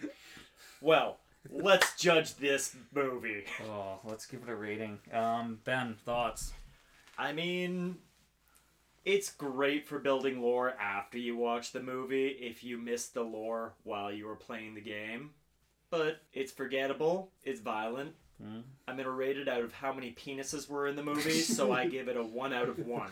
well, 0.79 1.17
let's 1.49 1.95
judge 1.97 2.35
this 2.35 2.75
movie. 2.95 3.43
oh, 3.69 3.99
let's 4.05 4.25
give 4.25 4.41
it 4.43 4.49
a 4.49 4.55
rating. 4.55 4.99
Um, 5.11 5.59
Ben, 5.65 5.95
thoughts? 6.05 6.53
I 7.17 7.33
mean, 7.33 7.97
it's 9.09 9.31
great 9.31 9.87
for 9.87 9.97
building 9.97 10.39
lore 10.39 10.75
after 10.79 11.17
you 11.17 11.35
watch 11.35 11.71
the 11.71 11.81
movie 11.81 12.27
if 12.27 12.63
you 12.63 12.77
missed 12.77 13.15
the 13.15 13.23
lore 13.23 13.73
while 13.83 14.11
you 14.11 14.27
were 14.27 14.35
playing 14.35 14.75
the 14.75 14.81
game. 14.81 15.31
But 15.89 16.21
it's 16.31 16.51
forgettable, 16.51 17.31
it's 17.43 17.59
violent. 17.59 18.13
Hmm? 18.39 18.59
I'm 18.87 18.97
gonna 18.97 19.09
rate 19.09 19.37
it 19.37 19.47
out 19.47 19.63
of 19.63 19.73
how 19.73 19.91
many 19.91 20.11
penises 20.11 20.69
were 20.69 20.85
in 20.87 20.95
the 20.95 21.03
movie, 21.03 21.41
so 21.41 21.71
I 21.71 21.87
give 21.89 22.07
it 22.07 22.17
a 22.17 22.23
1 22.23 22.53
out 22.53 22.69
of 22.69 22.85
1. 22.85 23.09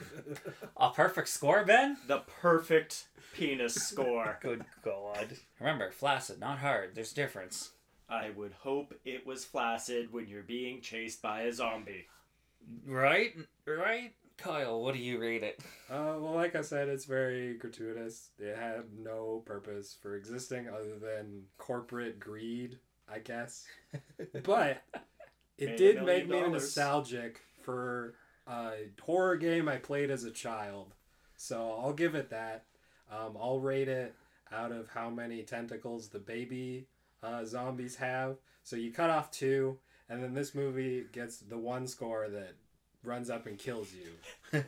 A 0.78 0.92
perfect 0.92 1.30
score, 1.30 1.66
Ben? 1.66 1.98
The 2.06 2.20
perfect 2.42 3.08
penis 3.34 3.74
score. 3.74 4.38
Good 4.44 4.64
god. 4.84 5.36
Remember, 5.60 5.90
flaccid, 5.90 6.40
not 6.40 6.60
hard. 6.60 6.94
There's 6.94 7.12
a 7.12 7.16
difference. 7.16 7.72
I 8.08 8.30
would 8.30 8.54
hope 8.62 8.94
it 9.04 9.26
was 9.26 9.46
flaccid 9.46 10.14
when 10.14 10.28
you're 10.28 10.44
being 10.44 10.80
chased 10.80 11.24
by 11.24 11.42
a 11.42 11.52
zombie. 11.52 12.06
Right? 12.86 13.34
Right? 13.66 14.14
Kyle, 14.38 14.82
what 14.82 14.94
do 14.94 15.00
you 15.00 15.20
rate 15.20 15.44
it? 15.44 15.60
Uh, 15.90 16.16
well, 16.20 16.34
like 16.36 16.56
I 16.56 16.62
said, 16.62 16.90
it's 16.90 17.06
very 17.06 17.56
gratuitous. 17.56 18.30
It 18.40 18.56
had 18.56 18.84
no 18.98 19.42
purpose 19.46 19.96
for 20.02 20.16
existing 20.16 20.68
other 20.70 20.98
than 21.00 21.44
corporate 21.58 22.20
greed, 22.20 22.78
I 23.12 23.20
guess. 23.20 23.66
But 24.44 24.84
it 25.58 25.70
a 25.72 25.78
did 25.78 25.96
million 25.96 26.06
make 26.06 26.30
me 26.30 26.40
dollars. 26.42 26.52
nostalgic 26.52 27.42
for 27.64 28.14
a 28.48 28.74
horror 29.02 29.38
game 29.38 29.68
I 29.68 29.78
played 29.78 30.12
as 30.12 30.24
a 30.24 30.32
child. 30.32 30.94
So 31.36 31.76
I'll 31.82 31.94
give 31.94 32.14
it 32.16 32.30
that. 32.30 32.66
Um, 33.12 33.38
I'll 33.40 33.60
rate 33.60 33.88
it 33.88 34.14
out 34.52 34.72
of 34.72 34.90
how 34.90 35.10
many 35.10 35.44
tentacles 35.44 36.10
the 36.10 36.20
baby 36.20 36.88
uh, 37.24 37.44
zombies 37.44 37.96
have. 37.96 38.38
So 38.64 38.76
you 38.76 38.92
cut 38.92 39.10
off 39.10 39.32
two, 39.32 39.78
and 40.10 40.22
then 40.24 40.34
this 40.34 40.54
movie 40.54 41.06
gets 41.12 41.38
the 41.38 41.58
one 41.58 41.88
score 41.88 42.28
that 42.30 42.54
runs 43.04 43.30
up 43.30 43.46
and 43.46 43.58
kills 43.58 43.90
you. 43.94 44.64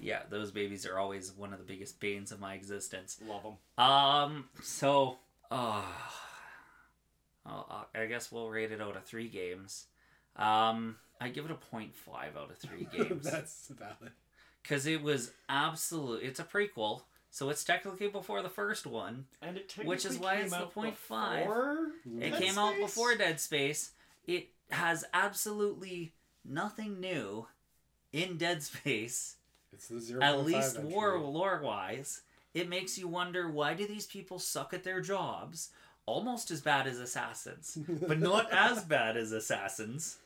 yeah, 0.00 0.20
those 0.30 0.50
babies 0.50 0.86
are 0.86 0.98
always 0.98 1.32
one 1.32 1.52
of 1.52 1.58
the 1.58 1.64
biggest 1.64 2.00
banes 2.00 2.32
of 2.32 2.40
my 2.40 2.54
existence. 2.54 3.18
Love 3.26 3.42
them. 3.42 3.84
Um, 3.84 4.44
so, 4.62 5.16
uh, 5.50 5.82
I 7.94 8.06
guess 8.06 8.30
we'll 8.30 8.50
rate 8.50 8.72
it 8.72 8.80
out 8.80 8.96
of 8.96 9.04
three 9.04 9.28
games. 9.28 9.86
Um, 10.36 10.96
I 11.20 11.28
give 11.28 11.44
it 11.46 11.50
a 11.50 11.54
0.5 11.74 11.90
out 12.36 12.50
of 12.50 12.58
three 12.58 12.86
games. 12.96 13.24
That's 13.24 13.68
valid. 13.68 14.12
Because 14.62 14.86
it 14.86 15.02
was 15.02 15.32
absolute. 15.48 16.22
It's 16.24 16.40
a 16.40 16.44
prequel, 16.44 17.02
so 17.30 17.50
it's 17.50 17.64
technically 17.64 18.08
before 18.08 18.42
the 18.42 18.48
first 18.48 18.86
one. 18.86 19.26
And 19.40 19.56
it 19.56 19.72
Which 19.84 20.04
is 20.04 20.16
technically 20.18 20.26
why 20.26 20.34
came 20.34 20.44
it's 20.44 20.52
the 20.52 20.58
out 20.58 20.74
point 20.74 20.96
five. 20.96 21.44
before 21.46 21.78
It 22.20 22.30
Dead 22.30 22.42
came 22.42 22.58
out 22.58 22.76
before 22.80 23.14
Dead 23.14 23.40
Space. 23.40 23.92
It 24.26 24.48
has 24.70 25.04
absolutely 25.14 26.12
nothing 26.48 27.00
new 27.00 27.46
in 28.12 28.36
Dead 28.36 28.62
Space, 28.62 29.36
It's 29.72 29.88
the 29.88 30.00
zero. 30.00 30.22
at 30.22 30.44
least 30.44 30.78
war 30.80 31.18
lore 31.18 31.60
wise. 31.62 32.22
It 32.54 32.68
makes 32.68 32.96
you 32.96 33.08
wonder 33.08 33.50
why 33.50 33.74
do 33.74 33.86
these 33.86 34.06
people 34.06 34.38
suck 34.38 34.72
at 34.72 34.84
their 34.84 35.00
jobs? 35.00 35.70
Almost 36.06 36.50
as 36.50 36.60
bad 36.60 36.86
as 36.86 36.98
assassins, 37.00 37.76
but 38.06 38.20
not 38.20 38.48
as 38.52 38.84
bad 38.84 39.16
as 39.16 39.32
assassins. 39.32 40.18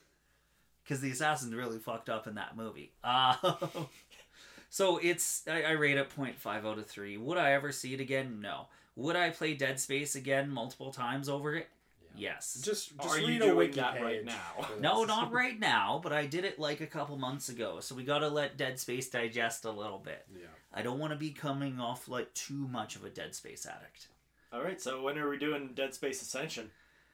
Because 0.85 1.01
the 1.01 1.11
assassins 1.11 1.55
really 1.55 1.79
fucked 1.79 2.09
up 2.09 2.27
in 2.27 2.35
that 2.35 2.57
movie. 2.57 2.93
Uh, 3.03 3.35
so 4.71 4.99
it's 4.99 5.43
I, 5.49 5.63
I 5.63 5.71
rate 5.73 5.97
it 5.97 6.11
0.5 6.15 6.47
out 6.67 6.79
of 6.79 6.87
3. 6.87 7.17
Would 7.17 7.39
I 7.39 7.53
ever 7.53 7.73
see 7.73 7.95
it 7.95 8.01
again? 8.01 8.41
No. 8.41 8.67
Would 8.97 9.17
I 9.17 9.31
play 9.31 9.55
Dead 9.55 9.81
Space 9.81 10.15
again 10.15 10.51
multiple 10.51 10.93
times 10.93 11.29
over 11.29 11.55
it? 11.55 11.69
Yes. 12.17 12.61
Just, 12.65 12.97
just 12.97 13.09
Are 13.09 13.19
you 13.19 13.27
read 13.27 13.43
a 13.43 13.45
doing 13.47 13.57
wiki 13.57 13.81
that 13.81 13.95
page 13.95 14.03
right 14.03 14.25
now? 14.25 14.67
No, 14.81 15.05
not 15.05 15.33
right 15.43 15.59
now, 15.59 16.01
but 16.03 16.13
I 16.13 16.27
did 16.27 16.45
it 16.45 16.59
like 16.59 16.81
a 16.81 16.87
couple 16.87 17.17
months 17.17 17.49
ago. 17.49 17.81
So 17.81 17.95
we 17.95 18.05
gotta 18.05 18.29
let 18.29 18.57
Dead 18.57 18.79
Space 18.79 19.09
digest 19.09 19.65
a 19.65 19.71
little 19.71 19.99
bit. 19.99 20.27
Yeah. 20.35 20.47
I 20.73 20.83
don't 20.83 20.99
want 20.99 21.13
to 21.13 21.19
be 21.19 21.31
coming 21.31 21.81
off 21.81 22.09
like 22.09 22.33
too 22.35 22.69
much 22.69 22.97
of 22.97 23.05
a 23.05 23.11
Dead 23.11 23.35
Space 23.35 23.67
addict. 23.67 24.09
All 24.53 24.63
right, 24.63 24.81
so 24.81 25.03
when 25.03 25.17
are 25.19 25.29
we 25.29 25.39
doing 25.39 25.71
Dead 25.75 25.95
Space 25.95 26.23
Ascension? 26.23 26.71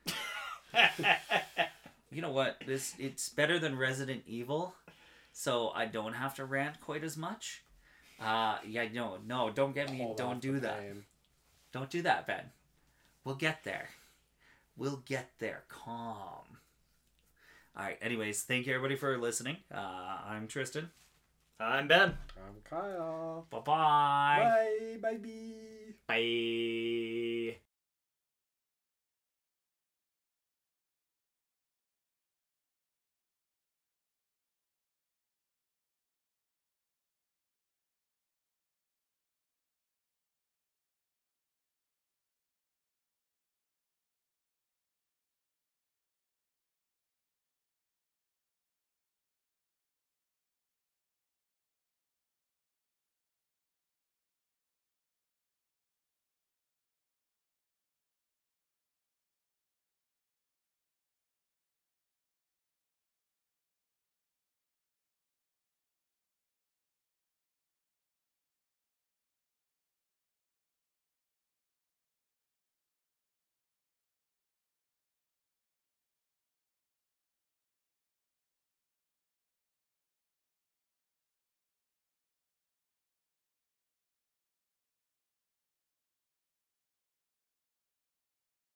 You 2.13 2.23
know 2.23 2.31
what? 2.31 2.63
This 2.67 2.95
it's 2.99 3.29
better 3.29 3.59
than 3.59 3.77
Resident 3.77 4.23
Evil, 4.27 4.75
so 5.33 5.71
I 5.75 5.87
don't 5.87 6.13
have 6.15 6.35
to 6.37 6.45
rant 6.45 6.81
quite 6.81 7.03
as 7.03 7.17
much. 7.17 7.63
Uh, 8.21 8.59
yeah, 8.67 8.87
no, 8.93 9.19
no, 9.27 9.51
don't 9.51 9.75
get 9.75 9.91
me, 9.91 9.99
Hold 9.99 10.17
don't 10.17 10.37
off 10.37 10.41
do 10.41 10.53
the 10.53 10.61
that. 10.61 10.81
pain. 10.81 11.05
Don't 11.73 11.91
do 11.91 12.03
that, 12.03 12.27
Ben. 12.27 12.45
We'll 13.25 13.35
get 13.35 13.65
there. 13.65 13.89
We'll 14.77 15.03
get 15.05 15.31
there. 15.39 15.65
Calm. 15.69 16.45
All 17.77 17.85
right. 17.85 17.99
Anyways, 18.01 18.43
thank 18.43 18.67
you 18.67 18.75
everybody 18.75 18.97
for 18.97 19.17
listening. 19.19 19.57
Uh, 19.75 20.19
I'm 20.27 20.47
Tristan. 20.47 20.91
I'm 21.59 21.89
Ben. 21.89 22.19
I'm 22.37 22.61
Kyle. 22.69 23.47
Bye-bye. 23.51 24.39
Bye, 24.39 24.99
baby. 25.01 25.55
Bye. 26.07 27.57